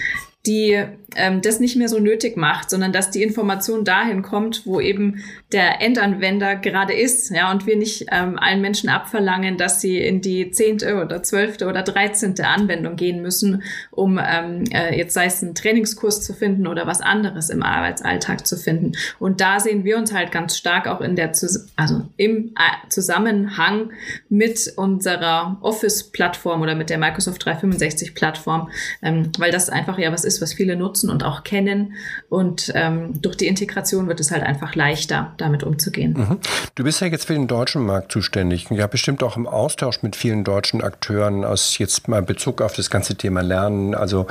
die 0.48 0.84
ähm, 1.16 1.42
das 1.42 1.60
nicht 1.60 1.76
mehr 1.76 1.90
so 1.90 2.00
nötig 2.00 2.38
macht, 2.38 2.70
sondern 2.70 2.92
dass 2.92 3.12
die 3.12 3.24
Information 3.24 3.86
dahin 3.86 4.22
kommt, 4.22 4.66
wo 4.66 4.80
eben 4.80 5.24
der 5.52 5.82
Endanwender 5.82 6.56
gerade 6.56 6.94
ist, 6.94 7.32
ja, 7.32 7.52
und 7.52 7.66
wir 7.66 7.76
nicht 7.76 8.06
ähm, 8.12 8.38
allen 8.38 8.62
Menschen 8.62 8.90
abverlangen, 8.90 9.58
dass 9.58 9.82
sie 9.82 9.98
in 9.98 10.22
die 10.22 10.52
zehnte 10.52 11.02
oder 11.04 11.24
zwölfte 11.24 11.68
oder 11.68 11.82
dreizehnte 11.82 12.48
Anwendung 12.48 12.96
gehen 12.96 13.22
müssen, 13.22 13.64
um 13.92 14.20
ähm, 14.22 14.64
äh, 14.72 14.98
jetzt 14.98 15.14
sei 15.14 15.26
es 15.26 15.42
einen 15.42 15.56
Trainingskurs 15.56 16.22
zu 16.22 16.34
finden 16.34 16.68
oder 16.68 16.86
was 16.88 17.02
anderes 17.02 17.50
im 17.50 17.64
Arbeitsalltag 17.64 18.46
zu 18.46 18.58
finden. 18.58 18.94
Und 19.20 19.42
da 19.42 19.60
sehen 19.60 19.84
wir 19.84 19.98
uns 19.98 20.14
halt 20.14 20.32
ganz 20.32 20.58
stark 20.58 20.88
auch 20.88 21.02
in 21.02 21.16
der, 21.16 21.32
also 21.76 22.02
im 22.18 22.50
äh, 22.50 22.90
Zusammenhang 22.90 23.92
mit 24.30 24.74
unserer 24.76 25.58
Office-Plattform 25.62 26.62
oder 26.62 26.76
mit 26.76 26.90
der 26.90 26.98
Microsoft 26.98 27.46
365-Plattform, 27.46 28.70
ähm, 29.02 29.32
weil 29.38 29.52
das 29.52 29.70
einfach 29.70 29.98
ja 29.98 30.12
was 30.12 30.26
ist, 30.26 30.42
was 30.42 30.54
viele 30.54 30.76
nutzen 30.76 30.99
und 31.08 31.24
auch 31.24 31.44
kennen. 31.44 31.94
Und 32.28 32.72
ähm, 32.76 33.22
durch 33.22 33.38
die 33.38 33.48
Integration 33.48 34.08
wird 34.08 34.20
es 34.20 34.32
halt 34.32 34.44
einfach 34.44 34.76
leichter, 34.76 35.34
damit 35.38 35.64
umzugehen. 35.64 36.16
Mhm. 36.18 36.40
Du 36.76 36.84
bist 36.84 37.00
ja 37.00 37.08
jetzt 37.08 37.28
für 37.28 37.34
den 37.34 37.48
deutschen 37.48 37.86
Markt 37.86 38.12
zuständig. 38.12 38.68
Ja, 38.72 38.88
bestimmt 38.88 39.24
auch 39.24 39.38
im 39.38 39.48
Austausch 39.48 40.04
mit 40.04 40.16
vielen 40.16 40.44
deutschen 40.44 40.82
Akteuren 40.82 41.46
aus 41.46 41.78
jetzt 41.78 42.08
mal 42.08 42.22
Bezug 42.22 42.62
auf 42.62 42.74
das 42.74 42.90
ganze 42.90 43.16
Thema 43.16 43.42
Lernen, 43.42 43.96
also 43.96 44.28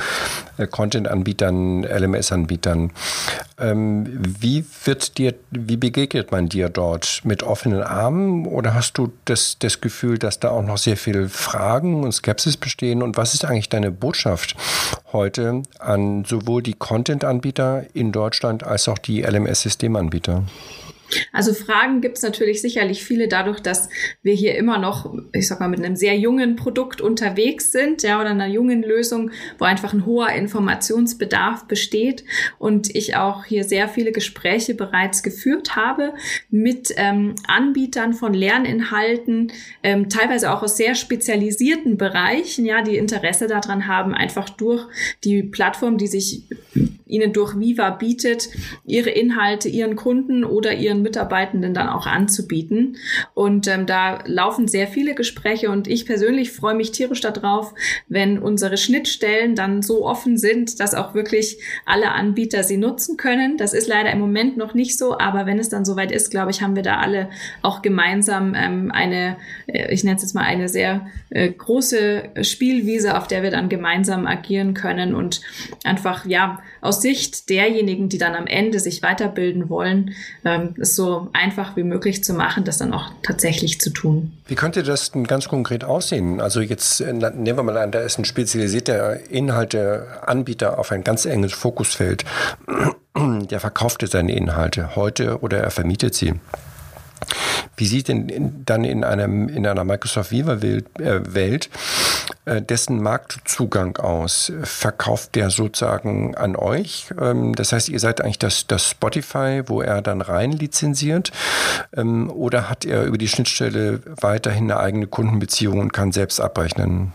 äh, 0.56 0.66
Content-Anbietern, 0.66 1.84
LMS-Anbietern. 1.84 2.92
Ähm, 3.60 4.06
wie 4.40 4.64
wird 4.84 5.18
dir, 5.18 5.34
wie 5.50 5.76
begegnet 5.76 6.30
man 6.30 6.48
dir 6.48 6.68
dort? 6.68 7.22
Mit 7.24 7.42
offenen 7.42 7.82
Armen 7.82 8.46
oder 8.46 8.74
hast 8.74 8.98
du 8.98 9.12
das, 9.24 9.56
das 9.58 9.80
Gefühl, 9.80 10.18
dass 10.18 10.40
da 10.40 10.50
auch 10.50 10.62
noch 10.62 10.78
sehr 10.78 10.96
viele 10.96 11.28
Fragen 11.28 12.04
und 12.04 12.12
Skepsis 12.12 12.56
bestehen? 12.56 13.02
Und 13.02 13.16
was 13.16 13.34
ist 13.34 13.44
eigentlich 13.44 13.68
deine 13.68 13.90
Botschaft 13.90 14.54
heute 15.12 15.62
an 15.78 16.24
sowohl 16.24 16.57
die 16.60 16.74
Content-Anbieter 16.74 17.84
in 17.94 18.12
Deutschland 18.12 18.64
als 18.64 18.88
auch 18.88 18.98
die 18.98 19.22
LMS-Systemanbieter? 19.22 20.44
Also 21.32 21.54
Fragen 21.54 22.00
gibt 22.00 22.18
es 22.18 22.22
natürlich 22.22 22.60
sicherlich 22.60 23.04
viele 23.04 23.28
dadurch, 23.28 23.60
dass 23.60 23.88
wir 24.22 24.34
hier 24.34 24.56
immer 24.56 24.78
noch, 24.78 25.14
ich 25.32 25.48
sag 25.48 25.60
mal, 25.60 25.68
mit 25.68 25.80
einem 25.84 25.96
sehr 25.96 26.16
jungen 26.18 26.56
Produkt 26.56 27.00
unterwegs 27.00 27.72
sind, 27.72 28.02
ja, 28.02 28.20
oder 28.20 28.30
einer 28.30 28.46
jungen 28.46 28.82
Lösung, 28.82 29.30
wo 29.58 29.64
einfach 29.64 29.92
ein 29.92 30.06
hoher 30.06 30.30
Informationsbedarf 30.30 31.66
besteht 31.66 32.24
und 32.58 32.94
ich 32.94 33.16
auch 33.16 33.44
hier 33.44 33.64
sehr 33.64 33.88
viele 33.88 34.12
Gespräche 34.12 34.74
bereits 34.74 35.22
geführt 35.22 35.76
habe 35.76 36.14
mit 36.50 36.92
ähm, 36.96 37.34
Anbietern 37.46 38.12
von 38.12 38.34
Lerninhalten, 38.34 39.52
ähm, 39.82 40.08
teilweise 40.08 40.52
auch 40.52 40.62
aus 40.62 40.76
sehr 40.76 40.94
spezialisierten 40.94 41.96
Bereichen, 41.96 42.64
ja, 42.64 42.82
die 42.82 42.96
Interesse 42.96 43.46
daran 43.46 43.86
haben, 43.86 44.14
einfach 44.14 44.50
durch 44.50 44.86
die 45.24 45.42
Plattform, 45.42 45.98
die 45.98 46.06
sich 46.06 46.42
ihnen 47.06 47.32
durch 47.32 47.58
Viva 47.58 47.90
bietet, 47.90 48.48
ihre 48.84 49.10
Inhalte 49.10 49.68
ihren 49.68 49.96
Kunden 49.96 50.44
oder 50.44 50.74
ihren 50.74 50.97
Mitarbeitenden 51.02 51.74
dann 51.74 51.88
auch 51.88 52.06
anzubieten. 52.06 52.96
Und 53.34 53.66
ähm, 53.66 53.86
da 53.86 54.18
laufen 54.26 54.68
sehr 54.68 54.86
viele 54.86 55.14
Gespräche 55.14 55.70
und 55.70 55.88
ich 55.88 56.06
persönlich 56.06 56.52
freue 56.52 56.74
mich 56.74 56.92
tierisch 56.92 57.20
darauf, 57.20 57.74
wenn 58.08 58.38
unsere 58.38 58.76
Schnittstellen 58.76 59.54
dann 59.54 59.82
so 59.82 60.06
offen 60.06 60.38
sind, 60.38 60.80
dass 60.80 60.94
auch 60.94 61.14
wirklich 61.14 61.58
alle 61.86 62.12
Anbieter 62.12 62.62
sie 62.62 62.76
nutzen 62.76 63.16
können. 63.16 63.56
Das 63.56 63.72
ist 63.72 63.88
leider 63.88 64.10
im 64.10 64.20
Moment 64.20 64.56
noch 64.56 64.74
nicht 64.74 64.98
so, 64.98 65.18
aber 65.18 65.46
wenn 65.46 65.58
es 65.58 65.68
dann 65.68 65.84
soweit 65.84 66.12
ist, 66.12 66.30
glaube 66.30 66.50
ich, 66.50 66.62
haben 66.62 66.76
wir 66.76 66.82
da 66.82 66.98
alle 66.98 67.28
auch 67.62 67.82
gemeinsam 67.82 68.54
ähm, 68.56 68.90
eine, 68.92 69.36
äh, 69.66 69.92
ich 69.92 70.04
nenne 70.04 70.16
es 70.16 70.22
jetzt 70.22 70.34
mal 70.34 70.44
eine 70.44 70.68
sehr 70.68 71.06
äh, 71.30 71.50
große 71.50 72.30
Spielwiese, 72.42 73.16
auf 73.16 73.26
der 73.26 73.42
wir 73.42 73.50
dann 73.50 73.68
gemeinsam 73.68 74.26
agieren 74.26 74.74
können 74.74 75.14
und 75.14 75.40
einfach, 75.84 76.26
ja, 76.26 76.60
aus 76.80 77.02
Sicht 77.02 77.50
derjenigen, 77.50 78.08
die 78.08 78.18
dann 78.18 78.34
am 78.34 78.46
Ende 78.46 78.80
sich 78.80 79.02
weiterbilden 79.02 79.68
wollen, 79.68 80.14
ähm, 80.44 80.74
es 80.88 80.96
so 80.96 81.28
einfach 81.32 81.76
wie 81.76 81.82
möglich 81.82 82.24
zu 82.24 82.34
machen, 82.34 82.64
das 82.64 82.78
dann 82.78 82.92
auch 82.92 83.10
tatsächlich 83.22 83.80
zu 83.80 83.90
tun. 83.90 84.32
Wie 84.46 84.54
könnte 84.54 84.82
das 84.82 85.12
denn 85.12 85.26
ganz 85.26 85.48
konkret 85.48 85.84
aussehen? 85.84 86.40
Also 86.40 86.60
jetzt 86.60 87.00
äh, 87.00 87.12
nehmen 87.12 87.58
wir 87.58 87.62
mal 87.62 87.78
an, 87.78 87.92
da 87.92 88.00
ist 88.00 88.18
ein 88.18 88.24
spezialisierter 88.24 89.30
Inhalteanbieter 89.30 90.78
auf 90.78 90.92
ein 90.92 91.04
ganz 91.04 91.24
enges 91.24 91.52
Fokusfeld. 91.52 92.24
Der 93.16 93.60
verkauft 93.60 94.04
seine 94.08 94.32
Inhalte 94.32 94.94
heute 94.94 95.40
oder 95.40 95.58
er 95.58 95.70
vermietet 95.70 96.14
sie. 96.14 96.34
Wie 97.76 97.86
sieht 97.86 98.08
denn 98.08 98.62
dann 98.66 98.84
in, 98.84 99.04
einem, 99.04 99.48
in 99.48 99.66
einer 99.66 99.84
Microsoft 99.84 100.32
Viva-Welt 100.32 101.70
äh, 102.46 102.56
äh, 102.56 102.62
dessen 102.62 103.00
Marktzugang 103.00 103.96
aus? 103.96 104.52
Verkauft 104.62 105.34
der 105.36 105.50
sozusagen 105.50 106.34
an 106.34 106.56
euch? 106.56 107.06
Ähm, 107.20 107.54
das 107.54 107.72
heißt, 107.72 107.88
ihr 107.88 108.00
seid 108.00 108.20
eigentlich 108.20 108.38
das, 108.38 108.66
das 108.66 108.90
Spotify, 108.90 109.62
wo 109.66 109.80
er 109.80 110.02
dann 110.02 110.20
rein 110.20 110.52
lizenziert? 110.52 111.30
Ähm, 111.96 112.30
oder 112.30 112.68
hat 112.68 112.84
er 112.84 113.04
über 113.04 113.18
die 113.18 113.28
Schnittstelle 113.28 114.00
weiterhin 114.20 114.64
eine 114.64 114.80
eigene 114.80 115.06
Kundenbeziehung 115.06 115.78
und 115.78 115.92
kann 115.92 116.12
selbst 116.12 116.40
abrechnen? 116.40 117.12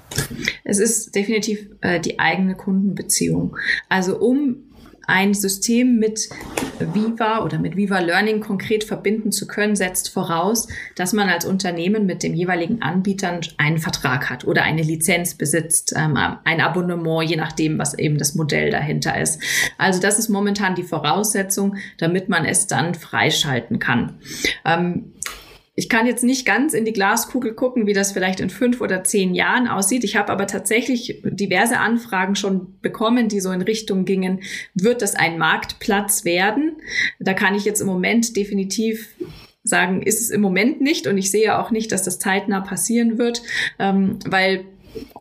Es 0.63 0.79
ist 0.79 1.13
definitiv 1.15 1.67
äh, 1.81 1.99
die 1.99 2.19
eigene 2.19 2.55
Kundenbeziehung. 2.55 3.57
Also 3.89 4.17
um 4.17 4.57
ein 5.07 5.33
System 5.33 5.97
mit 5.99 6.29
Viva 6.79 7.43
oder 7.43 7.59
mit 7.59 7.75
Viva 7.75 7.99
Learning 7.99 8.39
konkret 8.39 8.83
verbinden 8.83 9.31
zu 9.31 9.47
können, 9.47 9.75
setzt 9.75 10.09
voraus, 10.09 10.67
dass 10.95 11.13
man 11.13 11.29
als 11.29 11.45
Unternehmen 11.45 12.05
mit 12.05 12.23
dem 12.23 12.33
jeweiligen 12.33 12.81
Anbieter 12.81 13.39
einen 13.57 13.77
Vertrag 13.77 14.29
hat 14.29 14.45
oder 14.45 14.63
eine 14.63 14.81
Lizenz 14.81 15.35
besitzt, 15.35 15.93
ähm, 15.95 16.17
ein 16.43 16.61
Abonnement, 16.61 17.29
je 17.29 17.35
nachdem, 17.35 17.77
was 17.79 17.97
eben 17.97 18.17
das 18.17 18.35
Modell 18.35 18.69
dahinter 18.71 19.19
ist. 19.19 19.41
Also 19.77 19.99
das 19.99 20.19
ist 20.19 20.29
momentan 20.29 20.75
die 20.75 20.83
Voraussetzung, 20.83 21.77
damit 21.97 22.29
man 22.29 22.45
es 22.45 22.67
dann 22.67 22.95
freischalten 22.95 23.79
kann. 23.79 24.17
Ähm, 24.65 25.13
ich 25.75 25.89
kann 25.89 26.05
jetzt 26.05 26.23
nicht 26.23 26.45
ganz 26.45 26.73
in 26.73 26.85
die 26.85 26.93
Glaskugel 26.93 27.53
gucken, 27.53 27.87
wie 27.87 27.93
das 27.93 28.11
vielleicht 28.11 28.39
in 28.39 28.51
fünf 28.51 28.79
oder 28.79 29.03
zehn 29.03 29.33
Jahren 29.33 29.67
aussieht. 29.67 30.03
Ich 30.03 30.15
habe 30.15 30.31
aber 30.31 30.45
tatsächlich 30.45 31.21
diverse 31.23 31.79
Anfragen 31.79 32.35
schon 32.35 32.79
bekommen, 32.81 33.27
die 33.27 33.39
so 33.39 33.51
in 33.51 33.61
Richtung 33.61 34.05
gingen, 34.05 34.41
wird 34.75 35.01
das 35.01 35.15
ein 35.15 35.39
Marktplatz 35.39 36.25
werden? 36.25 36.77
Da 37.19 37.33
kann 37.33 37.55
ich 37.55 37.65
jetzt 37.65 37.81
im 37.81 37.87
Moment 37.87 38.35
definitiv 38.37 39.15
sagen, 39.63 40.03
ist 40.03 40.21
es 40.21 40.29
im 40.29 40.41
Moment 40.41 40.81
nicht 40.81 41.07
und 41.07 41.17
ich 41.17 41.31
sehe 41.31 41.57
auch 41.57 41.71
nicht, 41.71 41.91
dass 41.91 42.03
das 42.03 42.19
zeitnah 42.19 42.61
passieren 42.61 43.17
wird, 43.17 43.41
ähm, 43.79 44.19
weil 44.27 44.65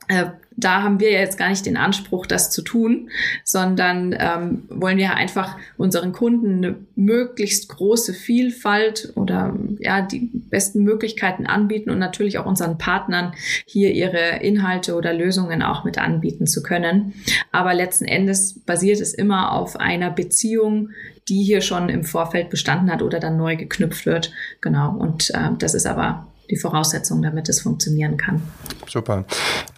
äh, 0.09 0.27
da 0.57 0.83
haben 0.83 1.01
wir 1.01 1.11
jetzt 1.11 1.39
gar 1.39 1.49
nicht 1.49 1.67
den 1.67 1.77
Anspruch, 1.77 2.27
das 2.27 2.51
zu 2.51 2.63
tun, 2.63 3.11
sondern 3.45 4.15
ähm, 4.19 4.63
wollen 4.69 4.99
wir 4.99 5.15
einfach 5.15 5.57
unseren 5.77 6.13
Kunden 6.13 6.65
eine 6.65 6.77
möglichst 6.95 7.69
große 7.69 8.15
Vielfalt 8.15 9.13
oder 9.17 9.57
ja 9.79 10.03
die 10.03 10.31
besten 10.51 10.83
Möglichkeiten 10.83 11.47
anbieten 11.47 11.91
und 11.91 11.99
natürlich 11.99 12.39
auch 12.39 12.47
unseren 12.47 12.79
Partnern 12.79 13.33
hier 13.67 13.93
ihre 13.93 14.43
Inhalte 14.43 14.95
oder 14.95 15.13
Lösungen 15.13 15.63
auch 15.63 15.85
mit 15.85 15.99
anbieten 15.99 16.47
zu 16.47 16.63
können. 16.63 17.15
Aber 17.51 17.75
letzten 17.75 18.05
Endes 18.05 18.61
basiert 18.61 19.01
es 19.01 19.15
immer 19.15 19.53
auf 19.53 19.77
einer 19.77 20.11
Beziehung, 20.11 20.91
die 21.29 21.43
hier 21.43 21.61
schon 21.61 21.89
im 21.89 22.05
Vorfeld 22.05 22.51
bestanden 22.51 22.91
hat 22.91 23.03
oder 23.03 23.21
dann 23.21 23.37
neu 23.37 23.57
geknüpft 23.57 24.07
wird. 24.07 24.33
Genau. 24.61 24.97
Und 24.97 25.31
äh, 25.31 25.51
das 25.59 25.75
ist 25.75 25.87
aber 25.87 26.27
die 26.53 26.59
Voraussetzung, 26.59 27.23
damit 27.23 27.49
es 27.49 27.63
funktionieren 27.63 28.19
kann. 28.19 28.43
Super. 28.87 29.25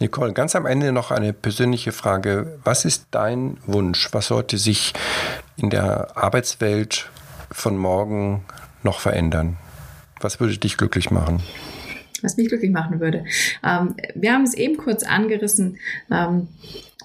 Nicole, 0.01 0.33
ganz 0.33 0.57
am 0.57 0.66
Ende 0.66 0.91
noch 0.91 1.12
eine 1.12 1.33
persönliche 1.33 1.93
Frage. 1.93 2.59
Was 2.64 2.85
ist 2.85 3.07
dein 3.12 3.59
Wunsch? 3.64 4.09
Was 4.11 4.27
sollte 4.27 4.59
sich 4.59 4.93
in 5.57 5.70
der 5.70 6.16
Arbeitswelt 6.16 7.09
von 7.53 7.79
morgen 7.79 8.45
noch 8.83 8.99
verändern? 8.99 9.57
Was 10.20 10.41
würde 10.41 10.59
dich 10.59 10.77
glücklich 10.77 11.11
machen? 11.11 11.43
was 12.22 12.39
mich 12.39 12.49
glücklich 12.49 12.70
machen 12.70 13.01
würde. 13.01 13.27
Ähm, 13.62 13.97
wir 14.14 14.33
haben 14.33 14.45
es 14.45 14.55
eben 14.55 14.79
kurz 14.79 15.03
angerissen. 15.03 15.79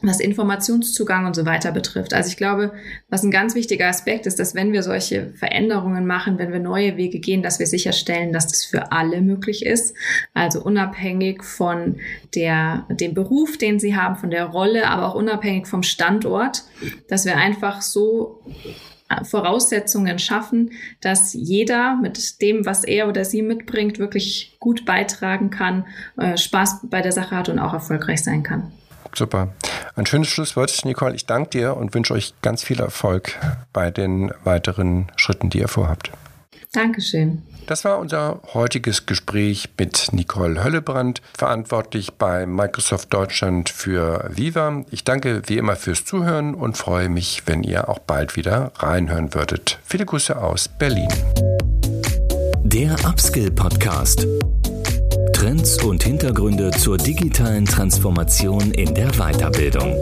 Was 0.01 0.19
Informationszugang 0.19 1.25
und 1.25 1.35
so 1.35 1.45
weiter 1.45 1.71
betrifft. 1.71 2.13
Also 2.13 2.29
ich 2.29 2.37
glaube, 2.37 2.71
was 3.09 3.23
ein 3.23 3.31
ganz 3.31 3.55
wichtiger 3.55 3.87
Aspekt 3.87 4.25
ist, 4.25 4.39
dass 4.39 4.55
wenn 4.55 4.71
wir 4.71 4.83
solche 4.83 5.31
Veränderungen 5.35 6.07
machen, 6.07 6.37
wenn 6.37 6.53
wir 6.53 6.59
neue 6.59 6.95
Wege 6.95 7.19
gehen, 7.19 7.43
dass 7.43 7.59
wir 7.59 7.67
sicherstellen, 7.67 8.31
dass 8.31 8.47
das 8.47 8.63
für 8.63 8.91
alle 8.91 9.21
möglich 9.21 9.65
ist. 9.65 9.93
Also 10.33 10.63
unabhängig 10.63 11.43
von 11.43 11.97
der, 12.35 12.85
dem 12.89 13.13
Beruf, 13.13 13.57
den 13.57 13.79
sie 13.79 13.95
haben, 13.95 14.15
von 14.15 14.31
der 14.31 14.45
Rolle, 14.45 14.87
aber 14.87 15.07
auch 15.07 15.15
unabhängig 15.15 15.67
vom 15.67 15.83
Standort, 15.83 16.63
dass 17.07 17.25
wir 17.25 17.35
einfach 17.35 17.81
so 17.81 18.41
äh, 19.09 19.23
Voraussetzungen 19.25 20.19
schaffen, 20.19 20.71
dass 21.01 21.33
jeder 21.33 21.95
mit 21.95 22.41
dem, 22.41 22.65
was 22.65 22.83
er 22.83 23.07
oder 23.07 23.25
sie 23.25 23.41
mitbringt, 23.41 23.99
wirklich 23.99 24.55
gut 24.59 24.85
beitragen 24.85 25.49
kann, 25.49 25.85
äh, 26.17 26.37
Spaß 26.37 26.81
bei 26.83 27.01
der 27.01 27.11
Sache 27.11 27.35
hat 27.35 27.49
und 27.49 27.59
auch 27.59 27.73
erfolgreich 27.73 28.23
sein 28.23 28.43
kann. 28.43 28.71
Super. 29.15 29.49
Ein 29.95 30.05
schönes 30.05 30.29
Schlusswort, 30.29 30.85
Nicole. 30.85 31.15
Ich 31.15 31.25
danke 31.25 31.49
dir 31.49 31.75
und 31.75 31.93
wünsche 31.93 32.13
euch 32.13 32.33
ganz 32.41 32.63
viel 32.63 32.79
Erfolg 32.79 33.37
bei 33.73 33.91
den 33.91 34.31
weiteren 34.43 35.11
Schritten, 35.15 35.49
die 35.49 35.59
ihr 35.59 35.67
vorhabt. 35.67 36.11
Dankeschön. 36.71 37.41
Das 37.65 37.85
war 37.85 37.99
unser 37.99 38.41
heutiges 38.53 39.05
Gespräch 39.05 39.69
mit 39.77 40.09
Nicole 40.11 40.63
Höllebrand, 40.63 41.21
verantwortlich 41.37 42.13
bei 42.13 42.45
Microsoft 42.45 43.13
Deutschland 43.13 43.69
für 43.69 44.27
Viva. 44.33 44.83
Ich 44.89 45.03
danke 45.03 45.43
wie 45.45 45.57
immer 45.57 45.75
fürs 45.75 46.05
Zuhören 46.05 46.55
und 46.55 46.77
freue 46.77 47.09
mich, 47.09 47.43
wenn 47.45 47.63
ihr 47.63 47.89
auch 47.89 47.99
bald 47.99 48.35
wieder 48.35 48.71
reinhören 48.77 49.33
würdet. 49.35 49.79
Viele 49.83 50.05
Grüße 50.05 50.35
aus 50.41 50.67
Berlin. 50.67 51.09
Der 52.63 52.95
Upskill 53.05 53.51
Podcast. 53.51 54.25
Trends 55.33 55.81
und 55.83 56.03
Hintergründe 56.03 56.71
zur 56.71 56.97
digitalen 56.97 57.65
Transformation 57.65 58.71
in 58.71 58.93
der 58.93 59.09
Weiterbildung. 59.11 60.01